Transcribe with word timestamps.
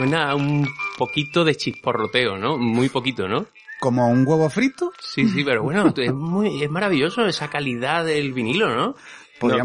suena 0.00 0.30
a 0.30 0.34
un 0.34 0.66
poquito 0.96 1.44
de 1.44 1.54
chisporroteo, 1.54 2.38
¿no? 2.38 2.56
Muy 2.56 2.88
poquito, 2.88 3.28
¿no? 3.28 3.44
¿Como 3.80 4.08
un 4.08 4.26
huevo 4.26 4.48
frito? 4.48 4.92
Sí, 4.98 5.28
sí, 5.28 5.44
pero 5.44 5.62
bueno, 5.62 5.92
es, 5.94 6.12
muy, 6.14 6.62
es 6.62 6.70
maravilloso 6.70 7.26
esa 7.26 7.48
calidad 7.50 8.06
del 8.06 8.32
vinilo, 8.32 8.74
¿no? 8.74 8.94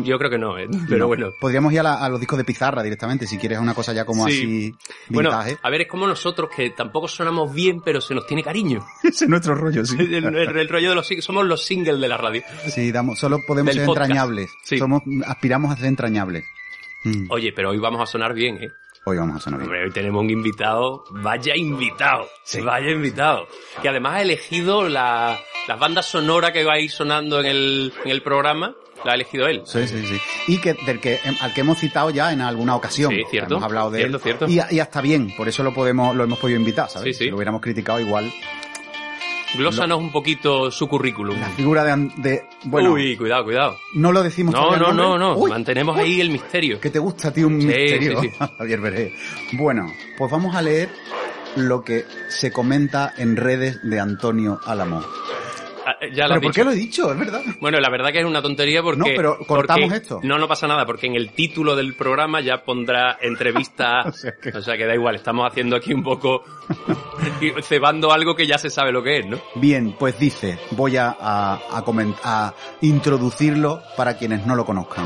Yo 0.03 0.17
creo 0.17 0.29
que 0.29 0.37
no, 0.37 0.57
¿eh? 0.57 0.67
pero 0.89 0.99
No. 0.99 1.07
bueno. 1.07 1.29
Podríamos 1.39 1.71
ir 1.71 1.79
a, 1.79 1.83
la- 1.83 1.95
a 2.05 2.09
los 2.09 2.19
discos 2.19 2.37
de 2.37 2.43
pizarra 2.43 2.83
directamente, 2.83 3.25
si 3.27 3.37
quieres 3.37 3.59
una 3.59 3.73
cosa 3.73 3.93
ya 3.93 4.03
como 4.05 4.25
Sí. 4.27 4.33
así 4.33 4.73
Bueno, 5.09 5.29
vintage. 5.31 5.57
a 5.61 5.69
ver, 5.69 5.81
es 5.81 5.87
como 5.87 6.05
nosotros, 6.07 6.49
que 6.53 6.69
tampoco 6.71 7.07
sonamos 7.07 7.53
bien, 7.53 7.79
pero 7.81 8.01
se 8.01 8.13
nos 8.13 8.25
tiene 8.27 8.43
cariño. 8.43 8.85
Ese 9.03 9.23
es 9.25 9.29
nuestro 9.29 9.55
rollo, 9.55 9.85
sí. 9.85 9.95
El, 9.99 10.13
el- 10.35 10.57
el 10.57 10.67
rollo 10.69 10.89
de 10.89 10.95
los 10.95 11.07
sing- 11.09 11.21
somos 11.21 11.45
los 11.45 11.63
singles 11.63 11.99
de 12.01 12.07
la 12.09 12.17
radio. 12.17 12.41
Sí, 12.67 12.91
damos, 12.91 13.19
solo 13.19 13.39
podemos 13.47 13.67
Del 13.73 13.79
ser 13.79 13.85
podcast. 13.85 14.05
entrañables. 14.09 14.49
Sí. 14.63 14.77
Somos, 14.77 15.01
aspiramos 15.27 15.71
a 15.71 15.77
ser 15.77 15.85
entrañables. 15.87 16.43
Mm, 17.05 17.25
Oye, 17.29 17.51
pero 17.53 17.69
hoy 17.71 17.77
vamos 17.77 18.01
a 18.01 18.05
sonar 18.05 18.33
bien, 18.33 18.57
¿eh? 18.63 18.69
Hoy 19.07 19.17
vamos 19.17 19.45
a. 19.45 19.51
Hombre, 19.51 19.83
hoy 19.83 19.91
tenemos 19.91 20.23
un 20.23 20.29
invitado, 20.31 21.03
vaya 21.11 21.55
invitado, 21.55 22.27
vaya 22.63 22.89
invitado, 22.89 23.47
que 23.81 23.89
además 23.89 24.15
ha 24.15 24.21
elegido 24.23 24.89
la, 24.89 25.37
las 25.67 25.79
bandas 25.79 26.07
sonoras 26.07 26.51
que 26.51 26.63
va 26.63 26.73
a 26.73 26.79
ir 26.79 26.89
sonando 26.89 27.39
en 27.39 27.45
el, 27.45 27.93
en 28.03 28.09
el 28.09 28.23
programa, 28.23 28.73
la 29.03 29.11
ha 29.11 29.15
elegido 29.15 29.45
él. 29.47 29.61
Sí, 29.65 29.87
sí, 29.87 30.03
sí. 30.07 30.19
Y 30.47 30.57
que, 30.59 30.73
del 30.87 30.99
que, 30.99 31.19
em, 31.23 31.35
al 31.39 31.53
que 31.53 31.61
hemos 31.61 31.77
citado 31.77 32.09
ya 32.09 32.33
en 32.33 32.41
alguna 32.41 32.75
ocasión. 32.75 33.11
Sí, 33.11 33.21
cierto. 33.29 33.53
Hemos 33.53 33.65
hablado 33.65 33.91
de 33.91 33.99
Cierto, 33.99 34.17
él. 34.17 34.23
cierto. 34.23 34.45
Y, 34.47 34.59
y 34.75 34.79
hasta 34.79 35.01
bien, 35.01 35.35
por 35.37 35.47
eso 35.47 35.61
lo 35.61 35.71
podemos, 35.71 36.15
lo 36.15 36.23
hemos 36.23 36.39
podido 36.39 36.57
invitar, 36.59 36.89
¿sabes? 36.89 37.15
Sí, 37.15 37.19
sí. 37.19 37.23
Si 37.25 37.29
lo 37.29 37.35
hubiéramos 37.35 37.61
criticado 37.61 37.99
igual. 37.99 38.33
Glósanos 39.53 39.99
un 39.99 40.11
poquito 40.11 40.69
su 40.71 40.87
currículum. 40.87 41.39
La 41.39 41.49
figura 41.49 41.83
de, 41.83 42.11
de 42.17 42.43
bueno, 42.63 42.91
Uy, 42.93 43.15
cuidado, 43.15 43.45
cuidado. 43.45 43.77
no 43.93 44.11
lo 44.11 44.21
decimos 44.23 44.53
No, 44.53 44.75
no, 44.75 44.91
no, 44.91 45.17
no, 45.17 45.37
Uy, 45.37 45.49
mantenemos 45.49 45.95
uy, 45.95 46.01
ahí 46.03 46.21
el 46.21 46.29
misterio. 46.29 46.79
Que 46.79 46.89
te 46.89 46.99
gusta 46.99 47.29
a 47.29 47.31
ti 47.31 47.43
un 47.43 47.61
Sí, 47.61 47.67
misterio, 47.67 48.21
sí, 48.21 48.29
sí. 48.29 48.35
Javier 48.57 48.81
Veré. 48.81 49.13
Bueno, 49.53 49.87
pues 50.17 50.29
vamos 50.31 50.55
a 50.55 50.61
leer 50.61 50.89
lo 51.55 51.83
que 51.83 52.05
se 52.27 52.51
comenta 52.51 53.13
en 53.17 53.37
redes 53.37 53.79
de 53.83 53.99
Antonio 53.99 54.59
Álamo. 54.65 55.01
Ya 56.13 56.23
lo 56.27 56.29
¿Pero 56.35 56.41
por 56.41 56.41
dicho. 56.41 56.53
qué 56.53 56.63
lo 56.63 56.71
he 56.71 56.75
dicho? 56.75 57.11
Es 57.11 57.19
verdad. 57.19 57.41
Bueno, 57.59 57.79
la 57.79 57.89
verdad 57.89 58.11
que 58.11 58.19
es 58.19 58.25
una 58.25 58.41
tontería 58.41 58.81
porque... 58.81 58.99
No, 58.99 59.05
pero 59.15 59.37
cortamos 59.39 59.89
porque- 59.89 59.97
esto. 60.01 60.19
No, 60.23 60.37
no 60.37 60.47
pasa 60.47 60.67
nada, 60.67 60.85
porque 60.85 61.07
en 61.07 61.15
el 61.15 61.29
título 61.31 61.75
del 61.75 61.95
programa 61.95 62.41
ya 62.41 62.63
pondrá 62.63 63.17
entrevista... 63.21 64.03
O 64.07 64.11
sea 64.11 64.33
que- 64.41 64.49
o 64.49 64.61
sea 64.61 64.77
que 64.77 64.85
da 64.85 64.93
igual, 64.93 65.15
estamos 65.15 65.47
haciendo 65.49 65.75
aquí 65.75 65.93
un 65.93 66.03
poco... 66.03 66.43
cebando 67.63 68.11
algo 68.11 68.35
que 68.35 68.47
ya 68.47 68.57
se 68.57 68.69
sabe 68.69 68.91
lo 68.91 69.03
que 69.03 69.19
es, 69.19 69.25
¿no? 69.25 69.39
Bien, 69.55 69.95
pues 69.97 70.17
dice, 70.19 70.57
voy 70.71 70.97
a, 70.97 71.15
a, 71.19 71.53
a 71.71 71.83
a 72.23 72.53
introducirlo 72.81 73.81
para 73.95 74.17
quienes 74.17 74.45
no 74.45 74.55
lo 74.55 74.65
conozcan. 74.65 75.05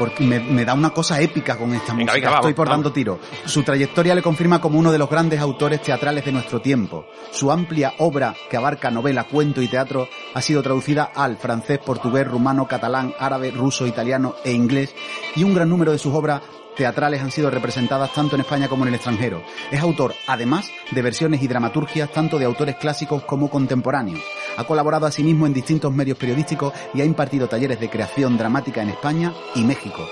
Porque 0.00 0.24
me, 0.24 0.40
me 0.40 0.64
da 0.64 0.72
una 0.72 0.90
cosa 0.90 1.20
épica 1.20 1.56
con 1.58 1.74
esta 1.74 1.92
Venga, 1.92 2.12
música. 2.12 2.14
venga, 2.14 2.30
vamos, 2.30 2.44
Estoy 2.46 2.54
por 2.54 2.66
vamos. 2.68 2.78
dando 2.84 2.92
tiro. 2.92 3.20
Su 3.44 3.62
trayectoria 3.62 4.14
le 4.14 4.22
confirma 4.22 4.58
como 4.60 4.78
uno 4.78 4.90
de 4.90 4.96
los 4.98 5.10
grandes 5.10 5.38
autores 5.40 5.82
teatrales 5.82 6.24
de 6.24 6.32
nuestro 6.32 6.60
tiempo. 6.62 7.04
Su 7.30 7.52
amplia 7.52 7.92
obra, 7.98 8.34
que 8.48 8.56
abarca 8.56 8.90
novela, 8.90 9.24
cuento 9.24 9.60
y 9.60 9.68
teatro, 9.68 10.08
ha 10.34 10.40
sido 10.40 10.62
traducida 10.62 11.10
al 11.14 11.36
francés, 11.36 11.78
portugués, 11.84 12.26
rumano, 12.26 12.66
catalán, 12.66 13.12
árabe, 13.18 13.50
ruso, 13.50 13.86
italiano 13.86 14.34
e 14.42 14.52
inglés, 14.52 14.94
y 15.36 15.44
un 15.44 15.52
gran 15.54 15.68
número 15.68 15.92
de 15.92 15.98
sus 15.98 16.14
obras 16.14 16.40
teatrales 16.80 17.20
han 17.20 17.30
sido 17.30 17.50
representadas 17.50 18.10
tanto 18.14 18.36
en 18.36 18.40
España 18.40 18.66
como 18.66 18.84
en 18.84 18.88
el 18.88 18.94
extranjero. 18.94 19.42
Es 19.70 19.80
autor, 19.82 20.14
además, 20.26 20.70
de 20.90 21.02
versiones 21.02 21.42
y 21.42 21.46
dramaturgias 21.46 22.10
tanto 22.10 22.38
de 22.38 22.46
autores 22.46 22.76
clásicos 22.76 23.22
como 23.24 23.50
contemporáneos. 23.50 24.22
Ha 24.56 24.64
colaborado 24.64 25.04
asimismo 25.04 25.46
en 25.46 25.52
distintos 25.52 25.92
medios 25.92 26.16
periodísticos 26.16 26.72
y 26.94 27.02
ha 27.02 27.04
impartido 27.04 27.48
talleres 27.48 27.78
de 27.80 27.90
creación 27.90 28.38
dramática 28.38 28.80
en 28.80 28.88
España 28.88 29.34
y 29.54 29.62
México. 29.64 30.08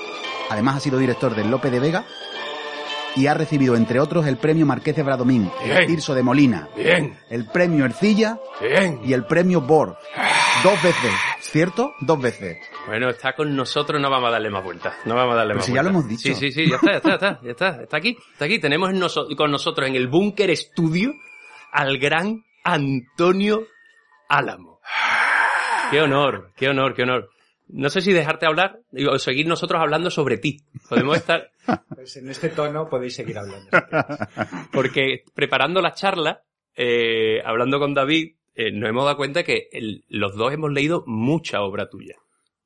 Además 0.50 0.76
ha 0.76 0.80
sido 0.80 0.98
director 0.98 1.34
del 1.34 1.50
Lope 1.50 1.70
de 1.70 1.80
Vega 1.80 2.04
y 3.16 3.28
ha 3.28 3.32
recibido, 3.32 3.74
entre 3.74 3.98
otros, 3.98 4.26
el 4.26 4.36
premio 4.36 4.66
Marqués 4.66 4.94
de 4.94 5.02
Bradomín, 5.02 5.50
el. 5.64 5.86
Tirso 5.86 6.14
de 6.14 6.22
Molina, 6.22 6.68
Bien, 6.76 7.18
el 7.30 7.46
premio 7.46 7.86
Ercilla 7.86 8.38
bien. 8.60 9.00
y 9.02 9.14
el 9.14 9.24
premio 9.24 9.62
Bor. 9.62 9.96
Dos 10.62 10.82
veces, 10.82 11.12
¿cierto? 11.50 11.94
Dos 12.00 12.20
veces. 12.20 12.58
Bueno, 12.86 13.08
está 13.10 13.34
con 13.34 13.54
nosotros, 13.56 14.00
no 14.00 14.10
vamos 14.10 14.28
a 14.28 14.32
darle 14.32 14.50
más 14.50 14.62
vueltas. 14.64 14.94
No 15.04 15.14
vamos 15.14 15.34
a 15.34 15.36
darle 15.38 15.54
Pero 15.54 15.58
más 15.58 15.66
si 15.66 15.72
ya 15.72 15.82
lo 15.82 15.90
vueltas. 15.92 16.10
hemos 16.12 16.22
dicho. 16.22 16.34
Sí, 16.38 16.52
sí, 16.52 16.52
sí, 16.52 16.70
ya 16.70 16.76
está, 16.76 16.92
ya 16.92 16.96
está, 16.98 17.08
ya 17.08 17.14
está, 17.14 17.40
ya 17.42 17.50
está, 17.50 17.82
está 17.82 17.96
aquí, 17.96 18.16
está 18.32 18.44
aquí. 18.44 18.58
Tenemos 18.58 18.92
noso- 18.92 19.34
con 19.36 19.50
nosotros 19.50 19.88
en 19.88 19.96
el 19.96 20.08
búnker 20.08 20.50
estudio 20.50 21.12
al 21.72 21.98
gran 21.98 22.44
Antonio 22.64 23.66
Álamo. 24.28 24.80
Qué 25.90 26.00
honor, 26.02 26.52
qué 26.56 26.68
honor, 26.68 26.94
qué 26.94 27.02
honor. 27.02 27.30
No 27.70 27.90
sé 27.90 28.00
si 28.00 28.12
dejarte 28.12 28.46
hablar 28.46 28.78
o 29.10 29.18
seguir 29.18 29.46
nosotros 29.46 29.80
hablando 29.80 30.10
sobre 30.10 30.38
ti. 30.38 30.58
Podemos 30.88 31.16
estar, 31.18 31.50
Pues 31.94 32.16
en 32.16 32.30
este 32.30 32.48
tono 32.50 32.88
podéis 32.88 33.14
seguir 33.16 33.38
hablando. 33.38 33.68
porque 34.72 35.24
preparando 35.34 35.80
la 35.80 35.92
charla, 35.92 36.42
eh, 36.74 37.42
hablando 37.44 37.78
con 37.78 37.92
David, 37.94 38.36
eh, 38.58 38.72
nos 38.72 38.90
hemos 38.90 39.04
dado 39.04 39.16
cuenta 39.16 39.42
que 39.44 39.68
el- 39.72 40.04
los 40.08 40.34
dos 40.36 40.52
hemos 40.52 40.70
leído 40.72 41.04
mucha 41.06 41.62
obra 41.62 41.88
tuya. 41.88 42.16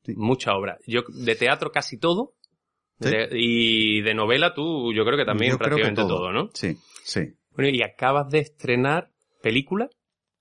Sí. 0.05 0.15
Mucha 0.17 0.55
obra. 0.57 0.79
Yo 0.87 1.03
de 1.09 1.35
teatro 1.37 1.71
casi 1.71 1.99
todo. 1.99 2.35
Sí. 3.01 3.11
de- 3.11 3.29
y 3.33 4.01
de 4.03 4.15
novela 4.15 4.55
tú, 4.55 4.93
yo 4.93 5.05
creo 5.05 5.17
que 5.19 5.25
también 5.25 5.53
Yo 5.53 5.59
creo 5.59 5.77
que 5.77 5.83
prácticamente 5.83 6.03
todo. 6.03 6.31
¿no? 6.33 6.51
Sí, 6.55 6.77
sí. 7.03 7.35
Bueno, 7.57 7.71
y 7.71 7.83
acabas 7.83 8.29
de 8.31 8.39
estrenar 8.41 9.11
película 9.43 9.89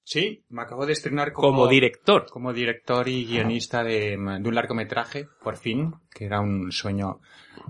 Sí, 0.04 0.44
me 0.50 0.62
acabo 0.64 0.86
de 0.86 0.94
estrenar 0.94 1.32
como, 1.32 1.48
como, 1.50 1.68
director. 1.68 2.26
como 2.30 2.54
director 2.54 3.08
y 3.08 3.26
guionista 3.26 3.84
de, 3.84 4.12
de 4.18 4.18
un 4.18 4.56
largometraje, 4.56 5.28
por 5.44 5.58
fin, 5.58 5.94
que 6.14 6.26
era 6.26 6.40
un 6.42 6.72
sueño 6.72 7.20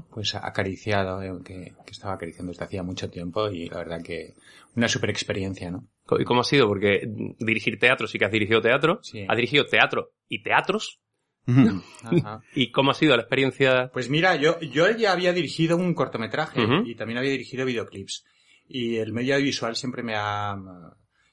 pues 0.10 0.34
acariciado, 0.36 1.22
eh, 1.22 1.32
que, 1.44 1.74
que 1.86 1.92
estaba 1.92 2.14
acariciando 2.16 2.52
desde 2.52 2.66
hacía 2.66 2.84
mucho 2.84 3.10
tiempo 3.10 3.50
y 3.50 3.68
la 3.70 3.78
verdad 3.78 4.02
que 4.04 4.34
una 4.76 4.88
super 4.88 5.10
experiencia, 5.10 5.72
¿no? 5.72 5.88
¿Y 6.20 6.24
cómo 6.26 6.42
ha 6.42 6.44
sido? 6.44 6.68
Porque 6.68 7.02
dirigir 7.40 7.80
teatro, 7.80 8.08
sí 8.08 8.18
que 8.20 8.26
has 8.26 8.32
dirigido 8.32 8.62
teatro. 8.62 9.00
Sí. 9.04 9.26
Has 9.28 9.36
dirigido 9.36 9.66
teatro 9.66 10.12
y 10.28 10.44
teatros. 10.44 11.00
Ajá. 11.48 12.42
¿Y 12.56 12.72
cómo 12.72 12.92
ha 12.92 12.94
sido 12.94 13.16
la 13.16 13.24
experiencia? 13.24 13.90
Pues 13.94 14.10
mira, 14.10 14.36
yo, 14.36 14.60
yo 14.60 14.90
ya 14.92 15.12
había 15.12 15.34
dirigido 15.34 15.76
un 15.78 15.94
cortometraje 15.94 16.62
y 16.86 16.96
también 16.96 17.18
había 17.18 17.32
dirigido 17.32 17.66
videoclips. 17.66 18.26
Y 18.68 18.98
el 18.98 19.12
medio 19.12 19.36
audiovisual 19.36 19.76
siempre 19.76 20.04
me 20.04 20.14
ha, 20.16 20.56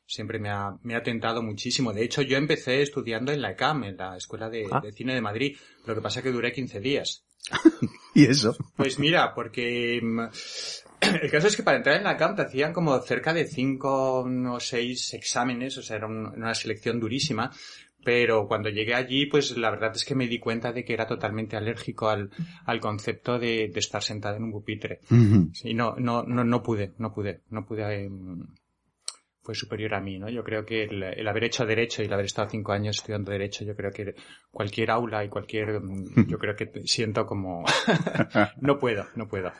siempre 0.07 0.39
me 0.39 0.49
ha, 0.51 0.71
me 0.83 0.97
ha 0.97 1.03
tentado 1.03 1.43
muchísimo. 1.43 1.93
De 1.93 2.05
hecho, 2.05 2.23
yo 2.23 2.37
empecé 2.37 2.83
estudiando 2.83 3.33
en 3.33 3.43
la 3.43 3.53
ECAM, 3.53 3.85
en 3.85 3.97
la 3.97 4.17
Escuela 4.17 4.49
de, 4.49 4.67
Ah. 4.71 4.81
de 4.83 4.93
Cine 4.93 5.15
de 5.15 5.21
Madrid. 5.21 5.57
Lo 5.87 5.95
que 5.95 6.01
pasa 6.01 6.21
es 6.21 6.25
que 6.25 6.33
duré 6.33 6.53
15 6.53 6.81
días. 6.81 7.25
Y 8.15 8.25
eso. 8.25 8.57
Pues 8.77 8.99
mira, 8.99 9.33
porque 9.35 10.01
mm, 10.03 10.23
el 11.23 11.31
caso 11.31 11.47
es 11.49 11.57
que 11.57 11.63
para 11.63 11.77
entrar 11.79 11.97
en 11.97 12.05
la 12.05 12.13
ECAM 12.13 12.37
te 12.37 12.43
hacían 12.43 12.73
como 12.73 12.99
cerca 13.01 13.33
de 13.35 13.47
5 13.47 14.21
o 14.23 14.61
6 14.61 15.15
exámenes, 15.15 15.77
o 15.79 15.83
sea, 15.83 15.97
era 15.97 16.07
un- 16.07 16.27
una 16.37 16.55
selección 16.55 17.01
durísima. 17.01 17.51
Pero 18.05 18.47
cuando 18.47 18.69
llegué 18.71 18.95
allí, 18.95 19.27
pues 19.27 19.57
la 19.57 19.71
verdad 19.71 19.93
es 19.95 20.05
que 20.05 20.15
me 20.15 20.29
di 20.29 20.39
cuenta 20.39 20.73
de 20.73 20.85
que 20.85 20.93
era 20.95 21.07
totalmente 21.07 21.57
alérgico 21.57 22.09
al, 22.09 22.31
al 22.65 22.81
concepto 22.81 23.39
de, 23.41 23.69
de 23.69 23.81
estar 23.81 24.03
sentado 24.05 24.37
en 24.37 24.45
un 24.45 24.53
pupitre. 24.53 25.01
Sí, 25.53 25.75
no, 25.75 25.97
no, 25.99 26.23
no, 26.23 26.45
no 26.45 26.63
pude, 26.63 26.93
no 26.99 27.13
pude, 27.13 27.41
no 27.51 27.67
pude, 27.67 28.05
em, 28.05 28.47
fue 29.49 29.55
superior 29.55 29.95
a 29.95 30.01
mí, 30.03 30.19
¿no? 30.19 30.29
Yo 30.29 30.45
creo 30.45 30.67
que 30.67 30.83
el, 30.85 31.03
el 31.03 31.27
haber 31.27 31.45
hecho 31.45 31.65
derecho 31.65 32.03
y 32.03 32.05
el 32.05 32.13
haber 32.13 32.27
estado 32.27 32.51
cinco 32.51 32.73
años 32.73 32.99
estudiando 32.99 33.33
derecho, 33.33 33.65
yo 33.65 33.75
creo 33.75 33.91
que 33.91 34.15
cualquier 34.51 34.91
aula 34.91 35.25
y 35.25 35.31
cualquier, 35.31 35.81
mm, 35.81 36.27
yo 36.29 36.39
creo 36.39 36.55
que 36.55 36.71
siento 36.85 37.25
como, 37.25 37.65
no 38.61 38.79
puedo, 38.79 39.07
no 39.15 39.27
puedo. 39.27 39.51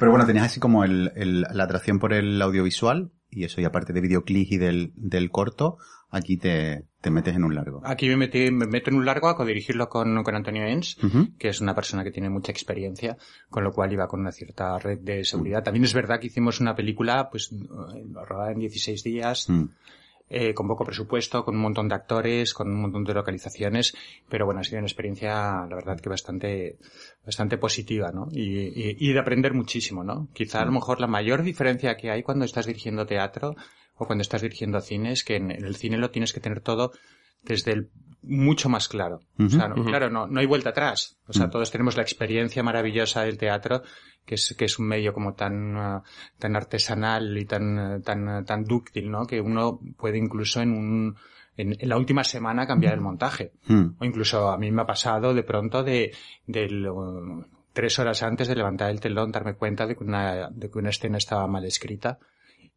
Pero 0.00 0.10
bueno, 0.10 0.26
tenías 0.26 0.46
así 0.46 0.58
como 0.58 0.82
el, 0.82 1.12
el- 1.14 1.42
la 1.42 1.62
atracción 1.62 2.00
por 2.00 2.12
el 2.12 2.42
audiovisual 2.42 3.12
y 3.30 3.44
eso, 3.44 3.60
y 3.60 3.64
aparte 3.64 3.92
de 3.92 4.00
videoclip 4.00 4.52
y 4.52 4.56
del, 4.58 4.92
del 4.96 5.30
corto, 5.30 5.78
aquí 6.10 6.36
te, 6.36 6.86
te 7.00 7.10
metes 7.10 7.36
en 7.36 7.44
un 7.44 7.54
largo. 7.54 7.80
Aquí 7.84 8.08
me 8.08 8.16
metí, 8.16 8.50
me 8.50 8.66
meto 8.66 8.90
en 8.90 8.96
un 8.96 9.04
largo 9.06 9.28
a 9.28 9.36
codirigirlo 9.36 9.88
con, 9.88 10.22
con 10.24 10.34
Antonio 10.34 10.64
Ujú. 11.02 11.28
que 11.38 11.48
es 11.48 11.60
una 11.60 11.74
persona 11.74 12.02
que 12.04 12.10
tiene 12.10 12.28
mucha 12.30 12.50
experiencia, 12.52 13.16
con 13.48 13.62
lo 13.64 13.72
cual 13.72 13.92
iba 13.92 14.08
con 14.08 14.20
una 14.20 14.32
cierta 14.32 14.78
red 14.78 14.98
de 14.98 15.24
seguridad. 15.24 15.62
También 15.62 15.84
es 15.84 15.94
verdad 15.94 16.18
que 16.20 16.26
hicimos 16.26 16.60
una 16.60 16.74
película, 16.74 17.28
pues, 17.30 17.52
eh, 17.52 18.04
rodada 18.26 18.52
en 18.52 18.58
16 18.58 19.02
días, 19.04 19.48
Mm. 19.48 19.64
Eh, 20.30 20.54
con 20.54 20.68
poco 20.68 20.84
presupuesto, 20.84 21.44
con 21.44 21.56
un 21.56 21.60
montón 21.62 21.88
de 21.88 21.94
actores, 21.96 22.54
con 22.54 22.68
un 22.70 22.80
montón 22.80 23.04
de 23.04 23.12
localizaciones, 23.14 23.94
pero 24.28 24.46
bueno, 24.46 24.60
ha 24.60 24.64
sido 24.64 24.78
una 24.78 24.86
experiencia, 24.86 25.66
la 25.68 25.74
verdad, 25.76 26.00
que 26.00 26.08
bastante, 26.08 26.78
bastante 27.26 27.58
positiva, 27.58 28.10
¿no? 28.12 28.28
Y, 28.30 28.42
y- 28.68 28.96
y 28.98 29.12
de 29.12 29.18
aprender 29.18 29.52
muchísimo, 29.52 30.04
¿no? 30.04 30.28
Quizá 30.32 30.62
a 30.62 30.64
lo 30.64 30.72
mejor 30.72 31.00
la 31.00 31.06
mayor 31.08 31.42
diferencia 31.42 31.96
que 31.96 32.10
hay 32.10 32.22
cuando 32.22 32.44
estás 32.44 32.66
dirigiendo 32.66 33.04
teatro 33.06 33.56
o 33.96 34.06
cuando 34.06 34.22
estás 34.22 34.40
dirigiendo 34.42 34.80
cine 34.80 35.12
es 35.12 35.24
que 35.24 35.36
en, 35.36 35.50
en 35.50 35.64
el 35.64 35.74
cine 35.76 35.98
lo 35.98 36.10
tienes 36.10 36.32
que 36.32 36.40
tener 36.40 36.60
todo 36.60 36.92
desde 37.42 37.72
el 37.72 37.90
mucho 38.22 38.68
más 38.68 38.88
claro. 38.88 39.20
O 39.38 39.48
sea, 39.48 39.68
no- 39.68 39.84
claro, 39.84 40.10
no, 40.10 40.26
no 40.26 40.40
hay 40.40 40.46
vuelta 40.46 40.70
atrás. 40.70 41.18
O 41.26 41.32
sea, 41.32 41.44
Ujú. 41.44 41.52
todos 41.52 41.70
tenemos 41.70 41.96
la 41.96 42.02
experiencia 42.02 42.62
maravillosa 42.62 43.22
del 43.22 43.38
teatro, 43.38 43.82
que 44.24 44.34
es, 44.34 44.54
que 44.58 44.66
es 44.66 44.78
un 44.78 44.86
medio 44.86 45.12
como 45.12 45.34
tan, 45.34 45.76
ah, 45.76 46.02
tan 46.38 46.56
artesanal 46.56 47.36
y 47.38 47.44
tan, 47.46 47.78
eh, 47.78 48.00
tan, 48.00 48.28
eh, 48.28 48.42
tan 48.44 48.64
dúctil, 48.64 49.10
¿no? 49.10 49.26
Que 49.26 49.40
uno 49.40 49.80
puede 49.96 50.18
incluso 50.18 50.60
en 50.60 50.72
un, 50.72 51.16
en, 51.56 51.74
en 51.78 51.88
la 51.88 51.96
última 51.96 52.22
semana 52.24 52.66
cambiar 52.66 52.94
el 52.94 53.00
montaje. 53.00 53.52
Mm. 53.66 53.84
O 53.98 54.04
incluso 54.04 54.50
a 54.50 54.58
mí 54.58 54.70
me 54.70 54.82
ha 54.82 54.86
pasado 54.86 55.32
de 55.34 55.42
pronto 55.42 55.82
de, 55.82 56.12
del, 56.46 56.86
uh, 56.88 57.44
tres 57.72 57.98
horas 57.98 58.22
antes 58.22 58.48
de 58.48 58.56
levantar 58.56 58.90
el 58.90 59.00
telón 59.00 59.32
darme 59.32 59.54
cuenta 59.54 59.86
de 59.86 59.96
que 59.96 60.04
una, 60.04 60.48
de 60.50 60.70
que 60.70 60.78
una 60.78 60.90
escena 60.90 61.18
estaba 61.18 61.46
mal 61.46 61.64
escrita 61.64 62.18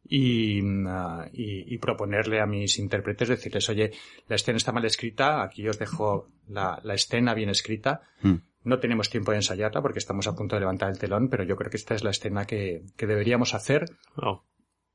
y, 0.06 0.62
uh, 0.62 1.24
y, 1.32 1.74
y, 1.74 1.78
proponerle 1.78 2.40
a 2.40 2.46
mis 2.46 2.78
intérpretes, 2.78 3.28
decirles, 3.28 3.68
oye, 3.68 3.92
la 4.28 4.36
escena 4.36 4.58
está 4.58 4.72
mal 4.72 4.84
escrita, 4.84 5.42
aquí 5.42 5.66
os 5.66 5.78
dejo 5.78 6.28
la, 6.48 6.80
la 6.82 6.94
escena 6.94 7.34
bien 7.34 7.48
escrita. 7.48 8.02
Mm. 8.22 8.34
No 8.64 8.78
tenemos 8.78 9.10
tiempo 9.10 9.32
de 9.32 9.38
ensayarla 9.38 9.82
porque 9.82 9.98
estamos 9.98 10.26
a 10.26 10.34
punto 10.34 10.56
de 10.56 10.60
levantar 10.60 10.90
el 10.90 10.98
telón, 10.98 11.28
pero 11.28 11.44
yo 11.44 11.56
creo 11.56 11.70
que 11.70 11.76
esta 11.76 11.94
es 11.94 12.02
la 12.02 12.10
escena 12.10 12.46
que, 12.46 12.82
que 12.96 13.06
deberíamos 13.06 13.54
hacer. 13.54 13.84
Oh. 14.16 14.44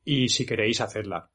Y 0.03 0.29
si 0.29 0.45
queréis 0.45 0.81
hacerla. 0.81 1.29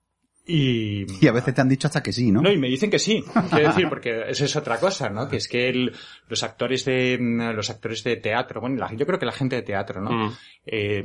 Y, 0.46 1.06
y 1.24 1.26
a 1.26 1.32
veces 1.32 1.54
te 1.54 1.60
han 1.62 1.68
dicho 1.68 1.86
hasta 1.86 2.02
que 2.02 2.12
sí, 2.12 2.30
¿no? 2.30 2.42
No, 2.42 2.52
y 2.52 2.58
me 2.58 2.68
dicen 2.68 2.90
que 2.90 2.98
sí. 2.98 3.24
Quiero 3.50 3.68
decir, 3.68 3.88
porque 3.88 4.24
esa 4.28 4.44
es 4.44 4.56
otra 4.56 4.78
cosa, 4.78 5.08
¿no? 5.08 5.26
Que 5.26 5.36
es 5.36 5.48
que 5.48 5.68
el, 5.68 5.92
los 6.28 6.42
actores 6.42 6.84
de, 6.84 7.16
los 7.54 7.70
actores 7.70 8.04
de 8.04 8.16
teatro, 8.16 8.60
bueno, 8.60 8.76
la, 8.76 8.92
yo 8.92 9.06
creo 9.06 9.18
que 9.18 9.26
la 9.26 9.32
gente 9.32 9.56
de 9.56 9.62
teatro, 9.62 10.02
¿no? 10.02 10.10
Mm. 10.10 10.32
Eh, 10.66 11.02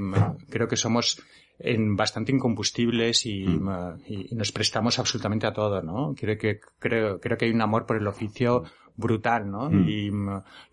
creo 0.49 0.67
que 0.67 0.75
somos 0.75 1.21
en 1.59 1.95
bastante 1.95 2.31
incombustibles 2.31 3.25
y, 3.25 3.45
Mm. 3.45 3.69
y, 4.07 4.35
nos 4.35 4.51
prestamos 4.51 4.97
absolutamente 4.99 5.45
a 5.45 5.53
todo, 5.53 5.81
¿no? 5.81 6.15
Creo 6.17 6.37
que, 6.37 6.59
creo, 6.79 7.19
creo 7.19 7.37
que 7.37 7.45
hay 7.45 7.51
un 7.51 7.61
amor 7.61 7.85
por 7.85 7.97
el 7.97 8.07
oficio 8.07 8.63
brutal, 8.95 9.49
¿no? 9.49 9.69
Mm. 9.69 9.87
Y, 9.89 10.11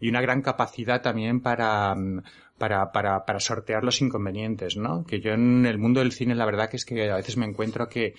y 0.01 0.09
una 0.09 0.21
gran 0.21 0.43
capacidad 0.43 1.03
también 1.03 1.41
para, 1.41 1.95
para, 2.59 2.93
para, 2.93 3.25
para 3.25 3.41
sortear 3.41 3.85
los 3.85 4.01
inconvenientes, 4.01 4.77
¿no? 4.77 5.05
Que 5.05 5.21
yo 5.21 5.33
en 5.33 5.67
el 5.67 5.79
mundo 5.79 6.01
del 6.01 6.13
cine 6.13 6.35
la 6.35 6.47
verdad 6.47 6.71
que 6.71 6.77
es 6.77 6.85
que 6.85 7.11
a 7.11 7.17
veces 7.17 7.37
me 7.37 7.47
encuentro 7.47 7.89
que 7.89 8.15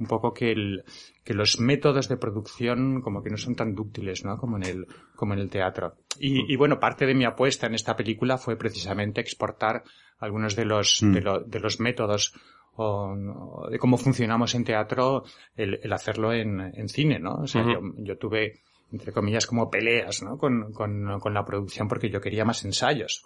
un 0.00 0.06
poco 0.06 0.32
que 0.32 0.50
el, 0.50 0.82
que 1.22 1.34
los 1.34 1.60
métodos 1.60 2.08
de 2.08 2.16
producción 2.16 3.00
como 3.02 3.22
que 3.22 3.30
no 3.30 3.36
son 3.36 3.54
tan 3.54 3.74
dúctiles, 3.74 4.24
¿no? 4.24 4.36
Como 4.38 4.56
en 4.56 4.64
el, 4.64 4.86
como 5.14 5.34
en 5.34 5.40
el 5.40 5.50
teatro. 5.50 5.94
Y, 6.18 6.52
y 6.52 6.56
bueno, 6.56 6.80
parte 6.80 7.06
de 7.06 7.14
mi 7.14 7.24
apuesta 7.24 7.66
en 7.66 7.74
esta 7.74 7.94
película 7.96 8.38
fue 8.38 8.56
precisamente 8.56 9.20
exportar 9.20 9.84
algunos 10.18 10.56
de 10.56 10.64
los, 10.64 11.02
Mm. 11.02 11.12
de, 11.12 11.20
lo- 11.20 11.40
de 11.40 11.60
los 11.60 11.78
métodos 11.80 12.32
o, 12.76 13.68
de 13.70 13.78
cómo 13.78 13.96
funcionamos 13.98 14.54
en 14.54 14.64
teatro, 14.64 15.24
el, 15.54 15.80
el 15.82 15.92
hacerlo 15.92 16.32
en, 16.32 16.60
en 16.60 16.88
cine, 16.88 17.18
¿no? 17.18 17.34
O 17.42 17.46
sea, 17.46 17.62
yo, 17.64 17.80
yo 17.98 18.16
tuve, 18.16 18.60
entre 18.92 19.12
comillas, 19.12 19.46
como 19.46 19.68
peleas, 19.70 20.22
¿no? 20.22 20.38
Con, 20.38 20.72
con, 20.72 21.18
con 21.20 21.34
la 21.34 21.44
producción 21.44 21.88
porque 21.88 22.08
yo 22.10 22.20
quería 22.20 22.44
más 22.44 22.64
ensayos. 22.64 23.22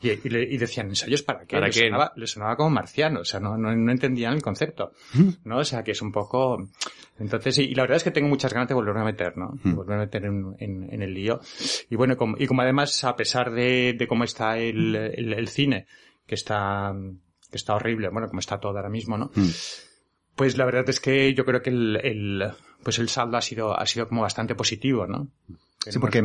Y, 0.00 0.10
y 0.10 0.28
le- 0.28 0.42
y 0.42 0.58
decían, 0.58 0.88
¿ensayos 0.88 1.22
para 1.22 1.46
qué? 1.46 1.56
¿Para 1.56 1.66
les, 1.68 1.76
qué? 1.78 1.86
Sonaba, 1.86 2.12
les 2.16 2.30
sonaba 2.30 2.56
como 2.56 2.70
marciano, 2.70 3.20
o 3.20 3.24
sea, 3.24 3.40
no, 3.40 3.56
no, 3.56 3.74
no 3.74 3.90
entendían 3.92 4.34
el 4.34 4.42
concepto, 4.42 4.92
¿no? 5.44 5.58
O 5.58 5.64
sea, 5.64 5.82
que 5.82 5.92
es 5.92 6.02
un 6.02 6.12
poco... 6.12 6.68
Entonces, 7.18 7.58
y, 7.58 7.62
y 7.62 7.74
la 7.74 7.84
verdad 7.84 7.96
es 7.98 8.04
que 8.04 8.10
tengo 8.10 8.28
muchas 8.28 8.52
ganas 8.52 8.68
de 8.68 8.74
volverme 8.74 9.00
a 9.00 9.04
meter, 9.04 9.36
¿no? 9.38 9.52
De 9.62 9.72
volverme 9.72 10.02
a 10.02 10.06
meter 10.06 10.24
en, 10.26 10.56
en, 10.58 10.92
en 10.92 11.02
el 11.02 11.14
lío. 11.14 11.40
Y 11.88 11.96
bueno, 11.96 12.16
como, 12.16 12.36
y 12.38 12.46
como 12.46 12.62
además, 12.62 13.02
a 13.04 13.16
pesar 13.16 13.50
de, 13.52 13.94
de 13.96 14.06
cómo 14.08 14.24
está 14.24 14.58
el, 14.58 14.94
el, 14.96 15.32
el 15.32 15.48
cine, 15.48 15.86
que 16.26 16.34
está, 16.34 16.92
que 17.50 17.56
está 17.56 17.74
horrible, 17.74 18.08
bueno, 18.08 18.26
como 18.28 18.40
está 18.40 18.58
todo 18.58 18.76
ahora 18.76 18.90
mismo, 18.90 19.16
¿no? 19.16 19.30
Pues 20.34 20.56
la 20.58 20.64
verdad 20.64 20.88
es 20.88 20.98
que 21.00 21.32
yo 21.34 21.44
creo 21.44 21.62
que 21.62 21.70
el, 21.70 21.96
el, 22.02 22.42
pues 22.82 22.98
el 22.98 23.08
saldo 23.08 23.36
ha 23.36 23.42
sido, 23.42 23.78
ha 23.78 23.86
sido 23.86 24.08
como 24.08 24.22
bastante 24.22 24.56
positivo, 24.56 25.06
¿no? 25.06 25.28
Sí, 25.86 25.98
porque 26.00 26.22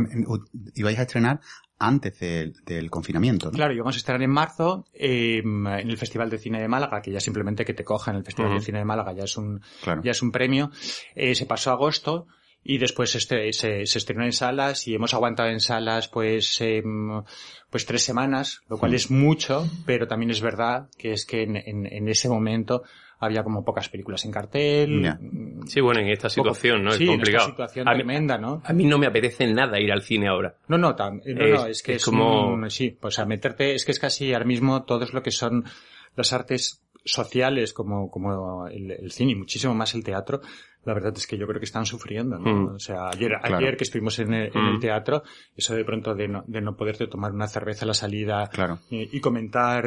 ibais 0.76 0.98
a 0.98 1.02
estrenar 1.04 1.40
antes 1.80 2.20
del, 2.20 2.54
del 2.66 2.90
confinamiento, 2.90 3.48
¿no? 3.48 3.52
Claro, 3.54 3.74
íbamos 3.74 3.96
a 3.96 3.98
estar 3.98 4.22
en 4.22 4.30
marzo 4.30 4.86
eh, 4.94 5.38
en 5.40 5.66
el 5.90 5.98
Festival 5.98 6.30
de 6.30 6.38
Cine 6.38 6.62
de 6.62 6.68
Málaga, 6.68 7.02
que 7.02 7.12
ya 7.12 7.20
simplemente 7.20 7.64
que 7.66 7.74
te 7.74 7.84
cojan 7.84 8.18
el 8.18 8.24
Festival 8.24 8.54
de 8.54 8.62
Cine 8.62 8.80
de 8.80 8.86
Málaga 8.86 9.14
ya 9.14 9.24
es 9.24 9.38
un, 9.38 9.62
Claro. 9.82 10.02
ya 10.04 10.12
es 10.12 10.22
un 10.22 10.32
premio. 10.32 10.72
Eh, 11.16 11.36
se 11.36 11.46
pasó 11.46 11.70
a 11.72 11.74
agosto 11.74 12.28
y 12.62 12.78
después 12.78 13.16
este, 13.16 13.54
se, 13.54 13.86
se 13.86 13.98
estrenó 13.98 14.26
en 14.26 14.34
salas 14.34 14.86
y 14.88 14.94
hemos 14.94 15.14
aguantado 15.14 15.48
en 15.50 15.62
salas 15.62 16.10
pues, 16.10 16.60
em, 16.60 17.24
pues 17.70 17.86
tres 17.86 18.04
semanas, 18.04 18.62
lo 18.70 18.78
cual 18.78 18.94
es 18.94 19.10
mucho, 19.10 19.66
pero 19.86 20.08
también 20.08 20.32
es 20.32 20.42
verdad 20.42 20.90
que 20.98 21.14
es 21.14 21.26
que 21.26 21.44
en, 21.44 21.56
en, 21.56 21.86
en 21.86 22.10
ese 22.10 22.28
momento 22.28 22.84
había 23.20 23.44
como 23.44 23.64
pocas 23.66 23.90
películas 23.90 24.24
en 24.26 24.32
cartel. 24.32 25.04
Ya. 25.04 25.20
mm, 25.22 25.68
Sí, 25.68 25.82
bueno, 25.82 26.00
en 26.00 26.08
esta 26.08 26.30
poco- 26.30 26.54
situación, 26.54 26.84
¿no? 26.84 26.92
Sí, 26.92 27.04
es 27.04 27.10
en 27.10 27.16
complicado. 27.18 27.44
esta 27.50 27.52
situación 27.68 27.88
a, 27.88 27.92
mí, 27.92 27.98
tremenda, 27.98 28.38
¿no? 28.38 28.62
a 28.64 28.74
mí 28.74 28.86
no 28.86 28.98
me 28.98 29.08
apetece 29.08 29.46
nada 29.54 29.80
ir 29.80 29.92
al 29.92 30.02
cine 30.02 30.28
ahora. 30.30 30.56
No, 30.68 30.78
no, 30.78 30.96
tam- 30.96 31.22
no, 31.26 31.44
Es- 31.46 31.60
no, 31.60 31.66
es 31.68 31.84
que 31.84 31.92
es 31.94 31.98
es, 31.98 32.06
como- 32.06 32.54
un- 32.54 32.70
sí, 32.70 32.98
pues 33.00 33.20
a 33.20 33.26
meterte, 33.26 33.76
es 33.76 33.86
que 33.86 33.92
es 33.92 34.00
casi 34.00 34.34
ahora 34.34 34.46
mismo 34.46 34.84
todo 34.84 35.04
es 35.04 35.14
lo 35.14 35.22
que 35.22 35.32
son 35.32 35.66
las 36.16 36.34
artes 36.34 36.82
sociales 37.06 37.74
como, 37.74 38.10
como 38.12 38.68
el, 38.68 38.92
el 38.92 39.12
cine 39.12 39.32
y 39.32 39.36
muchísimo 39.36 39.74
más 39.74 39.94
el 39.96 40.04
teatro, 40.04 40.42
la 40.86 40.94
verdad 40.94 41.14
es 41.16 41.28
que 41.28 41.38
yo 41.38 41.46
creo 41.46 41.60
que 41.60 41.66
están 41.66 41.86
sufriendo, 41.86 42.40
¿no? 42.40 42.54
Mm. 42.54 42.76
O 42.76 42.80
sea, 42.80 43.10
ayer, 43.10 43.38
Claro. 43.40 43.58
ayer 43.58 43.78
que 43.78 43.84
estuvimos 43.84 44.18
en 44.20 44.34
el, 44.34 44.52
en 44.56 44.66
el 44.66 44.78
Mm. 44.78 44.80
teatro, 44.80 45.24
eso 45.56 45.76
de 45.76 45.84
pronto 45.86 46.16
de 46.16 46.28
no, 46.28 46.44
de 46.48 46.62
no 46.62 46.76
poderte 46.76 47.08
tomar 47.08 47.32
una 47.32 47.48
cerveza 47.48 47.86
a 47.86 47.88
la 47.88 47.94
salida 47.94 48.48
Claro. 48.48 48.80
y, 48.90 49.16
y 49.18 49.20
comentar, 49.20 49.86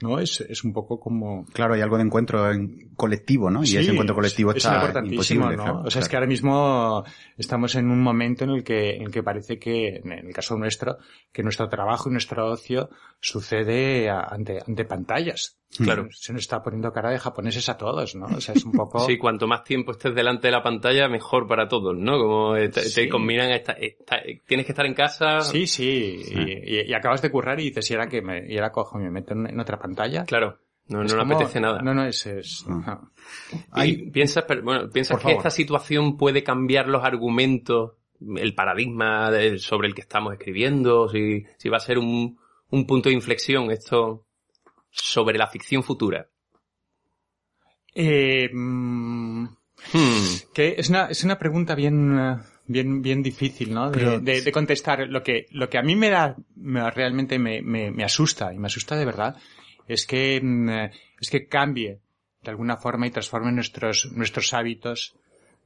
¿no? 0.00 0.18
Es, 0.18 0.40
es 0.40 0.64
un 0.64 0.72
poco 0.72 0.98
como, 0.98 1.46
Claro, 1.52 1.74
hay 1.74 1.80
algo 1.80 1.96
de 1.96 2.02
encuentro 2.02 2.50
en 2.50 2.90
colectivo, 2.96 3.50
¿no? 3.50 3.62
Y 3.62 3.66
Sí, 3.68 3.76
ese 3.78 3.92
encuentro 3.92 4.16
colectivo 4.16 4.50
es, 4.50 4.56
está 4.56 4.70
es 4.70 4.74
importantísimo, 4.76 5.44
imposible. 5.44 5.56
¿no? 5.56 5.62
claro, 5.62 5.82
o 5.86 5.90
sea, 5.90 6.00
es 6.00 6.08
que 6.08 6.10
claro. 6.10 6.24
ahora 6.24 6.28
mismo 6.30 7.04
estamos 7.38 7.74
en 7.76 7.88
un 7.88 8.00
momento 8.02 8.42
en 8.44 8.50
el 8.50 8.64
que, 8.64 8.96
en 8.96 9.02
el 9.02 9.10
que 9.12 9.22
parece 9.22 9.58
que, 9.60 9.96
en 10.04 10.10
el 10.12 10.34
caso 10.34 10.56
nuestro, 10.58 10.98
que 11.32 11.44
nuestro 11.44 11.68
trabajo 11.68 12.08
y 12.08 12.12
nuestro 12.12 12.50
ocio 12.50 12.90
sucede 13.20 14.10
a- 14.10 14.22
ante, 14.28 14.58
ante 14.66 14.84
pantallas. 14.84 15.56
Claro. 15.78 16.06
Se 16.10 16.34
nos 16.34 16.42
está 16.42 16.62
poniendo 16.62 16.92
cara 16.92 17.08
de 17.10 17.18
japoneses 17.18 17.66
a 17.70 17.78
todos, 17.78 18.14
¿no? 18.14 18.26
O 18.26 18.40
sea, 18.42 18.54
es 18.54 18.64
un 18.64 18.72
poco... 18.72 18.98
Sí, 19.06 19.16
cuanto 19.16 19.46
más 19.46 19.64
tiempo 19.64 19.92
estés 19.92 20.14
delante 20.14 20.31
de 20.40 20.52
la 20.52 20.62
pantalla, 20.62 21.08
mejor 21.08 21.46
para 21.46 21.68
todos, 21.68 21.96
¿no? 21.96 22.18
Como 22.18 22.56
eh, 22.56 22.68
te, 22.68 23.08
combinan, 23.08 23.50
esta, 23.50 23.72
esta- 23.72 24.22
tienes 24.46 24.66
que 24.66 24.72
estar 24.72 24.86
en 24.86 24.94
casa. 24.94 25.40
Sí, 25.40 25.66
sí, 25.66 26.22
Y, 26.30 26.76
y- 26.76 26.90
y 26.90 26.94
acabas 26.94 27.20
de 27.22 27.30
currar 27.30 27.60
y 27.60 27.64
dices, 27.64 27.90
y 27.90 27.94
ahora 27.94 28.08
que 28.08 28.22
me, 28.22 28.46
y 28.50 28.56
ahora 28.56 28.72
cojo 28.72 28.98
y 28.98 29.02
me 29.04 29.10
meto 29.10 29.34
en, 29.34 29.46
en 29.48 29.60
otra 29.60 29.78
pantalla. 29.78 30.24
Claro, 30.24 30.58
no, 30.88 31.02
Es 31.02 31.12
no 31.14 31.22
le 31.24 31.34
apetece 31.34 31.60
nada. 31.60 31.82
No, 31.82 31.92
no, 31.94 32.04
es, 32.06 32.24
es, 32.26 32.64
ajá. 32.68 33.00
Y 33.84 34.10
piensas, 34.10 34.44
pero, 34.46 34.62
bueno, 34.62 34.88
piensas 34.90 35.16
que 35.18 35.22
favor. 35.22 35.36
esta 35.38 35.50
situación 35.50 36.16
puede 36.16 36.42
cambiar 36.42 36.88
los 36.88 37.04
argumentos, 37.04 37.92
el 38.36 38.54
paradigma 38.54 39.30
de- 39.30 39.58
sobre 39.58 39.88
el 39.88 39.94
que 39.94 40.00
estamos 40.02 40.32
escribiendo, 40.32 41.08
si, 41.08 41.44
si 41.58 41.68
va 41.68 41.76
a 41.76 41.80
ser 41.80 41.98
un, 41.98 42.38
un 42.70 42.86
punto 42.86 43.08
de 43.08 43.14
inflexión 43.14 43.70
esto 43.70 44.24
sobre 44.90 45.38
la 45.38 45.46
ficción 45.46 45.82
futura. 45.82 46.26
Eh, 47.94 48.48
mm, 48.52 49.46
Hmm, 49.92 50.52
Que 50.54 50.74
es 50.78 50.88
una, 50.88 51.06
es 51.06 51.24
una 51.24 51.38
pregunta 51.38 51.74
bien, 51.74 52.18
eh, 52.18 52.36
bien, 52.66 53.02
bien 53.02 53.22
difícil, 53.22 53.72
¿no? 53.74 53.90
De, 53.90 53.98
Pero- 53.98 54.20
de- 54.20 54.42
de 54.42 54.52
contestar. 54.52 55.06
Lo 55.08 55.22
que, 55.22 55.46
lo 55.50 55.68
que 55.68 55.78
a 55.78 55.82
mí 55.82 55.96
me 55.96 56.10
da, 56.10 56.36
me- 56.56 56.90
realmente 56.90 57.38
me, 57.38 57.62
me, 57.62 57.90
me 57.90 58.04
asusta, 58.04 58.52
y 58.52 58.58
me 58.58 58.66
asusta 58.66 58.96
de 58.96 59.04
verdad, 59.04 59.36
es 59.88 60.06
que, 60.06 60.40
mm, 60.42 60.68
eh, 60.70 60.90
es 61.20 61.30
que 61.30 61.46
cambie 61.46 61.98
de 62.42 62.50
alguna 62.50 62.76
forma 62.76 63.06
y 63.06 63.10
transforme 63.10 63.52
nuestros, 63.52 64.10
nuestros 64.12 64.52
hábitos, 64.54 65.14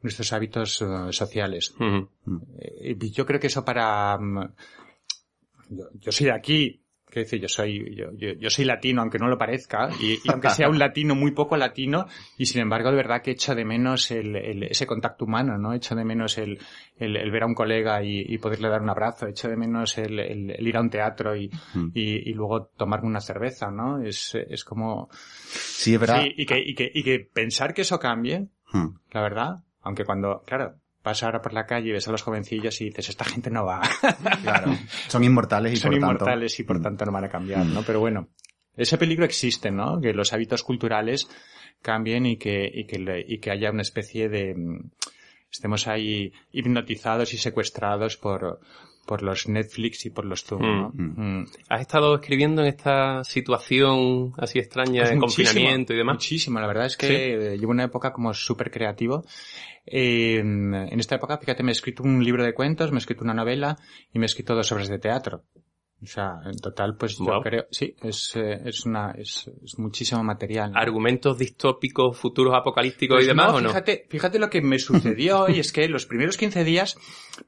nuestros 0.02 0.32
hábitos 0.32 0.82
eh, 0.82 1.12
sociales. 1.12 1.74
hmm. 1.78 2.00
Yo 3.12 3.24
creo 3.26 3.40
que 3.40 3.46
eso 3.46 3.64
para, 3.64 4.16
mm, 4.18 4.52
yo, 5.70 5.84
yo 6.00 6.12
soy 6.12 6.26
de 6.26 6.32
aquí, 6.32 6.80
quiero 7.16 7.24
decir, 7.26 7.40
yo 7.40 7.48
soy, 7.48 7.94
yo, 7.96 8.06
yo, 8.18 8.32
yo 8.38 8.50
soy 8.50 8.66
latino, 8.66 9.00
aunque 9.00 9.18
no 9.18 9.28
lo 9.28 9.38
parezca, 9.38 9.88
y, 9.98 10.20
y 10.22 10.30
aunque 10.30 10.50
sea 10.50 10.68
un 10.68 10.78
latino 10.78 11.14
muy 11.14 11.30
poco 11.30 11.56
latino, 11.56 12.06
y 12.36 12.44
sin 12.44 12.60
embargo, 12.60 12.90
de 12.90 12.96
verdad 12.96 13.22
que 13.22 13.30
echo 13.30 13.54
de 13.54 13.64
menos 13.64 14.10
el, 14.10 14.36
el- 14.36 14.62
ese 14.64 14.86
contacto 14.86 15.24
humano, 15.24 15.56
¿no? 15.56 15.72
Echo 15.72 15.94
de 15.94 16.04
menos 16.04 16.36
el, 16.36 16.58
el, 16.98 17.30
ver 17.30 17.42
a 17.44 17.46
un 17.46 17.54
colega 17.54 18.02
y, 18.02 18.20
y 18.28 18.36
poderle 18.36 18.68
dar 18.68 18.82
un 18.82 18.90
abrazo, 18.90 19.26
echo 19.26 19.48
de 19.48 19.56
menos 19.56 19.96
el, 19.96 20.54
ir 20.58 20.76
a 20.76 20.80
un 20.80 20.90
teatro 20.90 21.34
y, 21.34 21.50
Mm. 21.74 21.88
y, 21.94 22.32
luego 22.34 22.66
tomarme 22.76 23.08
una 23.08 23.20
cerveza, 23.20 23.70
¿no? 23.70 24.02
Es, 24.02 24.34
es 24.34 24.62
como, 24.64 25.08
Sí, 25.12 25.94
es 25.94 26.00
verdad. 26.00 26.20
sí, 26.22 26.34
y 26.36 26.44
que, 26.46 26.58
y 26.58 26.74
que, 26.74 26.90
y 26.92 27.02
que 27.02 27.20
pensar 27.20 27.72
que 27.72 27.82
eso 27.82 27.98
cambie, 27.98 28.48
la 29.12 29.20
verdad, 29.22 29.56
aunque 29.80 30.04
cuando, 30.04 30.42
claro, 30.46 30.74
vas 31.06 31.22
ahora 31.22 31.40
por 31.40 31.52
la 31.52 31.64
calle 31.66 31.88
y 31.88 31.92
ves 31.92 32.06
a 32.08 32.10
los 32.12 32.22
jovencillos 32.22 32.80
y 32.80 32.86
dices, 32.86 33.08
esta 33.10 33.24
gente 33.24 33.48
no 33.50 33.64
va, 33.64 33.80
Claro. 34.42 34.72
Son 35.08 35.22
inmortales 35.30 35.72
y 35.72 35.76
son 35.76 35.92
por 35.92 36.00
tanto- 36.00 36.06
inmortales 36.16 36.58
y 36.60 36.64
por 36.64 36.82
tanto 36.82 37.04
no 37.06 37.12
van 37.12 37.24
a 37.24 37.28
cambiar, 37.28 37.64
¿no? 37.64 37.82
Pero 37.82 38.00
bueno, 38.00 38.28
ese 38.76 38.98
peligro 38.98 39.24
existe, 39.24 39.70
¿no? 39.70 40.00
Que 40.00 40.12
los 40.12 40.32
hábitos 40.32 40.62
culturales 40.64 41.28
cambien 41.80 42.26
y 42.26 42.36
que, 42.36 42.68
y 42.72 42.86
que, 42.86 42.98
le- 42.98 43.24
y 43.26 43.38
que 43.38 43.50
haya 43.52 43.70
una 43.70 43.82
especie 43.82 44.28
de, 44.28 44.54
mm, 44.54 44.90
estemos 45.50 45.86
ahí 45.86 46.32
hipnotizados 46.52 47.32
y 47.34 47.38
secuestrados 47.38 48.16
por, 48.16 48.58
por 49.06 49.22
los 49.22 49.48
Netflix 49.48 50.04
y 50.04 50.10
por 50.10 50.24
los 50.26 50.44
Zoom, 50.44 50.60
¿no? 50.62 50.90
Mm. 50.92 51.38
Mm. 51.40 51.46
¿Has 51.70 51.80
estado 51.80 52.14
escribiendo 52.16 52.60
en 52.62 52.68
esta 52.68 53.24
situación 53.24 54.32
así 54.36 54.58
extraña 54.58 55.02
Pues 55.02 55.10
de 55.10 55.18
confinamiento 55.20 55.94
y 55.94 55.96
demás? 55.96 56.16
Muchísimo, 56.16 56.60
la 56.60 56.66
verdad 56.66 56.86
es 56.86 56.96
que 56.96 57.06
Sí. 57.06 57.14
eh, 57.14 57.56
llevo 57.58 57.70
una 57.72 57.84
época 57.84 58.12
como 58.12 58.34
súper 58.34 58.70
creativo. 58.70 59.24
Eh, 59.86 60.38
en 60.40 60.98
esta 61.00 61.14
época, 61.14 61.38
fíjate, 61.38 61.62
me 61.62 61.70
he 61.70 61.72
escrito 61.72 62.02
un 62.02 62.22
libro 62.24 62.42
de 62.44 62.52
cuentos, 62.52 62.90
me 62.90 62.96
he 62.96 62.98
escrito 62.98 63.22
una 63.24 63.34
novela 63.34 63.78
y 64.12 64.18
me 64.18 64.24
he 64.24 64.26
escrito 64.26 64.54
dos 64.54 64.70
obras 64.72 64.88
de 64.88 64.98
teatro. 64.98 65.44
O 66.02 66.06
sea, 66.06 66.40
en 66.44 66.58
total, 66.58 66.96
pues 66.98 67.16
Wow. 67.18 67.26
yo 67.28 67.40
creo, 67.40 67.66
sí, 67.70 67.96
es, 68.02 68.36
eh, 68.36 68.60
es 68.66 68.84
una, 68.84 69.12
es, 69.12 69.50
es 69.64 69.78
muchísimo 69.78 70.22
material. 70.22 70.72
¿no? 70.72 70.78
¿Argumentos 70.78 71.38
distópicos, 71.38 72.18
futuros 72.18 72.54
apocalípticos 72.54 73.16
Pues 73.16 73.24
y 73.24 73.28
demás 73.28 73.52
no, 73.52 73.56
o 73.56 73.60
no? 73.62 73.68
Fíjate, 73.70 74.06
fíjate 74.10 74.38
lo 74.38 74.50
que 74.50 74.60
me 74.60 74.78
sucedió 74.78 75.48
y 75.48 75.58
es 75.58 75.72
que 75.72 75.88
los 75.88 76.04
primeros 76.04 76.36
15 76.36 76.64
días 76.64 76.98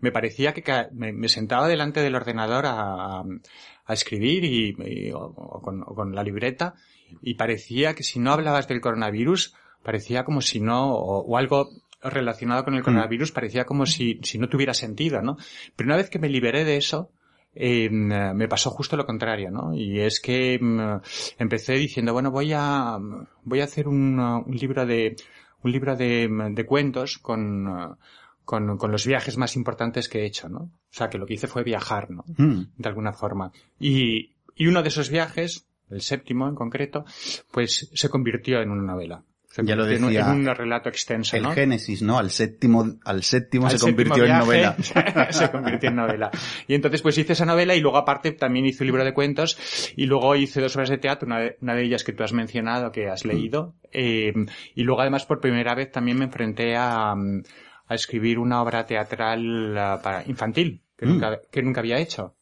me 0.01 0.13
parecía 0.13 0.55
que 0.55 0.63
me, 0.93 1.13
me 1.13 1.29
sentaba 1.29 1.69
delante 1.69 2.01
del 2.01 2.15
ordenador 2.15 2.65
a, 2.67 3.21
a 3.21 3.93
escribir 3.93 4.45
y, 4.45 4.75
y- 4.79 5.13
o, 5.13 5.19
o 5.21 5.61
con, 5.61 5.83
o 5.83 5.95
con 5.95 6.15
la 6.15 6.23
libreta 6.23 6.75
y 7.21 7.35
parecía 7.35 7.95
que 7.95 8.03
si 8.03 8.19
no 8.19 8.33
hablabas 8.33 8.67
del 8.67 8.81
coronavirus 8.81 9.55
parecía 9.83 10.25
como 10.25 10.41
si 10.41 10.61
no 10.61 10.95
o, 10.95 11.21
o 11.21 11.37
algo 11.37 11.69
relacionado 12.03 12.65
con 12.65 12.75
el 12.75 12.83
coronavirus 12.83 13.31
parecía 13.33 13.65
como 13.67 13.85
si, 13.85 14.21
si 14.23 14.39
no 14.39 14.49
tuviera 14.49 14.73
sentido, 14.73 15.21
¿no? 15.21 15.37
Pero 15.77 15.89
una 15.89 15.97
vez 15.97 16.09
que 16.09 16.19
me 16.19 16.29
liberé 16.31 16.65
de 16.65 16.77
eso 16.77 17.11
eh, 17.55 17.89
me 17.91 18.49
pasó 18.49 18.71
justo 18.71 18.97
lo 18.97 19.07
contrario, 19.07 19.51
¿no? 19.51 19.75
Y 19.75 20.01
es 20.01 20.21
que 20.21 20.59
mm, 20.61 21.01
empecé 21.39 21.75
diciendo, 21.75 22.13
bueno, 22.13 22.31
voy 22.31 22.53
a, 22.55 22.99
voy 23.45 23.61
a 23.61 23.65
hacer 23.65 23.89
un, 23.89 24.19
un 24.19 24.57
libro 24.57 24.87
de, 24.87 25.17
un 25.63 25.73
libro 25.73 25.97
de, 25.97 26.29
de 26.53 26.67
cuentos 26.67 27.19
con, 27.19 27.97
con, 28.45 28.77
con 28.77 28.93
los 28.93 29.07
viajes 29.07 29.37
más 29.37 29.57
importantes 29.57 30.09
que 30.09 30.21
he 30.21 30.27
hecho, 30.27 30.49
¿no? 30.49 30.59
O 30.61 30.71
sea, 30.91 31.11
que 31.11 31.19
lo 31.19 31.27
que 31.27 31.35
hice 31.35 31.49
fue 31.49 31.65
viajar, 31.65 32.11
¿no? 32.11 32.25
Mm. 32.37 32.63
De 32.77 32.89
alguna 32.89 33.13
forma. 33.13 33.53
Y, 33.79 34.37
y 34.55 34.67
uno 34.67 34.83
de 34.83 34.89
esos 34.89 35.11
viajes, 35.11 35.67
el 35.91 36.01
séptimo 36.01 36.49
en 36.49 36.55
concreto, 36.55 37.05
pues 37.51 37.91
se 37.93 38.09
convirtió 38.09 38.61
en 38.61 38.71
una 38.71 38.93
novela. 38.93 39.23
Se 39.59 39.67
Ya 39.67 39.75
lo 39.77 39.85
decía 39.87 40.21
en 40.21 40.29
un 40.29 40.47
relato 40.47 40.89
extenso, 40.89 41.37
El 41.37 41.43
¿no? 41.43 41.53
Génesis, 41.53 42.01
¿no? 42.03 42.17
Al 42.19 42.31
séptimo, 42.31 42.87
al 43.05 43.23
séptimo 43.25 43.67
Al 43.67 43.73
se 43.73 43.79
séptimo 43.79 44.11
convirtió 44.11 44.25
en 44.25 44.39
novela. 44.39 44.77
se 45.31 45.51
convirtió 45.51 45.89
en 45.91 45.97
novela. 45.97 46.31
Y 46.69 46.75
entonces 46.75 47.03
pues 47.03 47.19
hice 47.19 47.33
esa 47.33 47.45
novela 47.45 47.75
y 47.75 47.81
luego 47.81 47.97
aparte 47.97 48.33
también 48.33 48.67
hice 48.67 48.85
un 48.85 48.87
libro 48.87 49.05
de 49.05 49.13
cuentos 49.15 49.59
y 49.97 50.07
luego 50.07 50.37
hice 50.37 50.61
dos 50.61 50.77
obras 50.77 50.91
de 50.91 50.99
teatro, 50.99 51.27
una 51.27 51.41
de, 51.41 51.57
una 51.61 51.75
de 51.75 51.83
ellas 51.83 52.05
que 52.05 52.13
tú 52.13 52.23
has 52.23 52.33
mencionado, 52.33 52.93
que 52.93 53.07
Mm. 53.07 53.11
has 53.11 53.25
leído. 53.25 53.75
eh, 53.91 54.33
y 54.75 54.83
luego 54.85 55.01
además 55.01 55.25
por 55.27 55.41
primera 55.41 55.75
vez 55.75 55.91
también 55.91 56.19
me 56.19 56.27
enfrenté 56.27 56.77
a, 56.77 57.15
mm, 57.17 57.43
a 57.89 57.95
escribir 57.95 58.39
una 58.39 58.63
obra 58.63 58.87
teatral 58.87 59.77
ah, 59.77 60.01
para 60.03 60.23
infantil, 60.27 60.83
que, 60.97 61.07
Mm. 61.07 61.09
nunca, 61.09 61.41
que 61.51 61.63
nunca 61.63 61.81
había 61.81 61.99
hecho. 61.99 62.35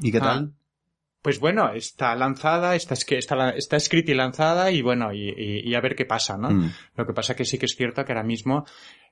¿Y 0.00 0.12
qué 0.12 0.18
Ah. 0.18 0.46
Pues 1.24 1.40
bueno, 1.40 1.72
está 1.72 2.14
lanzada, 2.14 2.76
está, 2.76 2.92
es 2.92 3.04
está, 3.10 3.50
está 3.50 3.76
escrita 3.78 4.12
y 4.12 4.14
lanzada 4.14 4.70
y 4.70 4.82
bueno, 4.82 5.10
y, 5.12 5.30
y- 5.30 5.60
y 5.68 5.74
a 5.74 5.80
ver 5.80 5.96
qué 5.96 6.04
pasa, 6.04 6.36
¿no? 6.36 6.50
Mm. 6.50 6.70
Lo 6.96 7.06
que 7.06 7.14
pasa 7.14 7.34
que 7.34 7.46
sí 7.46 7.56
que 7.58 7.64
es 7.64 7.74
cierto 7.74 8.04
que 8.04 8.12
ahora 8.12 8.22
mismo 8.22 8.66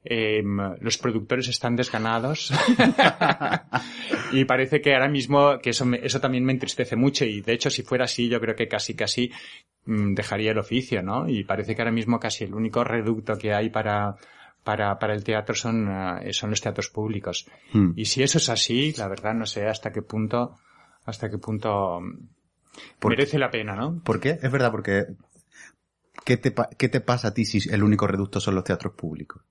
eh, 0.05 0.43
los 0.81 0.99
productores 0.99 1.49
están 1.49 1.75
desganados 1.75 2.53
y 4.33 4.45
parece 4.45 4.81
que 4.81 4.95
ahora 4.95 5.09
mismo 5.09 5.59
que 5.61 5.71
eso, 5.71 5.85
me- 5.87 6.01
eso 6.05 6.21
también 6.21 6.45
me 6.45 6.53
entristece 6.53 6.97
mucho 6.97 7.25
y 7.25 7.41
de 7.41 7.53
hecho 7.55 7.71
si 7.71 7.83
fuera 7.83 8.05
así 8.05 8.29
yo 8.29 8.41
creo 8.41 8.55
que 8.57 8.69
casi 8.69 8.95
casi 8.95 9.31
mm, 9.87 10.15
dejaría 10.15 10.53
el 10.53 10.59
oficio, 10.59 11.03
¿no? 11.03 11.29
Y 11.29 11.45
parece 11.45 11.75
que 11.75 11.83
ahora 11.83 11.93
mismo 11.93 12.21
casi 12.21 12.45
el 12.45 12.55
único 12.55 12.85
reducto 12.85 13.37
que 13.39 13.53
hay 13.55 13.71
para 13.71 14.17
para, 14.65 14.97
para 15.01 15.15
el 15.15 15.25
teatro 15.25 15.57
son, 15.57 15.89
eh, 16.23 16.33
son 16.33 16.51
los 16.51 16.61
teatros 16.61 16.89
públicos. 16.89 17.47
Mm. 17.73 17.93
Y 17.97 18.05
si 18.05 18.23
eso 18.23 18.39
es 18.39 18.49
así, 18.49 18.93
la 18.97 19.09
verdad 19.09 19.35
no 19.35 19.45
sé 19.45 19.67
hasta 19.67 19.93
qué 19.93 20.03
punto, 20.03 20.57
hasta 21.05 21.31
qué 21.31 21.39
punto 21.39 22.01
mm, 22.01 23.09
merece 23.09 23.39
la 23.39 23.51
pena, 23.51 23.75
¿no? 23.75 24.01
¿Por 24.03 24.21
qué? 24.21 24.39
Es 24.43 24.51
verdad, 24.51 24.71
porque 24.71 25.07
¿qué 26.25 26.37
te, 26.37 26.55
¿qué 26.79 26.89
te 26.89 27.01
pasa 27.01 27.29
a 27.29 27.35
ti 27.35 27.45
si 27.45 27.69
el 27.71 27.83
único 27.83 28.07
reducto 28.07 28.41
son 28.41 28.55
los 28.55 28.65
teatros 28.65 28.95
públicos? 28.95 29.43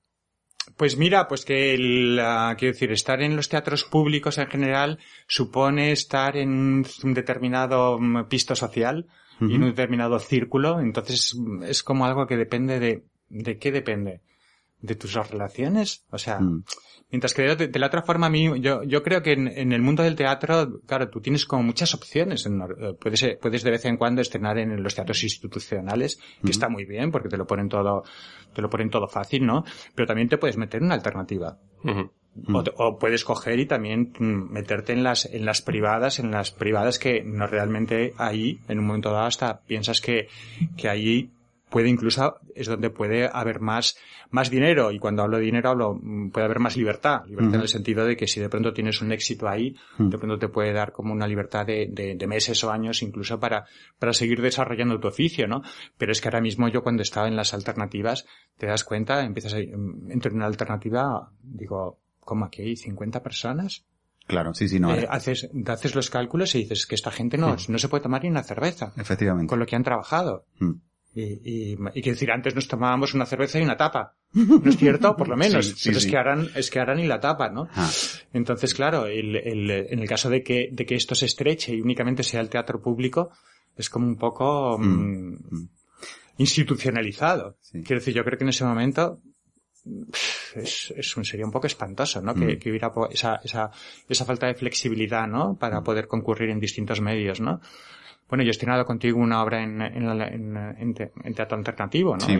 Pues 0.77 0.97
mira, 0.97 1.27
pues 1.27 1.43
que 1.43 1.73
el, 1.73 2.19
ah, 2.19 2.55
quiero 2.57 2.73
decir, 2.73 2.91
estar 2.91 3.21
en 3.21 3.35
los 3.35 3.49
teatros 3.49 3.83
públicos 3.83 4.37
en 4.37 4.47
general 4.47 4.99
supone 5.27 5.91
estar 5.91 6.37
en 6.37 6.85
un 7.03 7.13
determinado 7.13 7.97
mm, 7.99 8.25
pisto 8.27 8.55
social 8.55 9.07
y 9.39 9.55
en 9.55 9.63
un 9.63 9.69
determinado 9.69 10.19
círculo, 10.19 10.79
entonces 10.79 11.35
mm, 11.35 11.63
es 11.63 11.81
como 11.81 12.05
algo 12.05 12.27
que 12.27 12.37
depende 12.37 12.79
de, 12.79 13.05
¿de 13.29 13.57
qué 13.57 13.71
depende? 13.71 14.21
¿De 14.79 14.95
tus 14.95 15.13
relaciones? 15.13 16.05
O 16.11 16.19
sea. 16.19 16.39
Mientras 17.11 17.33
que 17.33 17.43
de, 17.43 17.67
de 17.67 17.79
la 17.79 17.87
otra 17.87 18.01
forma, 18.01 18.27
a 18.27 18.29
mí, 18.29 18.49
yo, 18.61 18.83
yo 18.83 19.03
creo 19.03 19.21
que 19.21 19.33
en, 19.33 19.47
en 19.47 19.73
el 19.73 19.81
mundo 19.81 20.01
del 20.01 20.15
teatro, 20.15 20.79
claro, 20.85 21.09
tú 21.09 21.19
tienes 21.19 21.45
como 21.45 21.63
muchas 21.63 21.93
opciones. 21.93 22.45
Eh, 22.45 22.93
puedes, 22.99 23.23
eh, 23.23 23.37
puedes 23.39 23.63
de 23.63 23.71
vez 23.71 23.85
en 23.85 23.97
cuando 23.97 24.21
estrenar 24.21 24.57
en 24.57 24.81
los 24.81 24.95
teatros 24.95 25.21
institucionales, 25.23 26.19
que 26.43 26.51
está 26.51 26.69
muy 26.69 26.85
bien, 26.85 27.11
porque 27.11 27.27
te 27.27 27.37
lo 27.37 27.45
ponen 27.45 27.67
todo, 27.67 28.03
te 28.53 28.61
lo 28.61 28.69
ponen 28.69 28.89
todo 28.89 29.07
fácil, 29.07 29.45
¿no? 29.45 29.65
Pero 29.93 30.07
también 30.07 30.29
te 30.29 30.37
puedes 30.37 30.57
meter 30.57 30.79
en 30.79 30.85
una 30.85 30.95
alternativa. 30.95 31.57
O 32.77 32.97
puedes 32.97 33.25
coger 33.25 33.59
y 33.59 33.65
también 33.65 34.13
mm, 34.17 34.53
meterte 34.53 34.93
en 34.93 35.03
las, 35.03 35.25
en 35.25 35.45
las 35.45 35.61
privadas, 35.61 36.19
en 36.19 36.31
las 36.31 36.51
privadas 36.51 36.97
que 36.97 37.23
no 37.23 37.45
realmente 37.45 38.13
ahí, 38.17 38.61
en 38.69 38.79
un 38.79 38.85
momento 38.85 39.11
dado, 39.11 39.25
hasta 39.25 39.61
piensas 39.61 39.99
que, 39.99 40.29
que 40.77 40.87
ahí 40.87 41.31
puede 41.71 41.89
incluso, 41.89 42.35
es 42.53 42.67
donde 42.67 42.89
puede 42.89 43.29
haber 43.31 43.61
más, 43.61 43.97
más 44.29 44.51
dinero. 44.51 44.91
Y 44.91 44.99
cuando 44.99 45.23
hablo 45.23 45.37
de 45.37 45.45
dinero 45.45 45.69
hablo, 45.69 45.97
mm, 45.99 46.29
puede 46.29 46.45
haber 46.45 46.59
más 46.59 46.77
libertad. 46.77 47.25
Libertad 47.25 47.55
en 47.55 47.61
el 47.61 47.67
sentido 47.67 48.05
de 48.05 48.15
que 48.15 48.27
si 48.27 48.39
de 48.39 48.49
pronto 48.49 48.73
tienes 48.73 49.01
un 49.01 49.11
éxito 49.11 49.47
ahí, 49.47 49.75
de 49.97 50.17
pronto 50.17 50.37
te 50.37 50.49
puede 50.49 50.73
dar 50.73 50.91
como 50.91 51.13
una 51.13 51.25
libertad 51.25 51.65
de, 51.65 51.87
de, 51.89 52.15
de 52.15 52.27
meses 52.27 52.63
o 52.63 52.71
años 52.71 53.01
incluso 53.01 53.39
para, 53.39 53.65
para 53.97 54.13
seguir 54.13 54.41
desarrollando 54.41 54.99
tu 54.99 55.07
oficio, 55.07 55.47
¿no? 55.47 55.63
Pero 55.97 56.11
es 56.11 56.21
que 56.21 56.27
ahora 56.27 56.41
mismo 56.41 56.67
yo 56.67 56.83
cuando 56.83 57.01
estaba 57.01 57.27
en 57.27 57.37
las 57.37 57.53
alternativas, 57.53 58.25
te 58.57 58.67
das 58.67 58.83
cuenta, 58.83 59.23
empiezas 59.23 59.53
a, 59.53 59.57
mm, 59.57 60.11
entro 60.11 60.29
en 60.29 60.37
una 60.37 60.47
alternativa, 60.47 61.31
digo, 61.41 61.99
¿cómo 62.19 62.45
aquí 62.45 62.63
hay 62.63 62.75
50 62.75 63.23
personas? 63.23 63.85
Claro, 64.27 64.53
sí, 64.53 64.67
sí, 64.67 64.79
no. 64.79 64.93
Eh, 64.93 65.01
eh, 65.03 65.07
haces, 65.09 65.49
haces 65.67 65.95
los 65.95 66.09
cálculos 66.09 66.53
y 66.55 66.59
dices 66.59 66.85
que 66.85 66.95
esta 66.95 67.11
gente 67.11 67.37
no, 67.37 67.55
no 67.67 67.77
se 67.77 67.89
puede 67.89 68.03
tomar 68.03 68.23
ni 68.23 68.29
una 68.29 68.43
cerveza 68.43 68.93
efectivamente. 68.97 69.49
con 69.49 69.59
lo 69.59 69.65
que 69.65 69.75
han 69.75 69.83
trabajado. 69.83 70.45
Mm. 70.59 70.73
Y, 71.13 71.23
y, 71.23 71.71
y 71.73 72.01
quiero 72.01 72.11
decir, 72.15 72.31
antes 72.31 72.55
nos 72.55 72.67
tomábamos 72.67 73.13
una 73.13 73.25
cerveza 73.25 73.59
y 73.59 73.63
una 73.63 73.75
tapa. 73.77 74.15
¿No 74.33 74.61
es 74.69 74.77
cierto? 74.79 75.15
Por 75.17 75.27
lo 75.27 75.35
menos. 75.35 75.65
Sí, 75.65 75.73
sí, 75.75 75.89
Pero 75.89 75.99
sí. 75.99 76.05
es 76.05 76.11
que 76.11 76.17
harán, 76.17 76.49
es 76.55 76.69
que 76.71 76.79
harán 76.79 76.99
y 76.99 77.07
la 77.07 77.19
tapa, 77.19 77.49
¿no? 77.49 77.67
Ah, 77.75 77.89
Entonces, 78.33 78.73
claro, 78.73 79.07
el, 79.07 79.35
el, 79.35 79.69
en 79.69 79.99
el 79.99 80.07
caso 80.07 80.29
de 80.29 80.41
que, 80.41 80.69
de 80.71 80.85
que 80.85 80.95
esto 80.95 81.13
se 81.15 81.25
estreche 81.25 81.75
y 81.75 81.81
únicamente 81.81 82.23
sea 82.23 82.39
el 82.41 82.49
teatro 82.49 82.81
público, 82.81 83.31
es 83.75 83.89
como 83.89 84.07
un 84.07 84.15
poco 84.15 84.77
mm, 84.79 85.33
mm. 85.49 85.69
institucionalizado. 86.37 87.57
Sí. 87.61 87.81
Quiero 87.83 87.99
decir, 87.99 88.13
yo 88.13 88.23
creo 88.23 88.37
que 88.37 88.43
en 88.45 88.49
ese 88.49 88.63
momento 88.63 89.19
es, 90.55 90.93
es 90.95 91.17
un, 91.17 91.25
sería 91.25 91.45
un 91.45 91.51
poco 91.51 91.67
espantoso, 91.67 92.21
¿no? 92.21 92.33
Que, 92.33 92.55
Mm. 92.55 92.59
que 92.59 92.69
hubiera 92.69 92.91
esa, 93.11 93.35
esa, 93.43 93.71
esa 94.07 94.25
falta 94.25 94.47
de 94.47 94.53
flexibilidad, 94.55 95.27
¿no? 95.27 95.57
Para 95.57 95.81
poder 95.81 96.07
concurrir 96.07 96.49
en 96.49 96.59
distintos 96.59 97.01
medios, 97.01 97.41
¿no? 97.41 97.61
Bueno, 98.31 98.43
yo 98.43 98.47
he 98.47 98.51
estrenado 98.51 98.85
contigo 98.85 99.19
una 99.19 99.43
obra 99.43 99.61
en, 99.61 99.79
en, 99.81 100.17
la- 100.17 100.27
en- 100.29 100.57
en 100.57 100.93
te- 100.95 101.11
en 101.23 101.35
teatro 101.35 101.55
alternativo, 101.57 102.15
¿no? 102.17 102.25
Sí. 102.25 102.33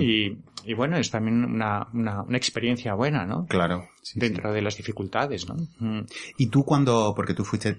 Y, 0.66 0.72
y 0.72 0.74
bueno, 0.74 0.98
es 0.98 1.12
también 1.12 1.44
una, 1.46 1.88
una, 1.94 2.24
una 2.24 2.38
experiencia 2.38 2.96
buena, 2.96 3.26
¿no? 3.26 3.46
claro. 3.48 3.88
sí, 4.02 4.14
sí. 4.14 4.20
Dentro 4.22 4.52
de 4.54 4.62
las 4.64 4.78
dificultades, 4.78 5.48
¿no? 5.50 5.56
Mm. 5.80 6.06
Y 6.38 6.48
tú 6.48 6.64
cuando, 6.64 7.14
porque 7.16 7.34
tú 7.34 7.44
fuiste 7.44 7.78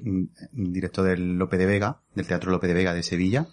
director 0.52 1.04
del 1.06 1.38
Lope 1.38 1.56
de 1.56 1.66
Vega, 1.66 2.00
del 2.14 2.26
Teatro 2.26 2.50
Lope 2.50 2.68
de 2.68 2.74
Vega 2.74 2.92
de 2.94 3.02
Sevilla, 3.02 3.46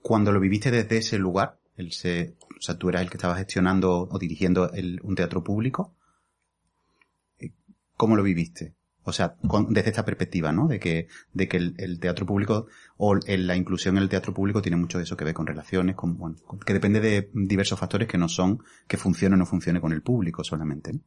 cuando 0.00 0.32
lo 0.32 0.40
viviste 0.40 0.70
desde 0.70 0.96
ese 0.96 1.18
lugar, 1.18 1.58
el 1.76 1.92
se, 1.92 2.36
o 2.40 2.60
sea, 2.62 2.78
tú 2.78 2.88
eras 2.88 3.02
el 3.02 3.10
que 3.10 3.18
estaba 3.18 3.36
gestionando 3.36 4.08
o 4.10 4.18
dirigiendo 4.18 4.72
el- 4.72 4.98
un 5.02 5.14
teatro 5.14 5.44
público, 5.44 5.94
eh, 7.38 7.50
¿cómo 7.98 8.16
lo 8.16 8.22
viviste? 8.22 8.75
O 9.06 9.12
sea, 9.12 9.36
con- 9.48 9.72
desde 9.72 9.90
esta 9.90 10.04
perspectiva, 10.04 10.52
¿no? 10.52 10.66
De 10.68 10.78
que, 10.80 11.06
de 11.32 11.48
que 11.48 11.56
el, 11.56 11.74
el 11.78 11.98
teatro 12.00 12.26
público 12.26 12.66
o 12.98 13.16
el- 13.26 13.46
la 13.46 13.56
inclusión 13.56 13.96
en 13.96 14.02
el 14.02 14.08
teatro 14.08 14.34
público 14.34 14.60
tiene 14.60 14.76
mucho 14.76 14.98
de 14.98 15.04
eso 15.04 15.16
que 15.16 15.24
ver 15.24 15.34
con 15.34 15.46
relaciones, 15.46 15.96
con, 15.96 16.16
bueno, 16.18 16.36
con- 16.44 16.58
que 16.60 16.72
depende 16.74 17.00
de 17.00 17.30
diversos 17.32 17.78
factores 17.78 18.08
que 18.08 18.18
no 18.18 18.28
son 18.28 18.58
que 18.88 18.96
funcione 18.96 19.34
o 19.34 19.38
no 19.38 19.46
funcione 19.46 19.80
con 19.80 19.92
el 19.92 20.02
público 20.02 20.42
solamente. 20.44 20.92
¿no? 20.92 21.00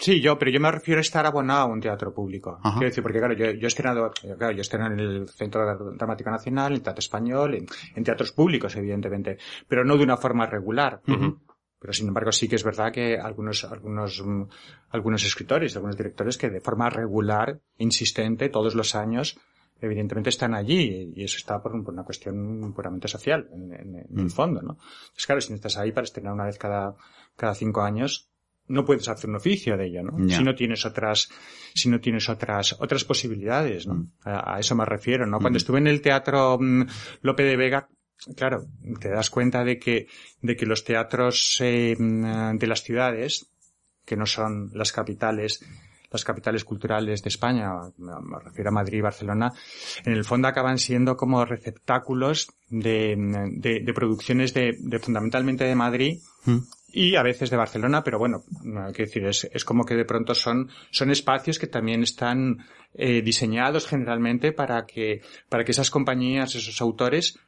Sí, 0.00 0.20
yo, 0.20 0.38
pero 0.38 0.52
yo 0.52 0.60
me 0.60 0.70
refiero 0.70 0.98
a 0.98 1.00
estar 1.00 1.26
abonado 1.26 1.62
a 1.62 1.66
un 1.72 1.80
teatro 1.80 2.14
público. 2.14 2.60
Ajá. 2.62 2.74
Quiero 2.78 2.88
decir, 2.90 3.02
porque 3.02 3.18
claro, 3.18 3.34
yo, 3.34 3.46
yo 3.50 3.64
he 3.64 3.66
estrenado, 3.66 4.12
claro, 4.38 4.52
yo 4.52 4.58
he 4.58 4.60
estrenado 4.60 4.92
en 4.92 5.00
el 5.00 5.28
Centro 5.28 5.64
Dramático 5.96 6.30
Nacional, 6.30 6.66
en 6.72 6.76
el 6.76 6.82
Teatro 6.82 7.00
Español, 7.00 7.54
en, 7.56 7.66
en 7.96 8.04
teatros 8.04 8.30
públicos, 8.30 8.76
evidentemente, 8.76 9.38
pero 9.66 9.84
no 9.84 9.96
de 9.96 10.04
una 10.04 10.16
forma 10.16 10.46
regular. 10.46 11.00
Pero 11.80 11.92
sin 11.92 12.08
embargo 12.08 12.32
sí 12.32 12.48
que 12.48 12.56
es 12.56 12.64
verdad 12.64 12.92
que 12.92 13.18
algunos, 13.18 13.64
algunos, 13.64 14.20
mm, 14.24 14.42
algunos 14.90 15.24
escritores, 15.24 15.74
algunos 15.76 15.96
directores 15.96 16.36
que 16.36 16.50
de 16.50 16.60
forma 16.60 16.90
regular, 16.90 17.60
insistente, 17.78 18.48
todos 18.48 18.74
los 18.74 18.94
años, 18.94 19.38
evidentemente 19.80 20.30
están 20.30 20.54
allí 20.54 21.12
y 21.14 21.22
eso 21.22 21.36
está 21.36 21.62
por, 21.62 21.72
un- 21.72 21.84
por 21.84 21.94
una 21.94 22.02
cuestión 22.02 22.72
puramente 22.74 23.06
social, 23.06 23.48
en, 23.52 23.72
en- 23.72 23.94
en 23.96 24.18
el 24.18 24.24
Mm. 24.24 24.30
fondo, 24.30 24.60
¿no? 24.60 24.72
Entonces 25.02 25.26
claro, 25.26 25.40
si 25.40 25.50
no 25.50 25.54
estás 25.56 25.76
ahí 25.76 25.92
para 25.92 26.04
estrenar 26.04 26.32
una 26.32 26.46
vez 26.46 26.58
cada, 26.58 26.96
cada 27.36 27.54
cinco 27.54 27.82
años, 27.82 28.28
no 28.66 28.84
puedes 28.84 29.08
hacer 29.08 29.30
un 29.30 29.36
oficio 29.36 29.76
de 29.78 29.86
ello, 29.86 30.02
¿no? 30.02 30.28
Si 30.28 30.42
no 30.44 30.54
tienes 30.54 30.84
otras, 30.84 31.30
si 31.74 31.88
no 31.88 32.00
tienes 32.00 32.28
otras, 32.28 32.76
otras 32.80 33.04
posibilidades, 33.04 33.86
¿no? 33.86 33.94
Mm. 33.94 34.12
A, 34.24 34.56
a 34.56 34.58
eso 34.60 34.74
me 34.74 34.84
refiero, 34.84 35.26
¿no? 35.26 35.38
Cuando 35.38 35.56
estuve 35.58 35.78
en 35.78 35.86
el 35.86 36.02
teatro 36.02 36.58
Lope 37.22 37.44
de 37.44 37.56
Vega, 37.56 37.88
claro, 38.36 38.66
te 39.00 39.08
das 39.08 39.30
cuenta 39.30 39.64
de 39.64 39.78
que, 39.78 40.08
de 40.42 40.56
que 40.56 40.66
los 40.66 40.84
teatros 40.84 41.58
eh, 41.60 41.96
de 41.98 42.66
las 42.66 42.82
ciudades, 42.82 43.48
que 44.04 44.16
no 44.16 44.26
son 44.26 44.70
las 44.74 44.92
capitales, 44.92 45.64
las 46.10 46.24
capitales 46.24 46.64
culturales 46.64 47.22
de 47.22 47.28
España, 47.28 47.70
me 47.98 48.38
refiero 48.42 48.70
a 48.70 48.72
Madrid 48.72 48.98
y 48.98 49.02
Barcelona, 49.02 49.52
en 50.04 50.12
el 50.12 50.24
fondo 50.24 50.48
acaban 50.48 50.78
siendo 50.78 51.16
como 51.16 51.44
receptáculos 51.44 52.50
de, 52.68 53.14
de, 53.56 53.92
producciones 53.92 54.54
de, 54.54 54.76
de, 54.78 54.98
fundamentalmente 54.98 55.64
de 55.64 55.74
Madrid 55.74 56.18
mm. 56.46 56.58
y 56.88 57.16
a 57.16 57.22
veces 57.22 57.50
de 57.50 57.58
Barcelona, 57.58 58.02
pero 58.02 58.18
bueno, 58.18 58.42
hay 58.86 58.92
que 58.94 59.04
decir, 59.04 59.26
es, 59.26 59.48
es 59.52 59.64
como 59.64 59.84
que 59.84 59.96
de 59.96 60.06
pronto 60.06 60.34
son, 60.34 60.70
son 60.90 61.10
espacios 61.10 61.58
que 61.58 61.66
también 61.66 62.02
están 62.02 62.64
eh, 62.94 63.20
diseñados 63.20 63.86
generalmente 63.86 64.52
para 64.52 64.86
que, 64.86 65.20
para 65.50 65.64
que 65.64 65.72
esas 65.72 65.90
compañías, 65.90 66.54
esos 66.54 66.80
autores 66.80 67.38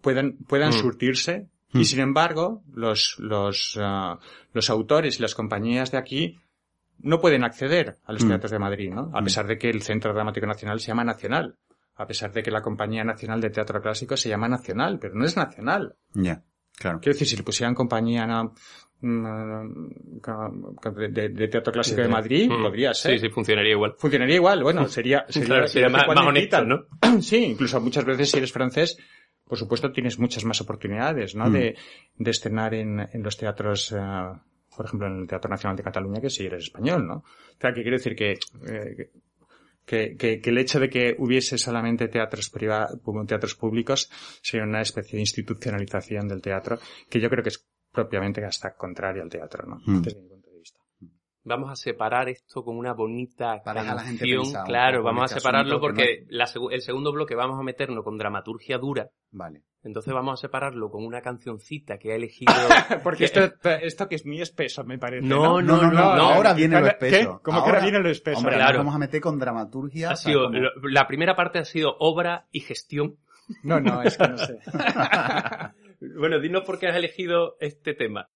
puedan, 0.00 0.36
puedan 0.46 0.70
mm. 0.70 0.80
surtirse 0.80 1.48
y 1.72 1.80
mm. 1.80 1.84
sin 1.84 2.00
embargo, 2.00 2.62
los, 2.72 3.16
los, 3.18 3.78
ah, 3.80 4.18
los 4.52 4.70
autores 4.70 5.18
y 5.18 5.22
las 5.22 5.34
compañías 5.34 5.90
de 5.90 5.98
aquí 5.98 6.38
no 7.00 7.20
pueden 7.20 7.44
acceder 7.44 7.96
a 8.04 8.12
los 8.12 8.24
mm. 8.24 8.28
teatros 8.28 8.50
de 8.50 8.58
Madrid, 8.58 8.90
¿no? 8.90 9.10
A 9.14 9.22
pesar 9.22 9.46
de 9.46 9.58
que 9.58 9.70
el 9.70 9.82
Centro 9.82 10.12
Dramático 10.12 10.46
Nacional 10.46 10.80
se 10.80 10.88
llama 10.88 11.04
Nacional. 11.04 11.56
A 11.96 12.06
pesar 12.06 12.32
de 12.32 12.44
que 12.44 12.50
la 12.50 12.62
Compañía 12.62 13.02
Nacional 13.02 13.40
de 13.40 13.50
Teatro 13.50 13.82
Clásico 13.82 14.16
se 14.16 14.28
llama 14.28 14.48
Nacional, 14.48 14.98
pero 15.00 15.14
no 15.14 15.24
es 15.24 15.36
nacional. 15.36 15.96
Ya, 16.14 16.44
claro. 16.76 17.00
Quiero 17.00 17.14
decir, 17.14 17.26
si 17.26 17.36
le 17.36 17.42
pusieran 17.42 17.74
compañía 17.74 18.24
de, 19.00 21.48
teatro 21.50 21.72
clásico 21.72 22.02
de, 22.02 22.08
Madrid, 22.08 22.48
podría 22.48 22.92
ser. 22.94 23.12
Sí, 23.12 23.26
sí, 23.26 23.28
funcionaría 23.30 23.72
igual. 23.72 23.94
Funcionaría 23.96 24.36
igual, 24.36 24.62
bueno, 24.62 24.88
sería, 24.88 25.24
sería, 25.28 25.88
más, 25.88 26.06
más 26.06 26.66
¿no? 26.66 26.86
Sí, 27.20 27.44
incluso 27.44 27.80
muchas 27.80 28.04
veces 28.04 28.30
si 28.30 28.38
eres 28.38 28.52
francés, 28.52 28.98
por 29.48 29.58
supuesto 29.58 29.90
tienes 29.92 30.18
muchas 30.18 30.44
más 30.44 30.60
oportunidades, 30.60 31.34
¿no? 31.34 31.48
Mm. 31.48 31.52
De, 31.52 31.76
de 32.16 32.30
estrenar 32.30 32.74
en, 32.74 33.00
en 33.00 33.22
los 33.22 33.36
teatros, 33.36 33.92
eh, 33.92 33.96
por 34.76 34.86
ejemplo, 34.86 35.08
en 35.08 35.20
el 35.20 35.26
Teatro 35.26 35.50
Nacional 35.50 35.76
de 35.76 35.82
Cataluña, 35.82 36.20
que 36.20 36.30
si 36.30 36.46
eres 36.46 36.64
español, 36.64 37.06
¿no? 37.06 37.14
O 37.16 37.60
sea, 37.60 37.72
que 37.72 37.82
quiero 37.82 37.96
decir 37.96 38.14
que, 38.14 38.32
eh, 38.66 39.10
que, 39.84 40.16
que, 40.16 40.40
que, 40.40 40.50
el 40.50 40.58
hecho 40.58 40.78
de 40.78 40.88
que 40.88 41.16
hubiese 41.18 41.58
solamente 41.58 42.08
teatros 42.08 42.50
privados, 42.50 43.00
teatros 43.26 43.54
públicos, 43.54 44.10
sería 44.42 44.66
una 44.66 44.82
especie 44.82 45.16
de 45.16 45.22
institucionalización 45.22 46.28
del 46.28 46.42
teatro, 46.42 46.78
que 47.08 47.20
yo 47.20 47.28
creo 47.30 47.42
que 47.42 47.48
es 47.48 47.66
propiamente 47.90 48.44
hasta 48.44 48.74
contrario 48.74 49.22
al 49.22 49.30
teatro, 49.30 49.66
¿no? 49.66 49.80
Mm 49.86 50.02
vamos 51.48 51.70
a 51.70 51.76
separar 51.76 52.28
esto 52.28 52.62
con 52.62 52.76
una 52.76 52.92
bonita 52.92 53.60
Para 53.64 53.84
canción. 53.84 54.44
claro, 54.64 55.02
vamos 55.02 55.32
a 55.32 55.34
separarlo 55.38 55.80
porque 55.80 56.26
el 56.28 56.82
segundo 56.82 57.12
bloque 57.12 57.34
vamos 57.34 57.58
a 57.58 57.62
meternos 57.62 58.04
con 58.04 58.16
dramaturgia 58.16 58.78
dura. 58.78 59.08
Vale. 59.30 59.62
Entonces 59.84 60.12
vamos 60.12 60.38
a 60.38 60.42
separarlo 60.42 60.90
con 60.90 61.04
una 61.04 61.20
cancioncita 61.20 61.98
que 61.98 62.12
ha 62.12 62.16
elegido. 62.16 62.52
porque 63.02 63.24
esto, 63.24 63.40
esto 63.80 64.08
que 64.08 64.16
es 64.16 64.26
muy 64.26 64.40
espeso, 64.40 64.84
me 64.84 64.98
parece. 64.98 65.26
No, 65.26 65.62
no, 65.62 65.80
no, 65.80 65.90
no. 65.90 66.00
ahora 66.00 66.52
viene 66.52 66.80
lo 66.80 66.88
espeso. 66.88 67.40
¿Cómo 67.42 67.62
que 67.62 67.70
ahora 67.70 67.82
viene 67.82 68.00
lo 68.00 68.10
espeso? 68.10 68.38
Hombre, 68.38 68.56
claro. 68.56 68.78
vamos 68.78 68.94
a 68.94 68.98
meter 68.98 69.20
con 69.20 69.38
dramaturgia. 69.38 70.10
Ha 70.10 70.16
sido, 70.16 70.50
la 70.82 71.06
primera 71.06 71.36
parte 71.36 71.58
ha 71.58 71.64
sido 71.64 71.96
obra 72.00 72.46
y 72.50 72.60
gestión. 72.60 73.16
No, 73.62 73.80
no, 73.80 74.02
es 74.02 74.16
que 74.16 74.28
no 74.28 74.36
sé. 74.36 74.58
bueno, 76.18 76.38
dinos 76.40 76.64
por 76.64 76.78
qué 76.78 76.88
has 76.88 76.96
elegido 76.96 77.56
este 77.60 77.94
tema. 77.94 78.28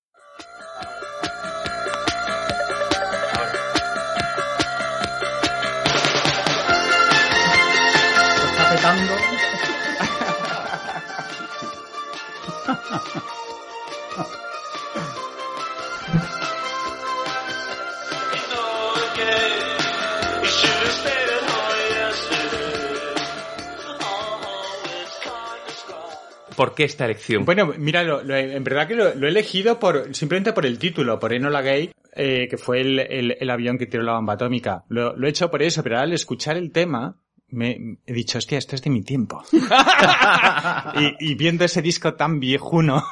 ¿Por 26.56 26.74
qué 26.74 26.84
esta 26.84 27.06
elección? 27.06 27.44
Bueno, 27.44 27.72
mira, 27.78 28.02
en 28.02 28.62
verdad 28.62 28.86
que 28.86 28.94
lo, 28.94 29.08
he 29.08 29.28
elegido 29.28 29.78
por 29.78 30.14
simplemente 30.14 30.52
por 30.52 30.66
el 30.66 30.78
título, 30.78 31.18
por 31.18 31.32
Enola 31.32 31.62
Gay, 31.62 31.90
eh, 32.14 32.46
que 32.48 32.58
fue 32.58 32.82
el, 32.82 33.50
avión 33.50 33.78
que 33.78 33.86
tiró 33.86 34.02
la 34.02 34.14
bomba 34.14 34.34
atómica. 34.34 34.84
Lo 34.88 35.26
he 35.26 35.30
hecho 35.30 35.50
por 35.50 35.62
eso, 35.62 35.82
pero 35.82 35.98
al 35.98 36.12
escuchar 36.12 36.56
el 36.56 36.70
tema, 36.70 37.16
me 37.52 37.98
he 38.06 38.12
dicho, 38.12 38.38
hostia, 38.38 38.58
esto 38.58 38.74
es 38.74 38.82
de 38.82 38.90
mi 38.90 39.02
tiempo. 39.02 39.42
y, 41.20 41.34
viendo 41.34 41.64
ese 41.64 41.82
disco 41.82 42.14
tan 42.14 42.40
viejuno, 42.40 43.04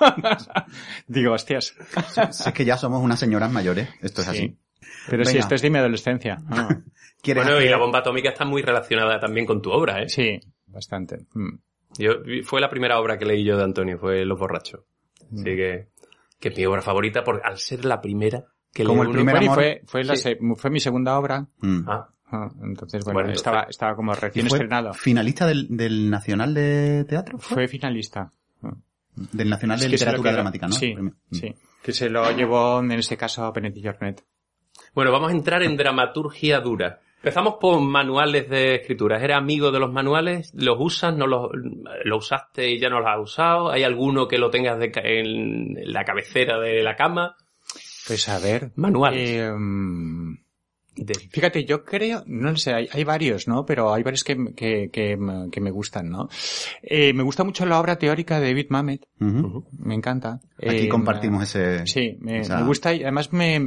digo, 1.06 1.34
hostias. 1.34 1.74
es 2.16 2.52
que 2.52 2.64
ya 2.64 2.76
somos 2.76 3.02
unas 3.02 3.20
señoras 3.20 3.52
mayores, 3.52 3.88
esto 4.02 4.22
es 4.22 4.28
así. 4.28 4.58
Pero 5.08 5.24
si 5.24 5.38
esto 5.38 5.54
es 5.54 5.62
de 5.62 5.70
mi 5.70 5.78
adolescencia. 5.78 6.42
bueno, 6.48 7.60
y 7.60 7.68
la 7.68 7.78
bomba 7.78 8.00
atómica 8.00 8.30
está 8.30 8.44
muy 8.44 8.62
relacionada 8.62 9.20
también 9.20 9.46
con 9.46 9.62
tu 9.62 9.70
obra, 9.70 10.02
¿eh? 10.02 10.08
Sí, 10.08 10.40
bastante. 10.66 11.26
Mm. 11.34 11.56
Yo, 11.98 12.12
fue 12.44 12.60
la 12.60 12.70
primera 12.70 12.98
obra 12.98 13.18
que 13.18 13.24
leí 13.24 13.44
yo 13.44 13.56
de 13.56 13.64
Antonio, 13.64 13.98
fue 13.98 14.24
Los 14.24 14.38
Borrachos. 14.38 14.80
Así 15.32 15.40
mm. 15.40 15.44
que, 15.44 15.88
que 16.38 16.48
es 16.48 16.56
mi 16.56 16.64
obra 16.66 16.82
favorita, 16.82 17.22
por, 17.22 17.40
al 17.44 17.58
ser 17.58 17.84
la 17.84 18.00
primera 18.00 18.44
que 18.72 18.84
Como 18.84 19.02
el 19.02 19.10
primer 19.10 19.44
fue, 19.46 19.82
fue, 19.84 20.04
fue 20.56 20.70
mi 20.70 20.80
segunda 20.80 21.18
obra. 21.18 21.46
Mm. 21.58 21.88
Ah. 21.88 22.08
Ah, 22.32 22.48
entonces, 22.62 23.04
bueno, 23.04 23.32
estaba, 23.32 23.62
estaba 23.62 23.96
como 23.96 24.14
recién 24.14 24.46
estrenado. 24.46 24.94
¿Finalista 24.94 25.46
del, 25.46 25.66
del 25.68 26.10
Nacional 26.10 26.54
de 26.54 27.04
Teatro? 27.08 27.38
Fue, 27.38 27.66
finalista. 27.66 28.32
Del 29.32 29.50
Nacional 29.50 29.80
de 29.80 29.88
Literatura 29.88 30.32
Dramática, 30.32 30.68
¿no? 30.68 30.72
Sí, 30.72 30.94
sí. 31.32 31.54
Que 31.82 31.92
se 31.92 32.08
lo 32.08 32.30
llevó, 32.30 32.80
en 32.80 32.92
este 32.92 33.16
caso, 33.16 33.44
a 33.44 33.50
Benetti 33.50 33.82
Jornet. 33.82 34.24
Bueno, 34.94 35.12
vamos 35.12 35.32
a 35.32 35.34
entrar 35.34 35.62
en 35.62 35.76
dramaturgia 35.76 36.60
dura. 36.60 37.00
Empezamos 37.16 37.56
por 37.60 37.80
manuales 37.80 38.48
de 38.48 38.76
escritura. 38.76 39.22
¿Eres 39.22 39.36
amigo 39.36 39.70
de 39.70 39.78
los 39.78 39.92
manuales? 39.92 40.52
¿Los 40.54 40.76
usas? 40.78 41.14
¿No 41.14 41.26
los, 41.26 41.50
lo 42.04 42.16
usaste 42.16 42.70
y 42.70 42.80
ya 42.80 42.88
no 42.88 43.00
los 43.00 43.08
has 43.08 43.20
usado? 43.20 43.70
¿Hay 43.70 43.82
alguno 43.82 44.26
que 44.26 44.38
lo 44.38 44.50
tengas 44.50 44.78
de, 44.78 44.90
en 44.94 45.92
la 45.92 46.04
cabecera 46.04 46.58
de 46.58 46.82
la 46.82 46.96
cama? 46.96 47.36
Pues 48.06 48.26
a 48.28 48.38
ver. 48.38 48.72
Manuales. 48.76 49.28
Eh, 49.28 49.50
Fíjate, 51.30 51.64
yo 51.64 51.84
creo, 51.84 52.22
no 52.26 52.56
sé, 52.56 52.74
hay, 52.74 53.04
varios, 53.04 53.48
¿no? 53.48 53.64
Pero 53.64 53.92
hay 53.92 54.02
varios 54.02 54.24
que, 54.24 54.36
que, 54.54 54.90
que, 54.90 55.16
me 55.60 55.70
gustan, 55.70 56.10
¿no? 56.10 56.28
Eh, 56.82 57.12
me 57.12 57.22
gusta 57.22 57.44
mucho 57.44 57.66
la 57.66 57.80
obra 57.80 57.96
teórica 57.96 58.40
de 58.40 58.48
David 58.48 58.66
Mamet. 58.70 59.06
Me 59.18 59.94
encanta. 59.94 60.40
Aquí 60.58 60.86
eh, 60.86 60.88
compartimos 60.88 61.42
ese... 61.42 61.86
Sí, 61.86 62.16
me, 62.20 62.42
gusta 62.64 62.94
y 62.94 63.02
además 63.02 63.32
me... 63.32 63.60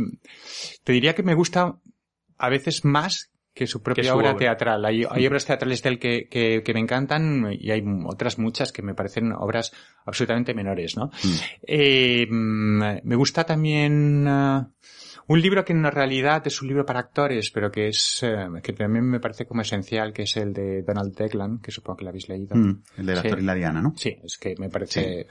Te 0.83 0.93
diría 0.93 1.15
que 1.15 1.23
me 1.23 1.33
gusta 1.33 1.75
a 2.37 2.49
veces 2.49 2.85
más 2.85 3.31
que 3.53 3.67
su 3.67 3.83
propia 3.83 4.15
obra, 4.15 4.35
teatral. 4.35 4.83
Hay, 4.85 5.03
hay 5.09 5.27
obras 5.27 5.45
teatrales 5.45 5.81
de 5.83 5.89
él 5.89 5.99
que, 5.99 6.27
que, 6.29 6.63
que, 6.63 6.73
me 6.73 6.79
encantan 6.79 7.47
y 7.51 7.71
hay 7.71 7.83
otras 8.05 8.39
muchas 8.39 8.71
que 8.71 8.81
me 8.81 8.95
parecen 8.95 9.31
obras 9.31 9.71
absolutamente 10.05 10.53
menores, 10.53 10.97
¿no? 10.97 11.07
Mm. 11.07 11.35
Eh, 11.67 12.27
mm, 12.29 12.83
me 13.03 13.15
gusta 13.15 13.43
también... 13.43 14.25
Ah, 14.27 14.69
un 15.27 15.41
libro 15.41 15.63
que 15.63 15.73
en 15.73 15.83
realidad 15.83 16.45
es 16.45 16.61
un 16.61 16.67
libro 16.67 16.85
para 16.85 16.99
actores, 16.99 17.49
pero 17.51 17.71
que 17.71 17.87
es, 17.87 18.23
eh, 18.23 18.47
que 18.61 18.73
también 18.73 19.05
me 19.05 19.19
parece 19.19 19.45
como 19.45 19.61
esencial, 19.61 20.11
que 20.11 20.23
es 20.23 20.35
el 20.37 20.53
de 20.53 20.83
Donald 20.83 21.15
Declan, 21.15 21.59
que 21.59 21.71
supongo 21.71 21.97
que 21.97 22.03
lo 22.03 22.09
habéis 22.09 22.27
leído. 22.27 22.55
Mm, 22.55 22.83
el 22.97 23.05
de 23.05 23.13
la 23.13 23.21
actor 23.21 23.39
y 23.39 23.55
Diana, 23.55 23.81
¿no? 23.81 23.93
Sí, 23.95 24.17
es 24.23 24.37
que 24.37 24.55
me 24.57 24.69
parece 24.69 25.27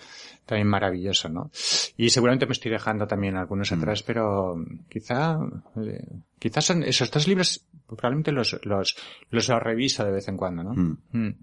también 0.46 0.68
maravilloso, 0.68 1.28
¿no? 1.28 1.50
Y 1.96 2.10
seguramente 2.10 2.46
me 2.46 2.52
estoy 2.52 2.70
dejando 2.70 3.06
también 3.06 3.36
algunos 3.36 3.70
mm. 3.70 3.74
atrás, 3.74 4.02
pero 4.02 4.64
quizá, 4.88 5.38
eh, 5.76 6.06
quizás 6.38 6.64
son 6.64 6.82
esos 6.82 7.10
dos 7.10 7.28
libros, 7.28 7.66
probablemente 7.86 8.32
los, 8.32 8.58
los, 8.64 8.96
los 9.30 9.48
reviso 9.48 10.04
de 10.04 10.12
vez 10.12 10.28
en 10.28 10.36
cuando, 10.36 10.62
¿no? 10.64 10.74
Mm. 10.74 11.34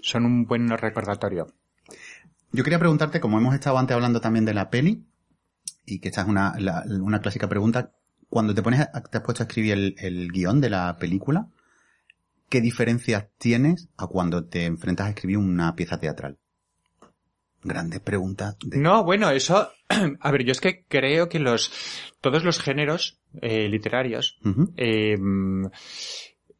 Son 0.00 0.24
un 0.24 0.44
buen 0.44 0.68
recordatorio. 0.68 1.48
Yo 2.52 2.62
quería 2.62 2.78
preguntarte, 2.78 3.20
como 3.20 3.38
hemos 3.38 3.54
estado 3.54 3.76
antes 3.78 3.94
hablando 3.94 4.20
también 4.20 4.44
de 4.44 4.54
la 4.54 4.70
peli, 4.70 5.04
y 5.86 6.00
que 6.00 6.08
esta 6.08 6.22
es 6.22 6.28
una, 6.28 6.54
una 7.00 7.20
clásica 7.20 7.48
pregunta, 7.48 7.92
cuando 8.28 8.54
te 8.54 8.62
pones, 8.62 8.86
te 9.10 9.18
has 9.18 9.24
puesto 9.24 9.42
a 9.42 9.46
escribir 9.46 9.72
el, 9.72 9.94
el 9.98 10.32
guion 10.32 10.60
de 10.60 10.70
la 10.70 10.96
película, 10.98 11.48
¿qué 12.48 12.60
diferencias 12.60 13.28
tienes 13.38 13.88
a 13.96 14.08
cuando 14.08 14.44
te 14.44 14.64
enfrentas 14.64 15.06
a 15.06 15.10
escribir 15.10 15.38
una 15.38 15.74
pieza 15.74 15.98
teatral? 15.98 16.38
Grandes 17.62 18.00
preguntas. 18.00 18.56
No, 18.72 19.04
bueno, 19.04 19.30
eso, 19.30 19.70
a 20.20 20.30
ver, 20.30 20.44
yo 20.44 20.52
es 20.52 20.60
que 20.60 20.84
creo 20.86 21.28
que 21.28 21.38
los, 21.38 21.72
todos 22.20 22.44
los 22.44 22.60
géneros 22.60 23.20
eh, 23.40 23.68
literarios, 23.68 24.38
eh, 24.76 25.16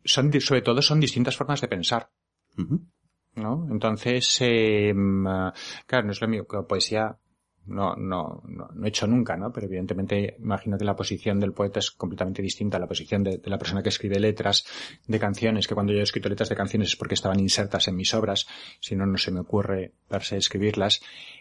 son, 0.05 0.41
sobre 0.41 0.63
todo 0.63 0.83
son 0.83 1.01
distintas 1.01 1.37
formas 1.37 1.61
de 1.61 1.69
pensar. 1.69 2.11
¿No? 3.35 3.69
Entonces, 3.71 4.39
eh, 4.41 4.95
claro, 5.87 6.07
no 6.07 6.13
es 6.13 6.21
lo 6.21 6.29
que 6.47 6.63
poesía 6.67 7.19
no, 7.67 7.97
no, 7.97 8.43
no, 8.47 8.69
he 8.85 8.89
hecho 8.89 9.07
nunca, 9.07 9.37
¿no? 9.37 9.53
Pero 9.53 9.67
evidentemente 9.67 10.37
imagino 10.39 10.79
que 10.79 10.85
la 10.85 10.95
posición 10.95 11.41
del 11.41 11.53
poeta 11.53 11.81
es 11.81 11.91
completamente 11.91 12.43
distinta 12.43 12.77
a 12.77 12.81
la 12.81 12.87
posición 12.87 13.25
de, 13.25 13.41
la 13.45 13.59
persona 13.59 13.83
que 13.83 13.89
escribe 13.89 14.21
letras 14.21 14.65
de 15.07 15.19
canciones, 15.19 15.67
que 15.67 15.75
cuando 15.75 15.93
yo 15.93 16.01
he 16.01 16.03
escrito 16.03 16.29
letras 16.29 16.49
de 16.49 16.57
canciones 16.57 16.89
es 16.89 16.97
porque 16.97 17.15
estaban 17.15 17.41
insertas 17.41 17.89
en 17.89 17.97
mis 17.97 18.15
obras, 18.15 18.47
si 18.81 18.95
no, 18.95 19.07
no 19.07 19.19
se 19.19 19.33
me 19.33 19.41
ocurre 19.41 19.93
darse 20.09 20.37
escribirlas. 20.37 21.01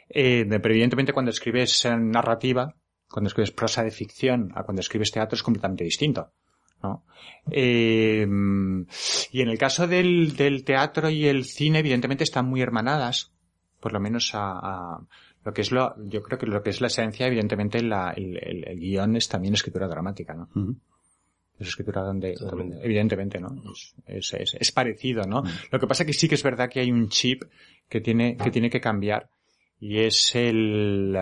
Eh, 0.09 0.45
pero 0.47 0.73
evidentemente 0.73 1.13
cuando 1.13 1.31
escribes 1.31 1.85
narrativa, 1.85 2.75
cuando 3.09 3.27
escribes 3.27 3.51
prosa 3.51 3.83
de 3.83 3.91
ficción 3.91 4.51
a 4.55 4.63
cuando 4.63 4.81
escribes 4.81 5.11
teatro 5.11 5.35
es 5.35 5.43
completamente 5.43 5.83
distinto. 5.83 6.31
¿no? 6.81 7.03
Eh, 7.51 8.27
y 9.31 9.41
en 9.41 9.49
el 9.49 9.57
caso 9.57 9.87
del, 9.87 10.35
del 10.35 10.63
teatro 10.63 11.09
y 11.09 11.27
el 11.27 11.45
cine, 11.45 11.79
evidentemente 11.79 12.23
están 12.23 12.47
muy 12.47 12.61
hermanadas, 12.61 13.31
por 13.79 13.93
lo 13.93 13.99
menos 13.99 14.31
a 14.33 14.99
lo 15.45 15.53
que 15.53 15.61
es 15.61 15.71
lo, 15.71 15.95
yo 16.07 16.23
creo 16.23 16.39
que 16.39 16.47
lo 16.47 16.61
que 16.61 16.71
es 16.71 16.81
la 16.81 16.87
esencia, 16.87 17.27
evidentemente 17.27 17.81
la, 17.81 18.11
el, 18.11 18.37
el, 18.37 18.67
el 18.67 18.79
guion 18.79 19.15
es 19.15 19.29
también 19.29 19.53
escritura 19.53 19.87
dramática, 19.87 20.33
¿no? 20.33 20.49
Ujú. 20.55 20.75
Es 21.59 21.67
escritura 21.69 22.01
donde, 22.01 22.35
evidentemente, 22.83 23.39
¿no? 23.39 23.55
Es, 23.71 23.93
es, 24.07 24.33
es, 24.33 24.57
es 24.59 24.71
parecido, 24.73 25.23
¿no? 25.23 25.43
Lo 25.71 25.79
que 25.79 25.87
pasa 25.87 26.03
que 26.03 26.11
sí 26.11 26.27
que 26.27 26.35
es 26.35 26.43
verdad 26.43 26.69
que 26.69 26.81
hay 26.81 26.91
un 26.91 27.07
chip 27.07 27.43
que 27.87 28.01
tiene, 28.01 28.35
que 28.35 28.51
tiene 28.51 28.69
que 28.69 28.81
cambiar 28.81 29.29
y 29.79 29.99
es 29.99 30.35
el, 30.35 31.15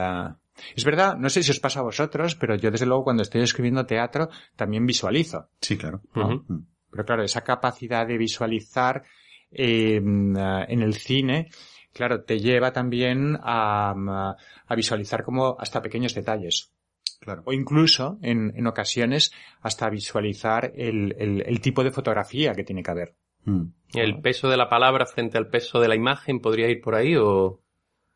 es 0.75 0.85
verdad, 0.85 1.17
no 1.17 1.29
sé 1.29 1.43
si 1.43 1.51
os 1.51 1.59
pasa 1.59 1.81
a 1.81 1.83
vosotros, 1.83 2.35
pero 2.35 2.55
yo 2.55 2.71
desde 2.71 2.85
luego 2.85 3.03
cuando 3.03 3.23
estoy 3.23 3.41
escribiendo 3.41 3.85
teatro 3.85 4.29
también 4.55 4.85
visualizo. 4.85 5.49
Sí, 5.59 5.77
claro. 5.77 6.01
Pero 6.13 7.05
claro, 7.05 7.23
esa 7.23 7.41
capacidad 7.41 8.07
de 8.07 8.17
visualizar 8.17 9.03
eh, 9.51 9.97
en 9.97 10.81
el 10.81 10.93
cine, 10.93 11.49
claro, 11.93 12.23
te 12.23 12.39
lleva 12.39 12.73
también 12.73 13.37
a, 13.41 13.91
ah, 13.95 14.35
a 14.67 14.75
visualizar 14.75 15.23
como 15.23 15.55
hasta 15.59 15.81
pequeños 15.81 16.13
detalles. 16.13 16.71
Claro. 17.19 17.43
O 17.45 17.53
incluso, 17.53 18.17
en, 18.21 18.51
en 18.55 18.67
ocasiones, 18.67 19.31
hasta 19.61 19.89
visualizar 19.89 20.73
el, 20.75 21.15
el, 21.17 21.41
el 21.45 21.61
tipo 21.61 21.83
de 21.83 21.91
fotografía 21.91 22.53
que 22.53 22.65
tiene 22.65 22.83
que 22.83 22.91
haber. 22.91 23.15
Mm. 23.45 23.63
¿El 23.93 24.19
peso 24.21 24.49
de 24.49 24.57
la 24.57 24.67
palabra 24.69 25.05
frente 25.05 25.37
al 25.37 25.47
peso 25.47 25.79
de 25.79 25.87
la 25.87 25.95
imagen 25.95 26.41
podría 26.41 26.69
ir 26.69 26.81
por 26.81 26.95
ahí 26.95 27.15
o, 27.15 27.61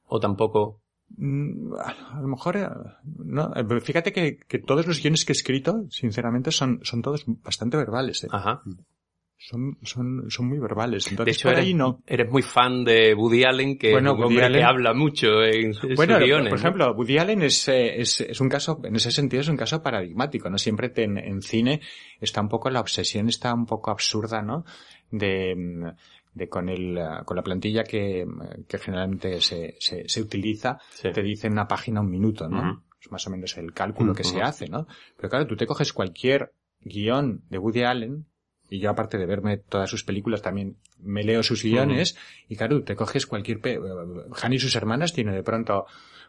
o 0.08 0.20
tampoco? 0.20 0.82
Mm, 1.16 1.74
A 1.76 2.20
lo 2.22 2.28
mejor, 2.28 2.58
eh, 2.58 2.68
no, 3.24 3.54
eh, 3.56 3.80
fíjate 3.82 4.12
que, 4.12 4.38
que 4.38 4.60
todos 4.60 4.86
los 4.88 5.02
guiones 5.02 5.24
que 5.24 5.32
he 5.32 5.36
escrito, 5.36 5.86
sinceramente, 5.90 6.52
son, 6.52 6.82
son 6.84 7.02
todos 7.02 7.24
bastante 7.28 7.78
verbales. 7.78 8.26
eh. 8.26 8.28
Ajá. 8.32 8.62
Son, 9.40 9.78
son, 9.84 10.26
son 10.30 10.48
muy 10.48 10.58
verbales. 10.58 11.06
De 11.06 11.12
Entonces, 11.12 11.38
hecho, 11.38 11.50
por 11.50 11.54
eres, 11.54 11.66
ahí 11.68 11.74
no. 11.76 12.02
eres 12.08 12.30
muy 12.32 12.42
fan 12.42 12.84
de 12.84 13.14
Woody 13.14 13.44
Allen, 13.44 13.78
que, 13.78 13.92
Bueno, 13.92 14.12
es 14.12 14.16
un 14.16 14.24
Woody 14.24 14.34
hombre 14.36 14.48
que 14.52 14.58
Allen- 14.58 14.66
habla 14.66 14.94
mucho 14.96 15.44
en, 15.44 15.66
en 15.84 15.96
Bueno, 15.96 16.18
sus 16.18 16.26
guiones. 16.26 16.50
por 16.50 16.58
ejemplo, 16.60 16.94
Woody 16.94 17.18
Allen 17.20 17.44
es, 17.44 17.68
eh, 17.68 18.02
es, 18.02 18.22
es 18.22 18.42
un 18.42 18.50
caso, 18.50 18.82
en 18.84 18.96
ese 18.96 19.12
sentido 19.12 19.42
es 19.42 19.48
un 19.48 19.56
caso 19.58 19.82
paradigmático, 19.84 20.50
¿no? 20.50 20.58
Siempre 20.58 20.90
te- 20.90 21.04
en, 21.04 21.18
en 21.20 21.42
cine 21.44 21.82
está 22.20 22.42
un 22.42 22.50
poco, 22.50 22.70
la 22.72 22.80
obsesión 22.82 23.30
está 23.30 23.54
un 23.54 23.68
poco 23.68 23.92
absurda, 23.92 24.42
¿no? 24.42 24.66
De, 25.12 25.94
de 26.34 26.50
con 26.50 26.68
el, 26.70 27.00
con 27.26 27.38
la 27.38 27.44
plantilla 27.44 27.84
que, 27.84 28.26
que 28.68 28.78
generalmente 28.80 29.40
se, 29.42 29.76
se, 29.80 30.10
se 30.10 30.22
utiliza, 30.22 30.80
Sí. 30.90 31.10
te 31.12 31.22
dice 31.22 31.48
una 31.48 31.68
página 31.68 32.02
un 32.02 32.10
minuto, 32.10 32.50
¿no? 32.50 32.84
Es 33.00 33.12
más 33.12 33.26
o 33.28 33.30
menos 33.30 33.56
el 33.58 33.72
cálculo 33.74 34.14
que 34.16 34.24
se 34.24 34.42
hace, 34.42 34.68
¿no? 34.68 34.88
Pero 35.16 35.30
claro, 35.30 35.46
tú 35.48 35.56
te 35.56 35.68
coges 35.68 35.94
cualquier 35.94 36.52
guion 36.82 37.44
de 37.50 37.58
Woody 37.60 37.84
Allen, 37.84 38.26
y 38.70 38.80
yo 38.80 38.90
aparte 38.90 39.18
de 39.18 39.26
verme 39.26 39.58
todas 39.58 39.90
sus 39.90 40.04
películas 40.04 40.42
también 40.42 40.78
me 41.00 41.24
leo 41.24 41.44
sus 41.44 41.64
guiones, 41.64 42.18
y 42.50 42.56
claro, 42.56 42.84
te 42.84 42.96
coges 42.96 43.26
cualquier... 43.26 43.60
Pe 43.62 43.80
Han 44.42 44.54
y 44.54 44.60
sus 44.60 44.76
hermanas 44.76 45.14
tiene 45.14 45.34
de 45.34 45.44
pronto 45.44 45.86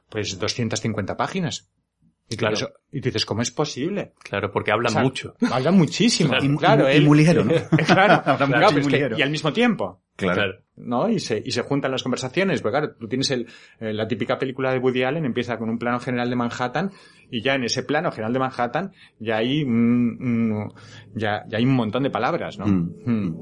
pues 0.09 0.39
250 0.39 1.17
páginas. 1.17 1.69
Y, 2.31 2.37
Claro. 2.37 2.57
claro. 2.57 2.75
y 2.93 3.01
dices, 3.01 3.25
¿cómo 3.25 3.41
es 3.41 3.51
posible? 3.51 4.13
Claro, 4.23 4.51
porque 4.53 4.71
habla 4.71 4.91
O 4.91 4.93
sea, 4.93 5.03
mucho. 5.03 5.35
Habla 5.51 5.71
muchísimo. 5.73 6.35
Y- 6.43 6.47
y- 6.47 6.57
claro, 6.57 6.91
y 6.93 6.97
él- 6.97 7.05
muy 7.07 7.17
ligero, 7.19 7.43
¿no? 7.45 7.55
claro, 7.87 8.23
Habla 8.27 8.47
claro, 8.47 8.67
mucho 8.67 8.79
y 8.79 8.83
muy 8.83 8.91
que- 8.91 8.97
ligero. 8.99 9.19
y 9.19 9.23
al 9.23 9.31
mismo 9.31 9.53
tiempo. 9.53 10.03
Claro. 10.17 10.59
¿No? 10.81 11.09
Y 11.09 11.21
se, 11.21 11.43
y 11.45 11.51
se 11.51 11.63
juntan 11.63 11.91
las 11.91 12.03
conversaciones. 12.03 12.63
Pues 12.63 12.73
claro, 12.73 12.95
tú 12.99 13.09
tienes 13.09 13.31
el, 13.31 13.47
eh, 13.81 13.93
la 13.93 14.07
típica 14.07 14.39
película 14.39 14.73
de 14.73 14.79
Woody 14.79 15.03
Allen, 15.03 15.25
empieza 15.25 15.59
con 15.59 15.69
un 15.69 15.79
plano 15.79 16.01
general 16.01 16.31
de 16.31 16.37
Manhattan, 16.37 16.91
y 17.31 17.43
ya 17.43 17.55
en 17.55 17.65
ese 17.65 17.83
plano 17.83 18.11
general 18.11 18.33
de 18.33 18.39
Manhattan, 18.39 18.93
ya 19.19 19.37
hay, 19.39 19.65
mm, 19.65 20.17
mm, 20.19 20.73
ya, 21.15 21.45
ya 21.49 21.59
hay 21.59 21.65
un 21.65 21.75
montón 21.75 22.03
de 22.03 22.11
palabras, 22.11 22.59
¿no? 22.59 22.67
Mm. 22.67 22.93
Mm. 23.05 23.37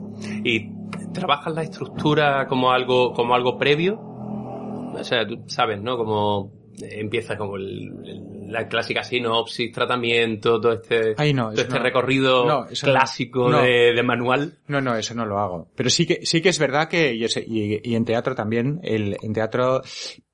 ¿Y 0.44 0.72
trabajas 1.12 1.55
la 1.55 1.62
estructura 1.62 2.46
como 2.46 2.72
algo, 2.72 3.12
como 3.12 3.35
algo 3.35 3.59
previo? 3.59 4.01
O 4.01 5.05
sea, 5.05 5.27
tú 5.27 5.44
sabes, 5.46 5.81
¿no? 5.83 5.96
Como 5.96 6.53
empieza 6.80 7.36
como 7.36 7.56
el- 7.56 7.92
el- 8.04 8.52
la 8.52 8.68
clásica 8.68 9.02
sinopsis, 9.02 9.72
tratamiento, 9.72 10.60
todo 10.60 10.72
este, 10.74 11.14
Ay, 11.16 11.34
no, 11.34 11.50
todo 11.50 11.62
este 11.62 11.74
no. 11.78 11.82
recorrido 11.82 12.46
No, 12.46 12.66
clásico. 12.82 13.50
De, 13.50 13.92
de 13.94 14.02
manual. 14.02 14.58
No, 14.68 14.80
no, 14.80 14.94
eso 14.96 15.14
no 15.14 15.26
lo 15.26 15.38
hago. 15.38 15.68
Pero 15.74 15.90
sí 15.90 16.06
que, 16.06 16.20
sí 16.24 16.40
que 16.40 16.50
es 16.50 16.58
verdad 16.58 16.88
que, 16.88 17.12
y, 17.14 17.94
en 17.94 18.04
teatro 18.04 18.34
también, 18.34 18.80
el, 18.82 19.16
en 19.20 19.32
teatro 19.32 19.82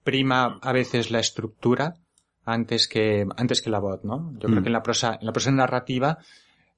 prima 0.05 0.59
a 0.63 0.73
veces 0.73 1.11
la 1.11 1.21
estructura 1.21 1.95
antes 2.45 2.89
que, 2.89 3.25
antes 3.37 3.63
que 3.63 3.71
la 3.71 3.79
voz, 3.79 4.03
¿no? 4.05 4.33
Yo 4.39 4.49
Mm. 4.49 4.51
creo 4.53 4.63
que 4.63 4.69
en 4.69 4.73
la 4.73 4.83
prosa, 4.83 5.17
en 5.21 5.27
la 5.27 5.33
prosa 5.33 5.51
narrativa, 5.53 6.19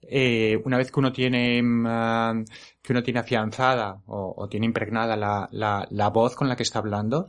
eh, 0.02 0.60
una 0.64 0.76
vez 0.76 0.92
que 0.92 1.00
uno 1.00 1.12
tiene, 1.12 1.62
mm, 1.62 1.86
ah, 1.88 2.34
que 2.82 2.92
uno 2.92 3.02
tiene 3.02 3.20
afianzada 3.20 4.02
o, 4.06 4.34
o 4.36 4.48
tiene 4.48 4.66
impregnada 4.66 5.16
la, 5.16 5.48
la, 5.52 5.86
la 5.90 6.08
voz 6.10 6.36
con 6.36 6.48
la 6.48 6.56
que 6.56 6.62
está 6.62 6.80
hablando, 6.80 7.26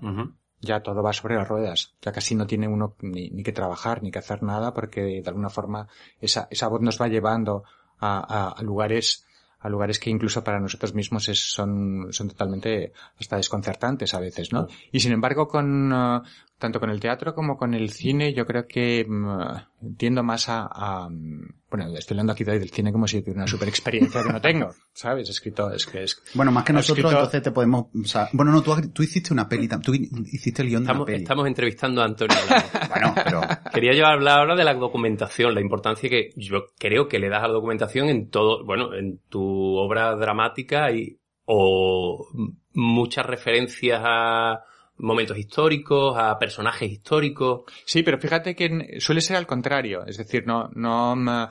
ya 0.66 0.82
todo 0.84 1.02
va 1.02 1.14
sobre 1.14 1.36
las 1.36 1.48
ruedas. 1.48 1.94
Ya 2.02 2.12
casi 2.12 2.36
no 2.36 2.46
tiene 2.46 2.68
uno 2.68 2.96
ni, 3.02 3.30
ni 3.30 3.44
que 3.44 3.54
trabajar, 3.54 4.04
ni 4.04 4.12
que 4.12 4.20
hacer 4.20 4.44
nada, 4.44 4.74
porque 4.74 5.02
de 5.22 5.24
alguna 5.28 5.50
forma 5.50 5.88
esa, 6.20 6.48
esa 6.52 6.68
voz 6.68 6.82
nos 6.82 7.00
va 7.02 7.08
llevando 7.08 7.64
a, 8.00 8.20
a- 8.20 8.50
a 8.50 8.62
lugares 8.64 9.26
a 9.58 9.70
lugares 9.70 9.98
que 10.00 10.12
incluso 10.12 10.44
para 10.44 10.60
nosotros 10.60 10.94
mismos 10.94 11.28
es- 11.28 11.52
son, 11.52 12.10
son 12.12 12.28
totalmente 12.28 12.94
hasta 13.20 13.38
desconcertantes 13.38 14.14
a 14.14 14.20
veces, 14.20 14.54
¿no? 14.54 14.68
Y 14.92 15.00
sin 15.00 15.12
embargo, 15.12 15.48
con, 15.48 15.92
eh, 15.92 16.22
tanto 16.58 16.80
con 16.80 16.90
el 16.90 17.00
teatro 17.00 17.36
como 17.36 17.58
con 17.58 17.74
el 17.74 17.90
cine, 17.90 18.34
yo 18.34 18.46
creo 18.46 18.66
que 18.68 19.06
mm, 19.08 19.96
tiendo 19.98 20.24
más 20.24 20.48
a, 20.48 20.68
a, 20.72 21.10
bueno, 21.10 21.88
estoy 21.98 22.16
hablando 22.16 22.32
aquí 22.34 22.44
de- 22.46 22.60
del 22.60 22.70
cine 22.70 22.92
como 22.94 23.08
si 23.08 23.20
tuviera 23.22 23.42
una 23.42 23.48
super 23.48 23.68
experiencia 23.68 24.24
que 24.24 24.32
no 24.32 24.40
tengo, 24.40 24.70
¿sabes? 24.94 25.28
He 25.28 25.32
escrito, 25.32 25.70
es 25.72 25.86
que 25.86 26.04
es, 26.04 26.22
Bueno, 26.34 26.52
más 26.54 26.64
que 26.64 26.72
nosotros, 26.74 27.00
escrito- 27.06 27.18
entonces 27.20 27.44
te 27.44 27.52
podemos... 27.52 27.88
o 27.94 28.08
sea, 28.08 28.30
bueno, 28.32 28.52
no, 28.54 28.62
tú, 28.62 28.74
tú 28.94 29.04
hiciste 29.04 29.34
una 29.34 29.50
peli, 29.50 29.68
tú 29.68 29.94
hiciste 29.94 30.62
el 30.62 30.70
guion 30.70 30.84
de 30.84 30.86
una 30.86 30.92
Estamos, 30.94 31.06
peli. 31.08 31.22
estamos 31.24 31.48
entrevistando 31.48 32.02
a 32.02 32.06
Antonio. 32.06 32.38
Bueno, 32.90 33.14
pero... 33.24 33.42
Quería 33.74 33.94
yo 33.94 34.06
hablar 34.06 34.40
ahora 34.40 34.56
de 34.56 34.64
la 34.64 34.74
documentación, 34.74 35.54
la 35.54 35.60
importancia 35.60 36.10
que 36.10 36.30
yo 36.38 36.68
creo 36.80 37.10
que 37.10 37.20
le 37.20 37.28
das 37.28 37.44
a 37.44 37.48
la 37.50 37.54
documentación 37.54 38.08
en 38.08 38.30
todo, 38.30 38.64
bueno, 38.66 38.94
en 38.94 39.20
tu 39.28 39.44
obra 39.76 40.16
dramática 40.16 40.90
y, 40.94 41.20
o 41.44 42.26
muchas 42.74 43.26
referencias 43.26 44.02
a 44.04 44.64
momentos 44.98 45.38
históricos, 45.38 46.16
a 46.18 46.38
personajes 46.40 46.92
históricos. 46.92 47.64
Sí, 47.86 48.04
pero 48.04 48.20
fíjate 48.20 48.56
que 48.56 48.98
suele 49.00 49.22
ser 49.22 49.38
al 49.38 49.48
contrario. 49.48 50.06
Es 50.06 50.18
decir, 50.18 50.46
no, 50.46 50.70
no, 50.74 51.16
mm, 51.16 51.48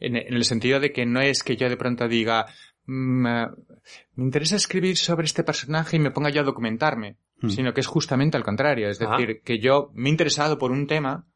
en, 0.00 0.16
el 0.16 0.44
sentido 0.44 0.80
de 0.80 0.92
que 0.92 1.06
no 1.06 1.20
es 1.20 1.42
que 1.42 1.56
yo 1.56 1.68
de 1.68 1.76
pronto 1.76 2.08
diga, 2.08 2.46
mm, 2.86 3.26
eh, 3.26 3.46
me 4.14 4.24
interesa 4.24 4.56
escribir 4.56 4.96
sobre 4.96 5.26
este 5.26 5.44
personaje 5.44 5.96
y 5.96 6.00
me 6.00 6.10
ponga 6.10 6.30
yo 6.30 6.40
a 6.40 6.44
documentarme, 6.44 7.18
Hmm. 7.40 7.50
sino 7.50 7.74
que 7.74 7.80
es 7.80 7.86
justamente 7.86 8.36
al 8.36 8.44
contrario. 8.44 8.88
Es 8.88 8.98
decir, 8.98 9.42
que 9.44 9.58
yo 9.58 9.90
me 9.94 10.08
he 10.08 10.12
interesado 10.12 10.58
por 10.58 10.72
un 10.72 10.86
tema 10.86 11.26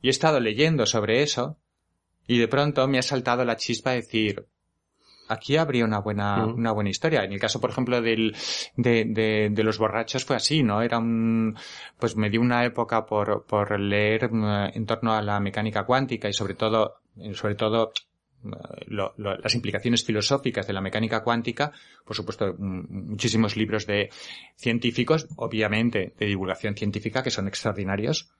y 0.00 0.08
he 0.08 0.10
estado 0.10 0.40
leyendo 0.40 0.86
sobre 0.86 1.22
eso 1.22 1.58
y 2.26 2.38
de 2.38 2.48
pronto 2.48 2.86
me 2.88 2.98
ha 2.98 3.02
saltado 3.02 3.44
la 3.44 3.56
chispa 3.56 3.90
de 3.90 3.96
decir, 3.96 4.46
aquí 5.28 5.56
habría 5.56 5.84
una 5.84 5.98
buena, 6.00 6.46
Mm. 6.46 6.54
una 6.54 6.72
buena 6.72 6.90
historia. 6.90 7.24
En 7.24 7.32
el 7.32 7.40
caso, 7.40 7.60
por 7.60 7.70
ejemplo, 7.70 8.00
del, 8.02 8.34
de, 8.76 9.04
de, 9.06 9.48
de 9.50 9.62
los 9.64 9.78
borrachos 9.78 10.24
fue 10.24 10.36
así, 10.36 10.62
¿no? 10.62 10.82
Era 10.82 10.98
un, 10.98 11.56
pues 11.98 12.16
me 12.16 12.30
dio 12.30 12.40
una 12.40 12.64
época 12.64 13.06
por, 13.06 13.44
por 13.46 13.78
leer 13.80 14.30
mm, 14.32 14.70
en 14.74 14.86
torno 14.86 15.12
a 15.14 15.22
la 15.22 15.40
mecánica 15.40 15.84
cuántica 15.84 16.28
y 16.28 16.32
sobre 16.32 16.54
todo, 16.54 16.94
eh, 17.20 17.34
sobre 17.34 17.54
todo, 17.54 17.92
eh, 18.44 18.48
lo- 18.88 19.14
lo- 19.16 19.36
las 19.38 19.54
implicaciones 19.54 20.04
filosóficas 20.04 20.66
de 20.66 20.72
la 20.72 20.80
mecánica 20.80 21.22
cuántica, 21.24 21.72
por 22.04 22.14
supuesto, 22.14 22.54
mm, 22.56 23.10
muchísimos 23.10 23.56
libros 23.56 23.86
de 23.86 24.10
científicos, 24.56 25.26
obviamente 25.36 26.14
de 26.18 26.26
divulgación 26.26 26.74
científica, 26.76 27.22
que 27.22 27.30
son 27.30 27.48
extraordinarios, 27.48 28.30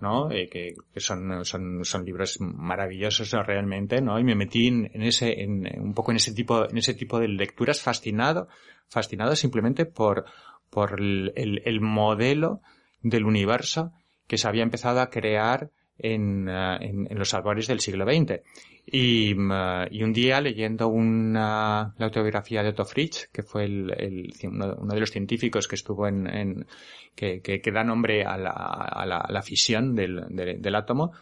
¿no? 0.00 0.30
Eh, 0.30 0.48
que, 0.48 0.74
son, 0.96 1.44
son, 1.44 1.84
son 1.84 2.04
libros 2.04 2.40
maravillosos 2.40 3.32
realmente, 3.46 4.00
¿no? 4.00 4.18
Y 4.18 4.24
me 4.24 4.34
metí 4.34 4.68
en, 4.68 4.90
ese, 5.02 5.42
en, 5.42 5.66
un 5.80 5.94
poco 5.94 6.10
en 6.10 6.16
ese 6.16 6.32
tipo, 6.32 6.68
en 6.68 6.78
ese 6.78 6.94
tipo 6.94 7.18
de 7.18 7.28
lecturas 7.28 7.80
fascinado, 7.80 8.48
fascinado 8.88 9.36
simplemente 9.36 9.86
por, 9.86 10.24
por 10.70 11.00
el, 11.00 11.32
el 11.36 11.80
modelo 11.80 12.60
del 13.02 13.24
universo 13.24 13.92
que 14.26 14.38
se 14.38 14.48
había 14.48 14.62
empezado 14.62 15.00
a 15.00 15.10
crear 15.10 15.70
en, 16.02 16.48
eh, 16.48 16.78
en, 16.80 17.06
en 17.10 17.18
los 17.18 17.32
albores 17.34 17.66
del 17.66 17.80
siglo 17.80 18.04
XX. 18.04 18.40
Y, 18.86 19.34
mm, 19.34 19.52
eh, 19.52 19.88
y 19.90 20.02
un 20.02 20.12
día 20.12 20.40
leyendo 20.40 20.88
una, 20.88 21.94
la 21.96 22.06
autobiografía 22.06 22.62
de 22.62 22.70
Otto 22.70 22.84
Fritsch, 22.84 23.30
que 23.32 23.42
fue 23.42 23.64
el, 23.64 24.32
uno, 24.44 24.94
de 24.94 25.00
los 25.00 25.10
científicos 25.10 25.68
que 25.68 25.76
estuvo 25.76 26.06
en, 26.08 26.66
que, 27.14 27.62
da 27.72 27.84
nombre 27.84 28.24
a 28.24 28.36
la, 28.36 28.50
a 28.50 29.06
la, 29.06 29.42
fisión 29.42 29.94
del, 29.94 30.24
del, 30.30 30.74
átomo, 30.74 31.12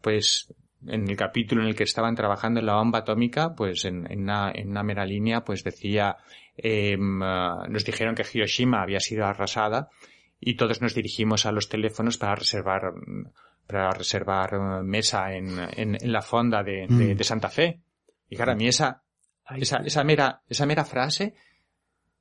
pues 0.00 0.52
en 0.86 1.08
el 1.08 1.16
capítulo 1.16 1.62
en 1.62 1.68
el 1.68 1.74
que 1.74 1.84
estaban 1.84 2.14
trabajando 2.14 2.60
en 2.60 2.66
la 2.66 2.76
bomba 2.76 3.00
atómica, 3.00 3.54
pues 3.54 3.84
en, 3.84 4.10
en 4.10 4.22
una, 4.22 4.50
en 4.54 4.70
una 4.70 4.82
mera 4.82 5.04
línea, 5.04 5.42
pues 5.42 5.62
decía, 5.62 6.16
em, 6.56 7.22
eh, 7.22 7.68
nos 7.68 7.84
dijeron 7.84 8.14
que 8.14 8.24
Hiroshima 8.32 8.82
había 8.82 9.00
sido 9.00 9.26
arrasada 9.26 9.90
y 10.40 10.54
todos 10.54 10.80
nos 10.80 10.94
dirigimos 10.94 11.44
a 11.46 11.52
los 11.52 11.68
teléfonos 11.68 12.16
para 12.18 12.34
reservar 12.34 12.92
para 13.66 13.90
reservar 13.90 14.54
eh, 14.54 14.82
mesa 14.82 15.32
en, 15.32 15.58
en, 15.76 15.94
en 15.94 16.12
la 16.12 16.22
fonda 16.22 16.62
de, 16.64 16.86
de- 16.88 17.14
Mm. 17.14 17.16
de 17.16 17.24
Santa 17.24 17.48
Fe. 17.48 17.80
Y 18.28 18.34
claro, 18.36 18.52
a 18.52 18.54
mí 18.56 18.66
esa, 18.66 19.02
esa, 19.56 19.76
esa 19.78 20.02
mera, 20.02 20.42
esa 20.48 20.66
mera 20.66 20.84
frase, 20.84 21.34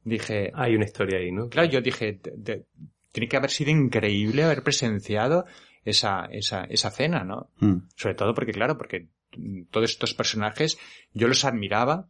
dije, 0.04 0.52
Hay 0.54 0.76
una 0.76 0.86
historia 0.86 1.18
ahí, 1.20 1.32
¿no? 1.32 1.50
claro, 1.50 1.68
yo 1.70 1.82
dije, 1.82 2.14
"Te- 2.14 2.32
te- 2.38 2.66
tiene 3.12 3.28
que 3.28 3.38
haber 3.38 3.50
sido 3.50 3.72
increíble 3.72 4.44
haber 4.44 4.62
presenciado 4.62 5.46
esa, 5.84 6.26
esa, 6.32 6.66
esa 6.66 6.92
cena, 6.92 7.24
¿no? 7.24 7.50
Mm. 7.60 7.88
Sobre 7.96 8.14
todo 8.16 8.34
porque, 8.36 8.52
claro, 8.52 8.78
porque 8.78 9.08
mm, 9.36 9.64
todos 9.72 9.90
estos 9.90 10.14
personajes 10.14 10.78
yo 11.14 11.28
los 11.28 11.46
admiraba, 11.46 12.08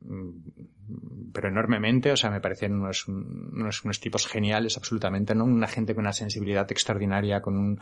mm, 0.00 0.30
pero 1.32 1.48
enormemente, 1.48 2.12
o 2.12 2.16
sea, 2.16 2.30
me 2.30 2.40
parecían 2.40 2.74
unos, 2.74 3.08
unos, 3.08 3.84
unos 3.84 4.00
tipos 4.00 4.26
geniales 4.26 4.76
absolutamente, 4.76 5.34
¿no? 5.34 5.44
Una 5.44 5.66
gente 5.66 5.94
con 5.94 6.04
una 6.04 6.12
sensibilidad 6.12 6.70
extraordinaria, 6.70 7.40
con 7.40 7.56
un, 7.56 7.80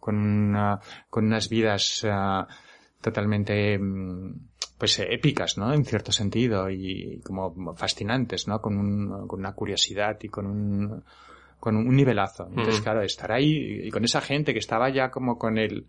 con 0.00 0.16
una, 0.16 0.80
con 1.10 1.26
unas 1.26 1.48
vidas 1.48 2.04
ah, 2.08 2.46
totalmente 3.00 3.78
mm, 3.78 4.34
pues 4.78 4.98
eh, 4.98 5.06
épicas, 5.10 5.56
¿no? 5.56 5.72
En 5.72 5.84
cierto 5.84 6.12
sentido 6.12 6.68
y 6.70 7.20
como 7.24 7.74
fascinantes, 7.76 8.48
¿no? 8.48 8.60
Con, 8.60 8.76
un, 8.76 9.26
con 9.28 9.40
una 9.40 9.52
curiosidad 9.52 10.18
y 10.22 10.28
con 10.28 10.46
un 10.46 11.04
con 11.60 11.76
un 11.76 11.96
nivelazo. 11.96 12.46
Entonces, 12.48 12.80
Mm. 12.80 12.82
claro, 12.82 13.00
estar 13.00 13.32
ahí 13.32 13.86
y 13.86 13.90
con 13.90 14.04
esa 14.04 14.20
gente 14.20 14.52
que 14.52 14.58
estaba 14.58 14.90
ya 14.90 15.10
como 15.10 15.38
con 15.38 15.56
el 15.56 15.86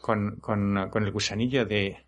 con, 0.00 0.36
con, 0.40 0.88
con 0.90 1.04
el 1.04 1.12
gusanillo 1.12 1.64
de 1.64 2.03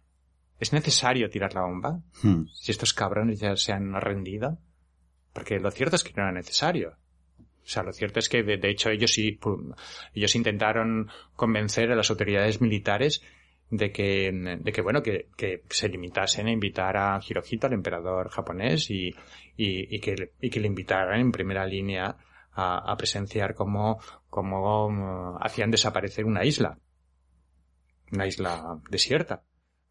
¿es 0.59 0.73
necesario 0.73 1.29
tirar 1.29 1.55
la 1.55 1.63
bomba? 1.63 2.01
Mm. 2.23 2.47
Si 2.53 2.71
estos 2.71 2.95
cabrones 2.95 3.41
ya 3.41 3.57
se 3.57 3.73
han 3.73 3.93
rendido. 4.01 4.59
Porque 5.33 5.59
lo 5.59 5.71
cierto 5.71 5.97
es 5.97 6.05
que 6.05 6.15
no 6.17 6.23
era 6.23 6.33
necesario. 6.33 6.97
O 7.67 7.69
sea, 7.69 7.83
lo 7.83 7.93
cierto 7.93 8.21
es 8.21 8.29
que, 8.29 8.43
de, 8.43 8.59
de 8.59 8.71
hecho, 8.71 8.91
ellos 8.91 9.13
sí, 9.13 9.39
ellos 10.15 10.35
intentaron 10.37 11.11
convencer 11.35 11.91
a 11.91 11.97
las 11.97 12.11
autoridades 12.11 12.61
militares 12.61 13.23
de 13.71 13.91
que, 13.91 14.31
de 14.61 14.73
que 14.73 14.83
bueno, 14.83 15.03
que, 15.03 15.29
que 15.37 15.65
se 15.69 15.89
limitasen 15.89 16.47
a 16.47 16.53
invitar 16.53 16.97
a 16.97 17.21
Hirohito, 17.27 17.67
al 17.67 17.73
emperador 17.73 18.29
japonés, 18.29 18.89
y, 18.91 19.09
y, 19.57 19.95
y 19.97 20.01
que, 20.01 20.33
y 20.41 20.49
que 20.49 20.61
le 20.61 20.69
invitaran 20.69 21.21
en 21.21 21.33
primera 21.33 21.67
línea 21.67 22.17
a, 22.53 22.93
a 22.93 22.97
presenciar 22.97 23.55
cómo, 23.55 24.01
cómo 24.31 24.89
mm, 24.89 25.39
hacían 25.41 25.71
desaparecer 25.71 26.25
una 26.25 26.45
isla. 26.45 26.79
Una 28.13 28.27
isla 28.27 28.79
desierta. 28.89 29.43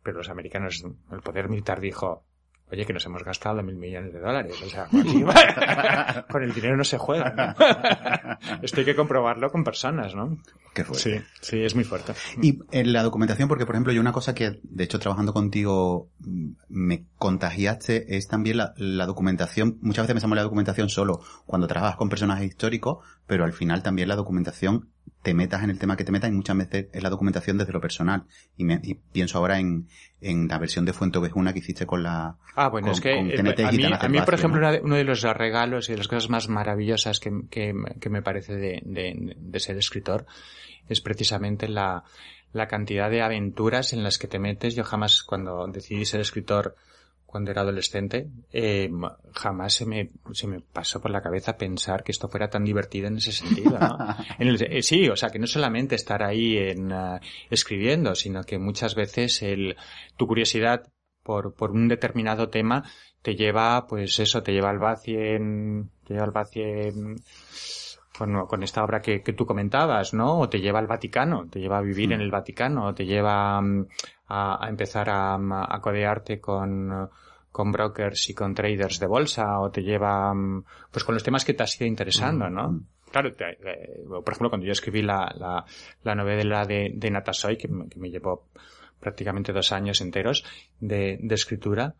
Pero 0.05 0.19
los 0.19 0.29
americanos, 0.29 0.81
el 1.11 1.19
poder 1.21 1.49
militar 1.49 1.81
dijo, 1.81 2.23
Oye, 2.71 2.83
que 2.83 2.93
nos 2.93 3.05
hemos 3.05 3.23
gastado 3.23 3.61
mil 3.61 3.75
millones 3.75 4.11
de 4.11 4.19
dólares. 4.19 4.55
O 4.63 4.67
sea, 4.69 4.83
aquí- 4.91 5.23
con 6.31 6.41
el 6.43 6.51
dinero 6.53 6.75
no 6.77 6.83
se 6.83 6.97
juega. 6.97 7.55
¿no? 7.59 8.57
Esto 8.63 8.79
hay 8.79 8.85
que 8.85 8.95
comprobarlo 8.95 9.51
con 9.51 9.63
personas, 9.63 10.15
¿no? 10.15 10.37
Qué 10.73 10.83
fuerte. 10.83 11.19
Sí, 11.19 11.25
sí, 11.41 11.63
es 11.63 11.75
muy 11.75 11.83
fuerte. 11.83 12.13
Y 12.41 12.59
en 12.71 12.91
la 12.91 13.03
documentación, 13.03 13.47
porque 13.47 13.65
por 13.67 13.75
ejemplo, 13.75 13.93
yo 13.93 14.01
una 14.01 14.11
cosa 14.13 14.33
que, 14.33 14.59
de 14.63 14.83
hecho, 14.83 14.97
trabajando 14.99 15.31
contigo, 15.31 16.09
mm, 16.19 16.49
me 16.69 17.05
contagiaste 17.17 18.17
es 18.17 18.27
también 18.27 18.57
la, 18.57 18.73
la 18.77 19.05
documentación. 19.05 19.77
Muchas 19.81 20.03
veces 20.05 20.15
pensamos 20.15 20.33
en 20.33 20.37
la 20.37 20.43
documentación 20.43 20.89
solo 20.89 21.21
cuando 21.45 21.67
trabajas 21.67 21.97
con 21.97 22.09
personajes 22.09 22.47
históricos, 22.47 23.05
pero 23.27 23.43
al 23.45 23.53
final 23.53 23.83
también 23.83 24.07
la 24.07 24.15
documentación 24.15 24.89
te 25.21 25.33
metas 25.33 25.63
en 25.63 25.69
el 25.71 25.79
tema 25.79 25.97
que 25.97 26.03
te 26.03 26.11
metas 26.11 26.29
y 26.29 26.33
muchas 26.33 26.55
veces 26.57 26.87
es 26.93 27.01
la 27.03 27.09
documentación 27.09 27.57
desde 27.57 27.73
lo 27.73 27.81
personal. 27.81 28.23
Y, 28.57 28.63
me, 28.63 28.79
y 28.83 28.93
pienso 28.93 29.37
ahora 29.39 29.59
en, 29.59 29.87
en 30.21 30.47
la 30.47 30.57
versión 30.59 30.85
de 30.85 30.93
Fuente 30.93 31.17
Ovejuna 31.17 31.51
que 31.53 31.59
hiciste 31.59 31.85
con 31.85 32.03
la... 32.03 32.37
Ah, 32.55 32.69
bueno, 32.69 32.87
con- 32.87 32.93
es 32.93 33.01
que 33.01 33.13
eh, 33.13 33.35
TNT 33.35 33.59
a 33.61 33.71
mí, 34.07 34.17
a 34.19 34.25
por 34.25 34.33
ejemplo, 34.35 34.69
uno 34.83 34.95
de 34.95 35.03
los 35.03 35.21
regalos 35.23 35.89
y 35.89 35.93
de 35.93 35.97
las 35.97 36.07
cosas 36.07 36.29
más 36.29 36.47
maravillosas 36.49 37.19
que, 37.19 37.31
que, 37.49 37.73
que 37.99 38.09
me 38.09 38.21
parece 38.21 38.55
de, 38.55 38.81
de, 38.85 39.35
de 39.37 39.59
ser 39.59 39.77
escritor 39.77 40.25
es 40.87 41.01
precisamente 41.01 41.67
la, 41.67 42.03
la 42.53 42.67
cantidad 42.67 43.09
de 43.09 43.21
aventuras 43.23 43.93
en 43.93 44.03
las 44.03 44.19
que 44.19 44.27
te 44.27 44.37
metes. 44.39 44.75
Yo 44.75 44.83
jamás, 44.83 45.23
cuando 45.23 45.65
decidí 45.67 46.05
ser 46.05 46.21
escritor, 46.21 46.75
cuando 47.35 47.51
era 47.51 47.63
adolescente, 47.63 48.29
eh, 48.53 48.89
jamás 49.33 49.73
se 49.73 49.85
me, 49.85 50.09
se 50.31 50.47
me 50.47 50.61
pasó 50.61 51.01
por 51.01 51.11
la 51.11 51.21
cabeza 51.21 51.57
pensar 51.57 52.01
que 52.01 52.13
esto 52.13 52.29
fuera 52.29 52.49
tan 52.49 52.63
divertido 52.63 53.07
en 53.09 53.17
ese 53.17 53.33
sentido, 53.33 53.77
¿no? 53.77 53.97
En 54.39 54.47
el- 54.47 54.61
eh, 54.71 54.81
sí, 54.81 55.09
o 55.09 55.17
sea, 55.17 55.29
que 55.31 55.37
no 55.39 55.45
solamente 55.47 55.95
estar 55.95 56.23
ahí 56.23 56.57
en, 56.57 56.93
eh, 56.93 57.19
escribiendo, 57.49 58.15
sino 58.15 58.41
que 58.43 58.57
muchas 58.57 58.95
veces 58.95 59.41
el, 59.41 59.75
tu 60.15 60.27
curiosidad 60.27 60.83
por, 61.23 61.53
por 61.55 61.71
un 61.71 61.89
determinado 61.89 62.47
tema 62.47 62.83
te 63.21 63.35
lleva, 63.35 63.85
pues 63.85 64.17
eso, 64.19 64.41
te 64.41 64.53
lleva 64.53 64.69
al 64.69 64.79
Bacien, 64.79 65.89
te 66.05 66.13
lleva 66.13 66.25
al 66.25 66.31
Bacien 66.31 67.15
con, 68.17 68.45
con 68.47 68.63
esta 68.63 68.81
obra 68.81 69.01
que, 69.01 69.21
que 69.21 69.33
tú 69.33 69.45
comentabas, 69.45 70.13
¿no? 70.13 70.39
O 70.39 70.47
te 70.47 70.59
lleva 70.61 70.79
al 70.79 70.87
Vaticano, 70.87 71.47
te 71.49 71.59
lleva 71.59 71.79
a 71.79 71.81
vivir 71.81 72.09
Mm. 72.09 72.13
en 72.13 72.21
el 72.21 72.31
Vaticano, 72.31 72.85
o 72.87 72.93
te 72.93 73.05
lleva 73.05 73.59
mm, 73.59 73.87
a, 74.27 74.65
a 74.65 74.69
empezar 74.69 75.09
a, 75.09 75.37
mm, 75.37 75.51
a 75.51 75.81
codearte 75.81 76.39
con, 76.39 77.09
con 77.55 77.71
brokers 77.71 78.29
y 78.29 78.33
con 78.33 78.53
traders 78.53 78.99
de 78.99 79.07
bolsa, 79.07 79.61
o 79.61 79.71
te 79.71 79.81
lleva, 79.81 80.33
mm, 80.33 80.65
pues 80.91 81.05
con 81.05 81.15
los 81.15 81.23
temas 81.23 81.45
que 81.45 81.53
te 81.53 81.63
has 81.63 81.79
ido 81.79 81.87
interesando, 81.87 82.49
¿no? 82.49 82.81
Claro, 83.11 83.33
te- 83.33 83.51
eh, 83.51 84.03
por 84.09 84.29
ejemplo, 84.33 84.49
cuando 84.49 84.65
yo 84.65 84.73
escribí 84.73 85.01
la, 85.01 85.33
la, 85.37 85.63
la 86.03 86.15
novela 86.15 86.65
de, 86.65 86.91
de 86.93 87.09
Natasoy, 87.11 87.55
que, 87.57 87.69
me- 87.69 87.87
que 87.87 87.97
me 87.97 88.09
llevó 88.09 88.49
prácticamente 88.99 89.53
dos 89.53 89.71
años 89.71 90.01
enteros 90.01 90.43
de, 90.81 91.17
de 91.21 91.35
escritura, 91.35 91.95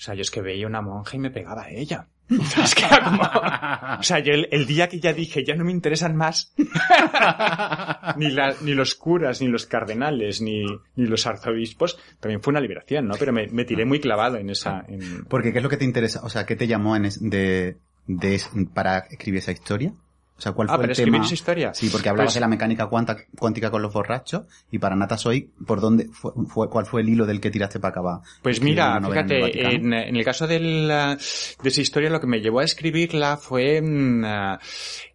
o 0.00 0.02
sea, 0.02 0.14
yo 0.14 0.22
es 0.22 0.30
que 0.30 0.40
veía 0.40 0.66
una 0.66 0.80
monja 0.80 1.14
y 1.14 1.18
me 1.20 1.30
pegaba 1.30 1.64
a 1.64 1.70
ella. 1.70 2.08
Es 2.30 2.74
que. 2.74 2.84
O 2.84 4.02
sea, 4.02 4.20
yo 4.20 4.32
el, 4.32 4.66
día 4.66 4.88
que 4.88 4.98
ya 4.98 5.12
dije, 5.12 5.44
ya 5.44 5.54
no 5.54 5.62
me 5.62 5.72
interesan 5.72 6.16
más 6.16 6.54
ni, 8.16 8.30
los 8.72 8.94
curas, 8.94 9.42
ni 9.42 9.48
los 9.48 9.66
cardenales, 9.66 10.40
ni, 10.40 10.64
ni 10.96 11.06
los 11.06 11.26
arzobispos, 11.26 11.98
también 12.18 12.40
fue 12.40 12.52
una 12.52 12.60
liberación, 12.60 13.08
¿no? 13.08 13.16
Pero 13.18 13.34
me, 13.34 13.48
me 13.48 13.66
tiré 13.66 13.84
muy 13.84 14.00
clavado 14.00 14.38
en 14.38 14.48
esa... 14.48 14.86
Porque, 15.28 15.52
¿qué 15.52 15.58
es 15.58 15.62
lo 15.62 15.68
que 15.68 15.76
te 15.76 15.84
interesa? 15.84 16.20
O 16.22 16.30
sea, 16.30 16.46
¿qué 16.46 16.56
te 16.56 16.66
llamó 16.66 16.98
de, 16.98 17.76
de 18.06 18.40
para 18.72 19.00
escribir 19.10 19.40
esa 19.40 19.52
historia? 19.52 19.92
O 20.40 20.42
sea, 20.42 20.52
¿cuál 20.52 20.68
Ah, 20.70 20.76
fue 20.76 20.84
para 20.84 20.92
el 20.92 20.96
tema? 20.96 21.22
esa 21.22 21.34
historia. 21.34 21.74
Sí, 21.74 21.90
porque 21.92 22.08
hablabas 22.08 22.28
Pues- 22.28 22.34
de 22.36 22.40
la 22.40 22.48
mecánica 22.48 22.86
cuanta- 22.86 23.18
cuántica 23.38 23.70
con 23.70 23.82
los 23.82 23.92
borrachos 23.92 24.44
y 24.70 24.78
para 24.78 24.96
Nata 24.96 25.18
Soy, 25.18 25.50
¿por 25.66 25.82
dónde 25.82 26.06
fue, 26.10 26.32
fue- 26.48 26.70
cuál 26.70 26.86
fue 26.86 27.02
el 27.02 27.10
hilo 27.10 27.26
del 27.26 27.42
que 27.42 27.50
tiraste 27.50 27.78
para 27.78 27.90
acabar? 27.90 28.20
Pues 28.40 28.62
mira, 28.62 28.96
en 28.96 29.04
fíjate, 29.04 29.74
en, 29.74 29.92
en 29.92 30.16
el 30.16 30.24
caso 30.24 30.46
del, 30.46 30.90
ah, 30.90 31.14
de 31.62 31.68
esa 31.68 31.80
historia 31.82 32.08
lo 32.08 32.20
que 32.22 32.26
me 32.26 32.40
llevó 32.40 32.60
a 32.60 32.64
escribirla 32.64 33.36
fue, 33.36 33.82
mm, 33.82 34.24
ah, 34.24 34.58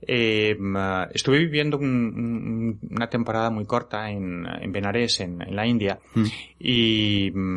eh, 0.08 0.56
ah, 0.76 1.08
estuve 1.12 1.40
viviendo 1.40 1.80
un- 1.80 2.80
un- 2.80 2.80
una 2.92 3.10
temporada 3.10 3.50
muy 3.50 3.66
corta 3.66 4.12
en, 4.12 4.46
en 4.62 4.72
Benares, 4.72 5.22
en, 5.22 5.42
en 5.42 5.56
la 5.56 5.66
India, 5.66 5.98
Mm. 6.14 6.26
y 6.60 7.32
mm, 7.34 7.56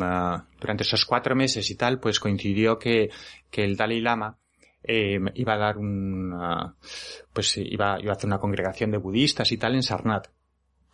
durante 0.59 0.83
esos 0.83 1.05
cuatro 1.05 1.35
meses 1.35 1.69
y 1.69 1.75
tal, 1.75 1.99
pues 1.99 2.19
coincidió 2.19 2.79
que, 2.79 3.09
que 3.51 3.63
el 3.63 3.77
Dalai 3.77 4.01
Lama 4.01 4.35
eh, 4.83 5.19
iba 5.35 5.53
a 5.53 5.57
dar 5.57 5.77
un, 5.77 6.31
ah, 6.33 6.73
pues 7.33 7.57
iba, 7.57 7.99
iba 8.01 8.11
a 8.11 8.15
hacer 8.15 8.27
una 8.27 8.39
congregación 8.39 8.91
de 8.91 8.97
budistas 8.97 9.51
y 9.51 9.57
tal 9.57 9.75
en 9.75 9.83
Sarnat 9.83 10.27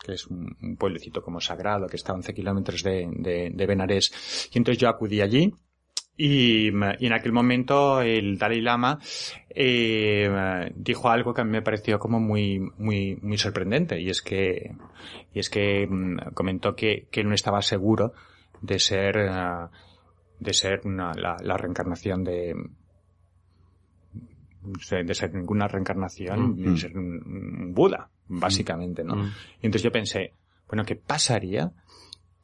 que 0.03 0.13
es 0.13 0.27
un, 0.27 0.55
un 0.61 0.75
pueblecito 0.77 1.23
como 1.23 1.39
sagrado 1.41 1.87
que 1.87 1.95
está 1.95 2.11
a 2.11 2.15
11 2.15 2.33
kilómetros 2.33 2.83
de, 2.83 3.07
de, 3.11 3.49
de 3.51 3.65
Benarés. 3.65 4.49
Y 4.53 4.57
entonces 4.59 4.79
yo 4.79 4.87
acudí 4.87 5.21
allí 5.21 5.51
y, 6.17 6.67
y 6.67 7.05
en 7.07 7.13
aquel 7.13 7.31
momento 7.31 8.01
el 8.01 8.37
Dalai 8.37 8.61
Lama 8.61 8.99
eh, 9.49 10.71
dijo 10.75 11.09
algo 11.09 11.33
que 11.33 11.41
a 11.41 11.43
mí 11.43 11.51
me 11.51 11.61
pareció 11.63 11.97
como 11.97 12.19
muy, 12.19 12.59
muy, 12.77 13.15
muy 13.21 13.37
sorprendente 13.37 13.99
y 13.99 14.09
es 14.09 14.21
que, 14.21 14.75
y 15.33 15.39
es 15.39 15.49
que 15.49 15.87
mm, 15.89 16.33
comentó 16.35 16.75
que, 16.75 17.07
que 17.09 17.21
él 17.21 17.27
no 17.29 17.33
estaba 17.33 17.61
seguro 17.61 18.13
de 18.61 18.77
ser, 18.79 19.17
ah, 19.29 19.71
de 20.39 20.53
ser 20.53 20.81
una- 20.85 21.13
la, 21.13 21.37
la 21.41 21.57
reencarnación 21.57 22.23
de, 22.23 22.53
de 24.89 25.13
ser 25.13 25.33
ninguna 25.33 25.67
reencarnación, 25.67 26.51
Mm, 26.51 26.55
ni 26.61 26.67
mm. 26.69 26.77
ser 26.77 26.97
un, 26.97 27.73
Buda, 27.73 28.09
básicamente, 28.27 29.03
¿no? 29.03 29.15
Mm. 29.15 29.31
Y 29.61 29.65
entonces 29.65 29.83
yo 29.83 29.91
pensé, 29.91 30.33
bueno, 30.67 30.83
¿qué 30.85 30.95
pasaría 30.95 31.71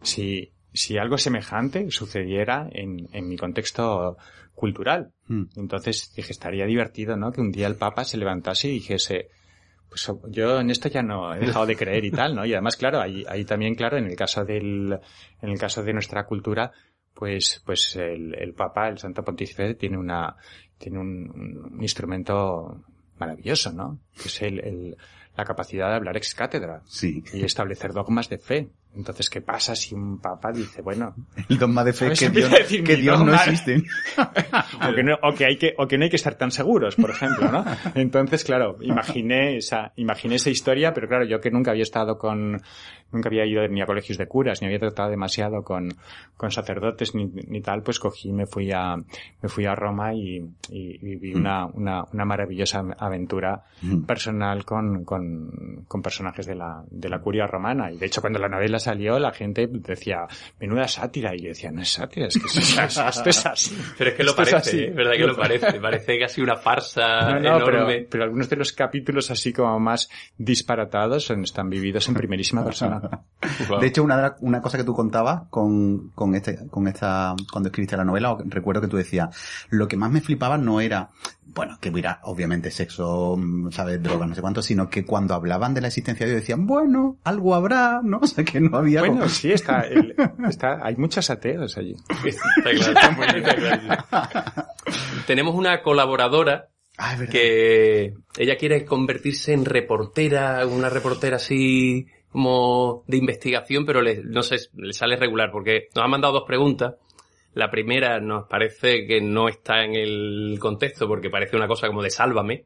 si, 0.01 0.51
si 0.73 0.97
algo 0.97 1.17
semejante 1.17 1.89
sucediera 1.91 2.69
en, 2.71 3.07
en 3.13 3.27
mi 3.27 3.37
contexto 3.37 4.17
cultural? 4.53 5.11
Mm. 5.27 5.43
Entonces 5.55 6.13
dije, 6.15 6.31
estaría 6.31 6.65
divertido, 6.65 7.15
¿no? 7.15 7.31
Que 7.31 7.41
un 7.41 7.51
día 7.51 7.67
el 7.67 7.75
Papa 7.75 8.03
se 8.03 8.17
levantase 8.17 8.67
y 8.67 8.73
dijese, 8.73 9.29
pues 9.91 10.09
yo 10.29 10.59
en 10.61 10.69
esto 10.69 10.87
ya 10.87 11.03
no 11.03 11.35
he 11.35 11.39
dejado 11.39 11.65
de 11.65 11.75
creer 11.75 12.05
y 12.05 12.11
tal, 12.11 12.33
¿no? 12.33 12.45
Y 12.45 12.53
además, 12.53 12.77
claro, 12.77 13.01
ahí, 13.01 13.25
ahí 13.27 13.43
también, 13.43 13.75
claro, 13.75 13.97
en 13.97 14.05
el 14.05 14.15
caso 14.15 14.45
del, 14.45 14.97
en 15.41 15.49
el 15.49 15.59
caso 15.59 15.83
de 15.83 15.91
nuestra 15.91 16.25
cultura, 16.25 16.71
pues, 17.13 17.61
pues 17.65 17.95
el, 17.95 18.33
el 18.35 18.53
Papa, 18.53 18.87
el 18.89 18.97
Santo 18.97 19.23
Pontífice, 19.23 19.75
tiene 19.75 19.97
una, 19.97 20.35
tiene 20.77 20.99
un, 20.99 21.69
un 21.73 21.81
instrumento 21.81 22.83
maravilloso, 23.19 23.71
¿no? 23.71 23.99
Que 24.15 24.27
es 24.27 24.41
el, 24.41 24.59
el- 24.59 24.97
la 25.37 25.45
capacidad 25.45 25.87
de 25.89 25.95
hablar 25.95 26.17
ex 26.17 26.35
cátedra 26.35 26.81
Sí. 26.85 27.23
y 27.33 27.43
establecer 27.45 27.93
dogmas 27.93 28.27
de 28.27 28.37
fe. 28.37 28.69
Entonces, 28.95 29.29
¿qué 29.29 29.41
pasa 29.41 29.75
si 29.75 29.95
un 29.95 30.19
papa 30.19 30.51
dice, 30.51 30.81
bueno, 30.81 31.15
El 31.49 31.57
dogma 31.57 31.83
de 31.83 31.93
fe 31.93 32.11
que 32.11 32.29
Dios, 32.29 32.51
a 32.51 32.57
decir 32.57 32.83
que 32.83 32.95
mi 32.95 33.03
Dios 33.03 33.23
no 33.23 33.33
existe. 33.33 33.83
o 34.17 34.95
que, 34.95 35.03
no, 35.03 35.15
o, 35.21 35.33
que 35.33 35.45
hay 35.45 35.57
que, 35.57 35.73
o 35.77 35.87
que 35.87 35.97
no 35.97 36.03
hay 36.03 36.09
que 36.09 36.17
estar 36.17 36.35
tan 36.35 36.51
seguros, 36.51 36.95
por 36.95 37.09
ejemplo, 37.09 37.51
¿no? 37.51 37.63
Entonces, 37.95 38.43
claro, 38.43 38.77
imaginé 38.81 39.57
esa, 39.57 39.93
imaginé 39.95 40.35
esa 40.35 40.49
historia, 40.49 40.93
pero 40.93 41.07
claro, 41.07 41.25
yo 41.25 41.39
que 41.39 41.51
nunca 41.51 41.71
había 41.71 41.83
estado 41.83 42.17
con, 42.17 42.61
nunca 43.11 43.29
había 43.29 43.45
ido 43.45 43.67
ni 43.67 43.81
a 43.81 43.85
colegios 43.85 44.17
de 44.17 44.27
curas, 44.27 44.61
ni 44.61 44.67
había 44.67 44.79
tratado 44.79 45.09
demasiado 45.09 45.63
con, 45.63 45.89
con 46.35 46.51
sacerdotes 46.51 47.15
ni, 47.15 47.25
ni 47.25 47.61
tal, 47.61 47.83
pues 47.83 47.99
cogí 47.99 48.29
y 48.29 48.33
me 48.33 48.45
fui 48.45 48.71
a, 48.71 48.95
me 48.95 49.49
fui 49.49 49.65
a 49.65 49.75
Roma 49.75 50.13
y, 50.13 50.37
y 50.69 50.97
viví 50.97 51.33
una, 51.33 51.65
una, 51.65 52.03
una 52.11 52.25
maravillosa 52.25 52.83
aventura 52.97 53.63
personal 54.07 54.65
con, 54.65 55.03
con, 55.03 55.85
con 55.87 56.01
personajes 56.01 56.45
de 56.45 56.55
la, 56.55 56.83
de 56.89 57.09
la 57.09 57.19
curia 57.19 57.47
romana. 57.47 57.91
Y 57.91 57.97
de 57.97 58.05
hecho, 58.05 58.21
cuando 58.21 58.39
la 58.39 58.47
novela 58.47 58.79
salió, 58.81 59.17
la 59.19 59.31
gente 59.31 59.67
decía, 59.71 60.27
menuda 60.59 60.87
sátira. 60.87 61.35
Y 61.35 61.43
yo 61.43 61.49
decía, 61.49 61.71
no 61.71 61.81
es 61.81 61.89
sátira, 61.89 62.27
es 62.27 62.37
que 62.37 62.47
esto 62.47 62.59
es, 62.59 62.97
esto 62.97 63.29
es 63.29 63.45
así. 63.45 63.77
Pero 63.97 64.09
es 64.11 64.15
que 64.17 64.23
lo 64.23 64.31
es 64.31 64.35
parece, 64.35 64.55
así. 64.55 64.79
¿eh? 64.79 64.87
es 64.89 64.95
verdad 64.95 65.13
que 65.13 65.27
lo 65.27 65.35
parece. 65.35 65.79
Parece 65.79 66.19
casi 66.19 66.41
una 66.41 66.57
farsa 66.57 67.39
No, 67.39 67.39
no, 67.59 67.65
pero, 67.65 67.77
enorme. 67.77 68.07
pero 68.09 68.23
algunos 68.23 68.49
de 68.49 68.55
los 68.55 68.73
capítulos 68.73 69.31
así 69.31 69.53
como 69.53 69.79
más 69.79 70.09
disparatados 70.37 71.29
están 71.29 71.69
vividos 71.69 72.07
en 72.07 72.13
primerísima 72.15 72.63
persona. 72.63 72.99
Wow. 73.69 73.79
De 73.79 73.87
hecho, 73.87 74.03
una, 74.03 74.35
una 74.41 74.61
cosa 74.61 74.77
que 74.77 74.83
tú 74.83 74.93
contabas 74.93 75.43
con, 75.49 76.09
con, 76.09 76.35
este, 76.35 76.67
con 76.69 76.87
esta, 76.87 77.35
cuando 77.51 77.69
escribiste 77.69 77.97
la 77.97 78.05
novela, 78.05 78.37
recuerdo 78.45 78.81
que 78.81 78.87
tú 78.87 78.97
decías, 78.97 79.35
lo 79.69 79.87
que 79.87 79.97
más 79.97 80.11
me 80.11 80.21
flipaba 80.21 80.57
no 80.57 80.81
era, 80.81 81.09
bueno, 81.53 81.77
que 81.81 81.89
hubiera 81.89 82.19
obviamente 82.23 82.71
sexo, 82.71 83.35
mm, 83.37 83.71
sabes, 83.71 84.01
drogas, 84.01 84.29
no 84.29 84.35
sé 84.35 84.41
cuánto, 84.41 84.61
sino 84.61 84.89
que 84.89 85.05
cuando 85.05 85.33
hablaban 85.33 85.73
de 85.73 85.81
la 85.81 85.87
existencia 85.87 86.25
de 86.25 86.31
Dios 86.33 86.41
decían, 86.43 86.65
bueno, 86.67 87.17
algo 87.23 87.55
habrá, 87.55 88.01
¿no? 88.03 88.19
O 88.23 88.27
sea, 88.27 88.43
que 88.43 88.59
no 88.61 88.77
había... 88.77 89.01
Bueno, 89.01 89.27
sí, 89.29 89.51
está, 89.51 89.81
el- 89.81 90.15
está, 90.47 90.79
hay 90.85 90.95
muchos 90.97 91.29
ateos 91.29 91.77
allí. 91.77 91.95
Está 92.25 92.43
claro, 92.93 93.35
está 93.35 93.55
claro. 93.55 94.75
Tenemos 95.27 95.55
una 95.55 95.81
colaboradora 95.81 96.67
Ah, 96.97 97.15
que 97.31 98.13
ella 98.37 98.57
quiere 98.57 98.85
convertirse 98.85 99.53
en 99.53 99.65
reportera, 99.65 100.67
una 100.67 100.89
reportera 100.89 101.37
así 101.37 102.05
como 102.31 103.03
de 103.07 103.17
investigación, 103.17 103.85
pero 103.85 104.01
le, 104.01 104.21
no 104.23 104.43
sé, 104.43 104.57
le 104.75 104.93
sale 104.93 105.15
regular 105.15 105.49
porque 105.51 105.87
nos 105.95 106.03
ha 106.05 106.07
mandado 106.07 106.33
dos 106.33 106.43
preguntas. 106.45 106.95
La 107.53 107.69
primera 107.69 108.19
nos 108.19 108.47
parece 108.47 109.05
que 109.05 109.21
no 109.21 109.49
está 109.49 109.83
en 109.83 109.95
el 109.95 110.57
contexto 110.59 111.07
porque 111.07 111.29
parece 111.29 111.57
una 111.57 111.67
cosa 111.67 111.87
como 111.87 112.01
de 112.01 112.09
sálvame. 112.09 112.65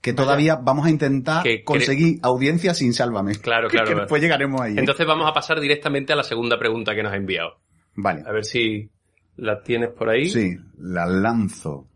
Que 0.00 0.12
todavía 0.12 0.54
vamos 0.54 0.86
a 0.86 0.90
intentar 0.90 1.42
Que 1.42 1.64
conseguir 1.64 2.20
audiencia 2.22 2.72
sin 2.72 2.92
Sálvame. 2.92 3.34
Claro, 3.34 3.68
claro. 3.68 3.88
que 3.88 3.94
después 3.96 4.22
llegaremos 4.22 4.60
ahí. 4.60 4.74
¿eh? 4.74 4.78
Entonces 4.78 5.04
vamos 5.04 5.28
a 5.28 5.32
pasar 5.32 5.58
directamente 5.58 6.12
a 6.12 6.16
la 6.16 6.22
segunda 6.22 6.56
pregunta 6.56 6.94
que 6.94 7.02
nos 7.02 7.12
ha 7.12 7.16
enviado. 7.16 7.58
vale. 7.96 8.22
A 8.24 8.30
ver 8.30 8.44
si 8.44 8.90
la 9.36 9.60
tienes 9.60 9.90
por 9.90 10.08
ahí. 10.08 10.26
Sí, 10.26 10.56
la 10.78 11.04
lanzo. 11.06 11.88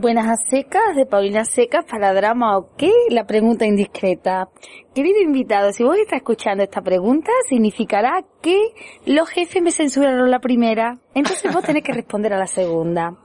Buenas 0.00 0.28
a 0.28 0.36
secas 0.36 0.94
de 0.94 1.06
Paulina 1.06 1.44
Secas 1.44 1.84
para 1.84 2.14
Drama 2.14 2.56
o 2.56 2.76
qué? 2.76 2.92
La 3.10 3.26
pregunta 3.26 3.66
indiscreta. 3.66 4.48
Querido 4.94 5.20
invitado, 5.20 5.72
si 5.72 5.82
vos 5.82 5.96
estás 5.96 6.18
escuchando 6.18 6.62
esta 6.62 6.80
pregunta, 6.82 7.32
significará 7.48 8.22
que 8.40 8.60
los 9.06 9.28
jefes 9.28 9.60
me 9.60 9.72
censuraron 9.72 10.30
la 10.30 10.38
primera. 10.38 11.00
Entonces 11.14 11.52
vos 11.52 11.64
tenés 11.64 11.82
que 11.82 11.92
responder 11.92 12.32
a 12.32 12.38
la 12.38 12.46
segunda. 12.46 13.16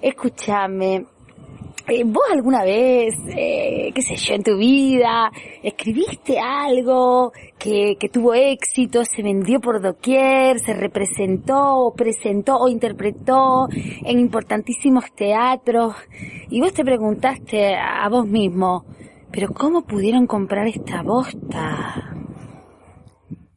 Escúchame. 0.00 1.06
Eh, 1.88 2.02
¿Vos 2.04 2.24
alguna 2.32 2.64
vez, 2.64 3.14
eh, 3.28 3.90
qué 3.94 4.02
sé 4.02 4.16
yo, 4.16 4.34
en 4.34 4.42
tu 4.42 4.56
vida, 4.56 5.30
escribiste 5.62 6.38
algo 6.38 7.32
que, 7.58 7.96
que 7.98 8.08
tuvo 8.08 8.34
éxito, 8.34 9.04
se 9.04 9.22
vendió 9.22 9.60
por 9.60 9.80
doquier, 9.80 10.60
se 10.60 10.74
representó, 10.74 11.76
o 11.76 11.94
presentó 11.94 12.56
o 12.58 12.68
interpretó 12.68 13.68
en 13.70 14.18
importantísimos 14.18 15.04
teatros 15.14 15.94
y 16.50 16.60
vos 16.60 16.72
te 16.72 16.84
preguntaste 16.84 17.74
a 17.74 18.08
vos 18.08 18.26
mismo, 18.26 18.84
pero 19.30 19.48
¿cómo 19.52 19.82
pudieron 19.82 20.26
comprar 20.26 20.66
esta 20.66 21.02
bosta? 21.02 22.14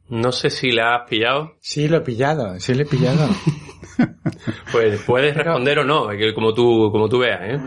No 0.08 0.30
sé 0.30 0.50
si 0.50 0.70
la 0.70 0.94
has 0.94 1.08
pillado. 1.08 1.56
Sí, 1.60 1.88
lo 1.88 1.98
he 1.98 2.00
pillado, 2.00 2.58
sí 2.60 2.74
lo 2.74 2.82
he 2.82 2.86
pillado. 2.86 3.28
Pues 4.72 5.00
puedes 5.02 5.34
responder 5.36 5.78
o 5.80 5.84
no, 5.84 6.08
que 6.08 6.34
como 6.34 6.52
tú, 6.54 6.90
como 6.92 7.08
tú 7.08 7.18
veas, 7.20 7.40
¿eh? 7.42 7.58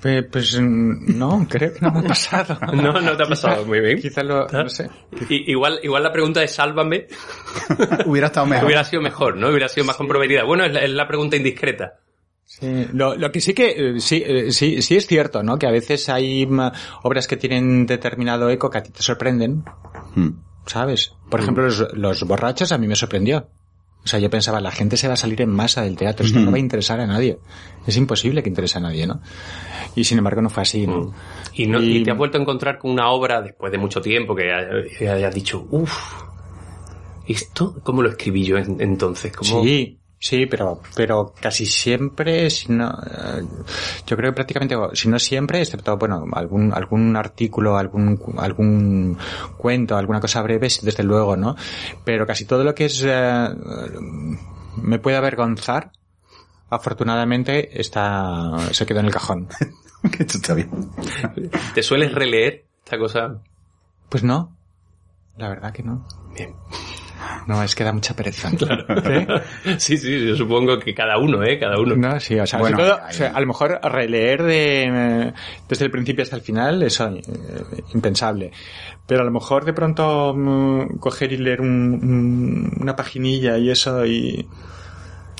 Pues, 0.00 0.24
pues, 0.32 0.60
no, 0.60 1.46
creo 1.48 1.72
que 1.72 1.80
no 1.80 1.92
me 1.92 2.00
ha 2.00 2.02
pasado. 2.02 2.58
No, 2.72 2.92
no 3.00 3.16
te 3.16 3.22
ha 3.22 3.26
pasado 3.26 3.64
muy 3.64 3.80
bien. 3.80 4.00
Quizá 4.00 4.22
lo, 4.24 4.46
no 4.48 4.68
sé. 4.68 4.90
I- 5.30 5.50
igual, 5.52 5.78
igual 5.82 6.02
la 6.02 6.12
pregunta 6.12 6.40
de 6.40 6.48
sálvame 6.48 7.06
Hubiera 8.06 8.26
estado 8.26 8.46
mejor. 8.46 8.66
hubiera 8.66 8.82
sido 8.84 9.00
mejor, 9.02 9.36
¿no? 9.36 9.48
Hubiera 9.48 9.68
sido 9.68 9.86
más 9.86 9.96
comprometida. 9.96 10.42
Bueno, 10.44 10.64
es 10.64 10.72
la, 10.72 10.80
es 10.80 10.90
la 10.90 11.06
pregunta 11.06 11.36
indiscreta. 11.36 11.94
Sí, 12.44 12.88
lo, 12.92 13.14
lo 13.14 13.30
que 13.30 13.40
sí 13.40 13.54
que 13.54 13.70
eh, 13.96 14.00
sí, 14.00 14.22
eh, 14.26 14.50
sí, 14.50 14.82
sí 14.82 14.96
es 14.96 15.06
cierto, 15.06 15.42
¿no? 15.44 15.56
Que 15.58 15.66
a 15.66 15.70
veces 15.70 16.08
hay 16.08 16.44
mm, 16.46 16.60
obras 17.04 17.26
que 17.28 17.36
tienen 17.36 17.86
determinado 17.86 18.50
eco 18.50 18.68
que 18.70 18.78
a 18.78 18.82
ti 18.82 18.90
te 18.90 19.02
sorprenden, 19.02 19.64
Hmm. 20.14 20.30
¿sabes? 20.66 21.14
Por 21.30 21.40
ejemplo, 21.40 21.64
los, 21.64 21.86
los 21.94 22.22
borrachos 22.24 22.70
a 22.72 22.76
mí 22.78 22.86
me 22.86 22.96
sorprendió. 22.96 23.48
O 24.04 24.08
sea, 24.08 24.18
yo 24.18 24.28
pensaba, 24.30 24.60
la 24.60 24.72
gente 24.72 24.96
se 24.96 25.06
va 25.06 25.14
a 25.14 25.16
salir 25.16 25.40
en 25.42 25.50
masa 25.50 25.82
del 25.82 25.96
teatro, 25.96 26.26
esto 26.26 26.40
no 26.40 26.50
va 26.50 26.56
a 26.56 26.60
interesar 26.60 26.98
a 27.00 27.06
nadie. 27.06 27.38
Es 27.86 27.96
imposible 27.96 28.42
que 28.42 28.48
interese 28.48 28.78
a 28.78 28.80
nadie, 28.80 29.06
¿no? 29.06 29.20
Y 29.94 30.04
sin 30.04 30.18
embargo 30.18 30.42
no 30.42 30.50
fue 30.50 30.62
así, 30.64 30.86
¿no? 30.88 31.14
Y, 31.54 31.66
no, 31.66 31.80
Y- 31.80 31.98
y 31.98 32.02
te 32.02 32.10
has 32.10 32.16
vuelto 32.18 32.36
a 32.36 32.40
encontrar 32.40 32.78
con 32.78 32.90
una 32.90 33.10
obra 33.10 33.40
después 33.42 33.70
de 33.70 33.78
mucho 33.78 34.00
tiempo 34.00 34.34
que 34.34 34.52
hay- 34.52 34.88
que 34.98 35.08
hayas 35.08 35.32
dicho, 35.34 35.66
uff, 35.70 36.22
¿esto 37.26 37.76
cómo 37.82 38.02
lo 38.02 38.08
escribí 38.08 38.44
yo 38.44 38.56
en- 38.58 38.80
entonces? 38.80 39.32
¿Cómo- 39.36 39.62
Sí, 39.62 39.98
sí, 40.22 40.46
pero, 40.46 40.80
pero 40.94 41.34
casi 41.40 41.66
siempre, 41.66 42.48
si 42.48 42.70
no, 42.72 42.90
eh, 42.90 43.44
yo 44.06 44.16
creo 44.16 44.30
que 44.30 44.36
prácticamente, 44.36 44.76
si 44.94 45.08
no 45.08 45.18
siempre, 45.18 45.60
excepto, 45.60 45.96
bueno, 45.96 46.24
algún, 46.32 46.72
algún 46.72 47.16
artículo, 47.16 47.76
algún, 47.76 48.18
algún 48.38 49.18
cuento, 49.56 49.96
alguna 49.96 50.20
cosa 50.20 50.40
breve, 50.42 50.68
desde 50.80 51.02
luego, 51.02 51.36
¿no? 51.36 51.56
Pero 52.04 52.24
casi 52.24 52.44
todo 52.44 52.62
lo 52.62 52.72
que 52.72 52.84
es, 52.84 53.02
eh, 53.04 53.48
me 54.76 55.00
puede 55.00 55.16
avergonzar, 55.16 55.90
afortunadamente, 56.70 57.80
está, 57.80 58.58
se 58.70 58.86
quedó 58.86 59.00
en 59.00 59.06
el 59.06 59.12
cajón. 59.12 59.48
que 60.16 60.22
esto 60.22 60.38
está 60.38 60.54
bien. 60.54 60.70
¿Te 61.74 61.82
sueles 61.82 62.14
releer 62.14 62.64
esta 62.84 62.96
cosa? 62.96 63.42
Pues 64.08 64.22
no, 64.22 64.56
la 65.36 65.48
verdad 65.48 65.72
que 65.72 65.82
no. 65.82 66.06
Bien. 66.32 66.54
No, 67.46 67.62
es 67.62 67.74
que 67.74 67.84
da 67.84 67.92
mucha 67.92 68.14
pereza. 68.14 68.50
¿Qué? 68.56 69.26
Sí, 69.78 69.96
sí, 69.96 70.26
yo 70.28 70.36
supongo 70.36 70.78
que 70.78 70.94
cada 70.94 71.18
uno, 71.18 71.42
¿eh? 71.42 71.58
Cada 71.58 71.78
uno. 71.80 71.96
No, 71.96 72.20
sí, 72.20 72.38
o 72.38 72.46
sea, 72.46 72.58
Bueno, 72.58 72.76
sobre 72.78 72.90
todo, 72.90 73.00
hay- 73.04 73.10
o 73.10 73.12
sea, 73.16 73.28
a 73.30 73.40
lo 73.40 73.46
mejor 73.46 73.80
releer 73.82 74.42
de, 74.42 75.32
desde 75.68 75.84
el 75.84 75.90
principio 75.90 76.22
hasta 76.22 76.36
el 76.36 76.42
final, 76.42 76.82
eso 76.82 77.08
eh, 77.08 77.22
impensable. 77.94 78.52
Pero 79.06 79.22
a 79.22 79.24
lo 79.24 79.30
mejor 79.32 79.64
de 79.64 79.72
pronto 79.72 80.34
mm, 80.36 80.98
coger 80.98 81.32
y 81.32 81.38
leer 81.38 81.60
un- 81.60 81.94
un- 82.02 82.72
una 82.80 82.94
paginilla 82.96 83.58
y 83.58 83.70
eso 83.70 84.06
y 84.06 84.48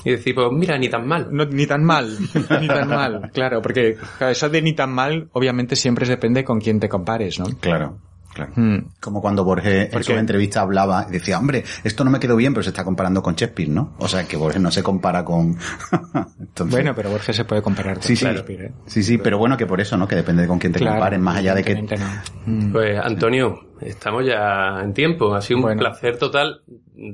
Y 0.05 0.11
decir, 0.11 0.35
pues 0.35 0.47
mira, 0.51 0.77
ni 0.77 0.89
tan 0.89 1.07
mal. 1.07 1.29
no, 1.31 1.45
ni 1.45 1.65
tan 1.65 1.83
mal, 1.85 2.09
ni 2.59 2.67
tan 2.67 2.89
mal, 2.89 3.31
claro, 3.33 3.61
porque 3.61 3.95
claro, 4.17 4.31
eso 4.33 4.49
de 4.49 4.61
ni 4.61 4.73
tan 4.73 4.91
mal, 4.91 5.29
obviamente 5.31 5.77
siempre 5.77 6.05
depende 6.05 6.43
con 6.43 6.59
quién 6.59 6.79
te 6.81 6.89
compares, 6.89 7.39
¿no? 7.39 7.45
Claro, 7.61 7.97
claro. 8.33 8.51
Mm. 8.55 8.77
Como 8.99 9.21
cuando 9.21 9.43
Borges 9.43 9.85
en 9.85 9.91
¿Por 9.91 10.03
su 10.03 10.13
entrevista 10.13 10.61
hablaba 10.61 11.05
y 11.09 11.13
decía, 11.13 11.37
hombre, 11.39 11.63
esto 11.83 12.03
no 12.03 12.11
me 12.11 12.19
quedó 12.19 12.35
bien, 12.35 12.53
pero 12.53 12.63
se 12.63 12.69
está 12.69 12.83
comparando 12.83 13.21
con 13.21 13.35
Shakespeare, 13.35 13.69
¿no? 13.69 13.93
O 13.99 14.07
sea, 14.07 14.23
que 14.25 14.37
Borges 14.37 14.61
no 14.61 14.71
se 14.71 14.83
compara 14.83 15.23
con... 15.23 15.57
Entonces, 16.39 16.71
Bueno, 16.71 16.93
pero 16.95 17.09
Borges 17.09 17.35
se 17.35 17.45
puede 17.45 17.61
comparar 17.61 17.95
con 17.95 18.03
sí, 18.03 18.15
sí, 18.15 18.25
Shakespeare, 18.25 18.65
¿eh? 18.65 18.71
sí, 18.85 19.03
sí, 19.03 19.17
pero 19.17 19.37
bueno, 19.37 19.57
que 19.57 19.65
por 19.65 19.79
eso, 19.81 19.97
¿no? 19.97 20.07
Que 20.07 20.15
depende 20.15 20.43
de 20.43 20.47
con 20.47 20.59
quién 20.59 20.73
te 20.73 20.79
Claro, 20.79 20.95
compares, 20.95 21.19
más 21.19 21.37
allá 21.37 21.55
de 21.55 21.63
que... 21.63 21.71
evidentemente 21.71 22.23
no. 22.45 22.53
Mm. 22.53 22.71
Pues 22.71 22.99
Antonio, 23.03 23.59
estamos 23.81 24.25
ya 24.25 24.81
en 24.83 24.93
tiempo. 24.93 25.33
Ha 25.35 25.41
sido 25.41 25.57
un 25.57 25.63
Bueno. 25.63 25.79
placer 25.79 26.17
total. 26.17 26.61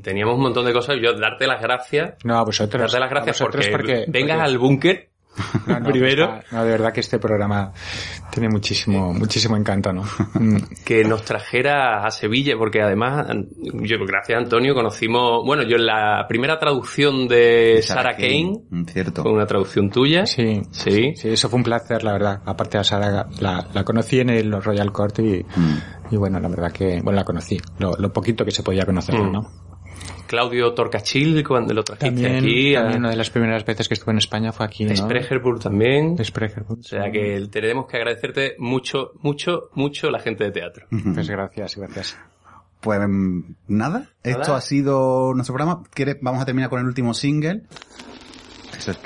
Teníamos 0.03 0.35
un 0.35 0.41
montón 0.41 0.65
de 0.65 0.73
cosas. 0.73 0.97
Yo 1.01 1.13
darte 1.13 1.47
las 1.47 1.61
gracias. 1.61 2.15
No, 2.23 2.37
a 2.37 2.43
vosotros. 2.43 2.81
Darte 2.81 2.99
las 2.99 3.09
gracias 3.09 3.41
a 3.41 3.45
vosotros 3.45 3.67
porque, 3.71 4.05
vengas 4.07 4.37
porque- 4.37 4.49
al 4.51 4.57
búnker. 4.57 5.08
No, 5.67 5.79
no, 5.79 5.89
primero. 5.89 6.39
no, 6.51 6.63
de 6.63 6.71
verdad 6.71 6.91
que 6.93 6.99
este 7.01 7.19
programa 7.19 7.71
tiene 8.31 8.49
muchísimo, 8.49 9.13
muchísimo 9.13 9.55
encanto, 9.57 9.91
¿no? 9.93 10.03
Mm. 10.33 10.57
que 10.85 11.03
nos 11.03 11.23
trajera 11.23 12.05
a 12.05 12.11
Sevilla, 12.11 12.55
porque 12.57 12.81
además, 12.81 13.27
yo 13.57 13.97
gracias 14.05 14.37
a 14.37 14.41
Antonio 14.41 14.73
conocimos, 14.73 15.43
bueno, 15.45 15.63
yo 15.63 15.75
en 15.77 15.85
la 15.85 16.25
primera 16.27 16.57
traducción 16.59 17.27
de 17.27 17.81
Sarah 17.83 18.15
Kane, 18.15 18.59
Mm, 18.69 18.83
Cierto. 18.85 19.23
fue 19.23 19.31
una 19.31 19.45
traducción 19.45 19.89
tuya. 19.89 20.25
Sí. 20.25 20.61
Sí. 20.71 21.13
Sí, 21.15 21.29
eso 21.29 21.49
fue 21.49 21.57
un 21.57 21.63
placer, 21.63 22.03
la 22.03 22.13
verdad. 22.13 22.41
Aparte 22.45 22.77
a 22.77 22.83
Sara, 22.83 23.25
la, 23.39 23.67
la 23.73 23.83
conocí 23.83 24.19
en 24.19 24.29
el 24.29 24.51
Royal 24.61 24.91
Court 24.91 25.19
y, 25.19 25.43
Mm. 25.43 25.77
y 26.11 26.17
bueno, 26.17 26.39
la 26.39 26.47
verdad 26.49 26.71
que, 26.71 27.01
bueno, 27.01 27.17
la 27.17 27.23
conocí. 27.25 27.57
Lo, 27.79 27.95
lo 27.97 28.11
poquito 28.13 28.45
que 28.45 28.51
se 28.51 28.63
podía 28.63 28.85
conocer, 28.85 29.15
Mm. 29.15 29.31
¿no? 29.31 29.41
Claudio 30.29 30.75
Torcachil, 30.75 31.43
cuando 31.43 31.73
lo 31.73 31.83
trajiste 31.83 32.21
También, 32.21 32.35
aquí, 32.35 32.75
a 32.75 32.83
una 32.83 33.09
de 33.09 33.15
las 33.15 33.31
primeras 33.31 33.65
veces 33.65 33.87
que 33.87 33.95
estuve 33.95 34.11
en 34.11 34.19
España 34.19 34.51
fue 34.51 34.63
aquí, 34.63 34.85
¿no? 34.85 34.95
Sprecherburg 34.95 35.59
también. 35.59 36.23
Sprecherburg. 36.23 36.81
O 36.81 36.83
sea 36.83 37.09
que 37.11 37.47
tenemos 37.49 37.87
que 37.87 37.97
agradecerte 37.97 38.53
mucho, 38.59 39.13
mucho, 39.23 39.71
mucho 39.73 40.11
la 40.11 40.19
gente 40.19 40.43
de 40.43 40.51
teatro. 40.51 40.85
Pues 41.15 41.27
gracias, 41.27 41.75
gracias. 41.77 42.19
Pues 42.79 42.99
mm, 43.07 43.55
nada, 43.69 44.09
esto 44.21 44.53
ha 44.53 44.61
sido 44.61 45.33
nuestro 45.33 45.55
programa. 45.55 45.81
¿Quieres? 45.91 46.17
Vamos 46.21 46.43
a 46.43 46.45
terminar 46.45 46.69
con 46.69 46.79
el 46.79 46.85
último 46.85 47.15
single. 47.15 47.63
Eso 48.77 48.91
es 48.91 48.99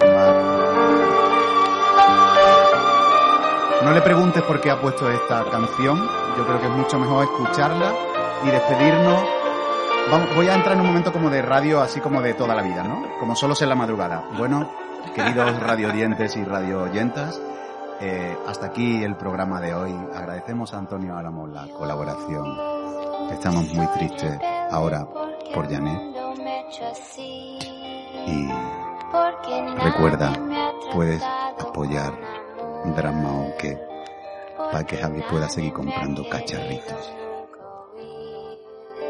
No 3.82 3.94
le 3.94 4.02
preguntes 4.02 4.44
por 4.44 4.60
qué 4.60 4.72
ha 4.72 4.82
puesto 4.82 5.10
esta 5.10 5.50
canción. 5.50 6.06
Yo 6.38 6.46
creo 6.46 6.60
que 6.60 6.68
es 6.68 6.74
mucho 6.74 7.00
mejor 7.00 7.24
escucharla 7.24 7.94
y 8.44 8.52
despedirnos. 8.52 9.43
Voy 10.36 10.48
a 10.48 10.56
entrar 10.56 10.74
en 10.74 10.82
un 10.82 10.88
momento 10.88 11.12
como 11.12 11.30
de 11.30 11.42
radio, 11.42 11.82
así 11.82 12.00
como 12.00 12.22
de 12.22 12.34
toda 12.34 12.56
la 12.56 12.62
vida, 12.62 12.84
¿no? 12.84 13.18
Como 13.20 13.36
solos 13.36 13.62
en 13.62 13.70
la 13.70 13.76
madrugada. 13.76 14.24
Bueno, 14.38 14.70
queridos 15.16 15.60
radiodientes 15.60 16.36
y 16.36 16.44
radiooyentas, 16.44 17.40
eh, 18.00 18.38
hasta 18.48 18.68
aquí 18.68 19.04
el 19.04 19.16
programa 19.16 19.62
de 19.62 19.74
hoy. 19.74 19.96
Agradecemos 20.16 20.74
a 20.74 20.80
Antonio 20.80 21.18
Álamo 21.18 21.48
la 21.48 21.68
colaboración. 21.68 22.58
Estamos 23.32 23.74
muy 23.74 23.88
tristes 23.88 24.40
ahora 24.72 25.08
por 25.54 25.70
Janet. 25.70 26.02
Y 28.28 28.50
recuerda, 29.84 30.34
puedes 30.94 31.24
apoyar 31.60 32.14
Drama 32.96 33.32
o 33.32 33.58
que 33.58 33.80
para 34.58 34.84
que 34.84 34.98
Javi 34.98 35.22
pueda 35.30 35.48
seguir 35.48 35.74
comprando 35.74 36.28
cacharritos. 36.30 37.14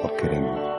Os 0.03 0.11
queremos. 0.13 0.72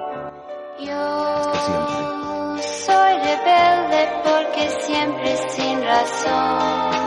Siempre. 1.55 2.63
Soy 2.63 3.13
rebelde 3.19 4.03
porque 4.25 4.69
siempre 4.81 5.37
sin 5.49 5.83
razón 5.83 7.05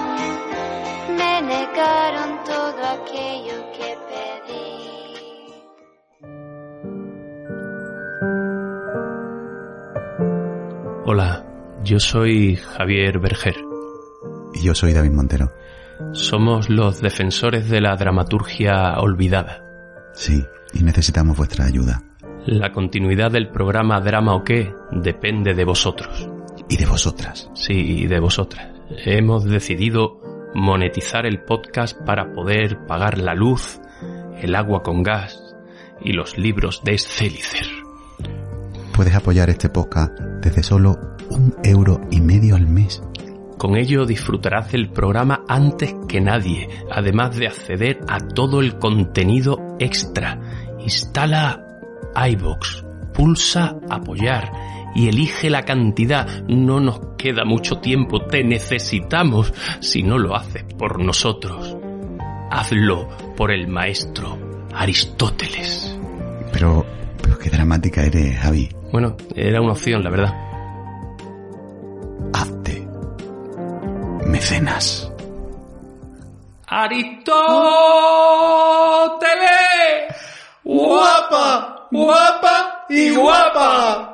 me 1.18 1.42
negaron 1.42 2.44
todo 2.46 2.82
aquello 2.98 3.58
que 3.74 3.90
pedí. 4.10 4.68
Hola, 11.06 11.46
yo 11.84 12.00
soy 12.00 12.56
Javier 12.56 13.20
Berger. 13.20 13.56
Y 14.54 14.64
yo 14.64 14.74
soy 14.74 14.94
David 14.94 15.12
Montero. 15.12 15.52
Somos 16.14 16.70
los 16.70 17.02
defensores 17.02 17.70
de 17.70 17.82
la 17.82 17.96
dramaturgia 17.96 19.00
olvidada. 19.00 19.64
Sí, 20.14 20.46
y 20.74 20.84
necesitamos 20.84 21.38
vuestra 21.38 21.66
ayuda. 21.66 22.07
La 22.48 22.72
continuidad 22.72 23.30
del 23.30 23.50
programa 23.50 24.00
Drama 24.00 24.34
o 24.34 24.46
qué 24.46 24.74
depende 24.94 25.54
de 25.54 25.66
vosotros. 25.66 26.30
Y 26.70 26.78
de 26.78 26.86
vosotras. 26.86 27.52
Sí, 27.54 28.08
de 28.08 28.22
vosotras. 28.22 28.70
Hemos 29.04 29.44
decidido 29.44 30.22
monetizar 30.56 31.26
el 31.26 31.44
podcast 31.44 32.02
para 32.06 32.32
poder 32.32 32.86
pagar 32.88 33.18
la 33.18 33.36
luz, 33.36 33.82
el 34.42 34.56
agua 34.56 34.82
con 34.82 35.04
gas 35.04 35.58
y 36.00 36.14
los 36.14 36.38
libros 36.38 36.82
de 36.86 36.98
Scelicer. 36.98 37.68
Puedes 38.96 39.14
apoyar 39.14 39.50
este 39.50 39.68
podcast 39.68 40.18
desde 40.42 40.64
solo 40.64 41.18
un 41.30 41.54
euro 41.66 42.00
y 42.12 42.22
medio 42.22 42.56
al 42.56 42.66
mes. 42.66 43.04
Con 43.58 43.76
ello 43.76 44.06
disfrutarás 44.06 44.72
del 44.72 44.90
programa 44.90 45.44
antes 45.50 45.94
que 46.08 46.22
nadie, 46.22 46.70
además 46.90 47.36
de 47.36 47.48
acceder 47.48 48.00
a 48.08 48.20
todo 48.20 48.62
el 48.62 48.78
contenido 48.78 49.76
extra. 49.80 50.40
Instala 50.80 51.67
iBox, 52.16 52.86
pulsa 53.14 53.76
apoyar 53.90 54.52
y 54.96 55.10
elige 55.10 55.50
la 55.50 55.64
cantidad. 55.64 56.28
No 56.48 56.80
nos 56.80 57.00
queda 57.18 57.46
mucho 57.46 57.78
tiempo, 57.80 58.22
te 58.26 58.44
necesitamos 58.44 59.54
si 59.80 60.04
no 60.04 60.18
lo 60.18 60.36
haces 60.36 60.64
por 60.78 61.00
nosotros. 61.00 61.78
Hazlo 62.50 63.08
por 63.36 63.52
el 63.52 63.68
maestro 63.68 64.38
Aristóteles. 64.74 65.98
Pero, 66.52 66.86
pero 67.22 67.38
qué 67.40 67.50
dramática 67.50 68.04
eres, 68.04 68.38
Javi. 68.40 68.70
Bueno, 68.92 69.18
era 69.36 69.62
una 69.62 69.74
opción, 69.74 70.04
la 70.04 70.10
verdad. 70.10 70.34
Hazte 72.34 72.88
mecenas. 74.28 75.12
Aristóteles. 76.68 77.28
Guapa, 80.64 81.77
guapa 81.92 82.86
y 82.90 83.16
guapa. 83.16 84.07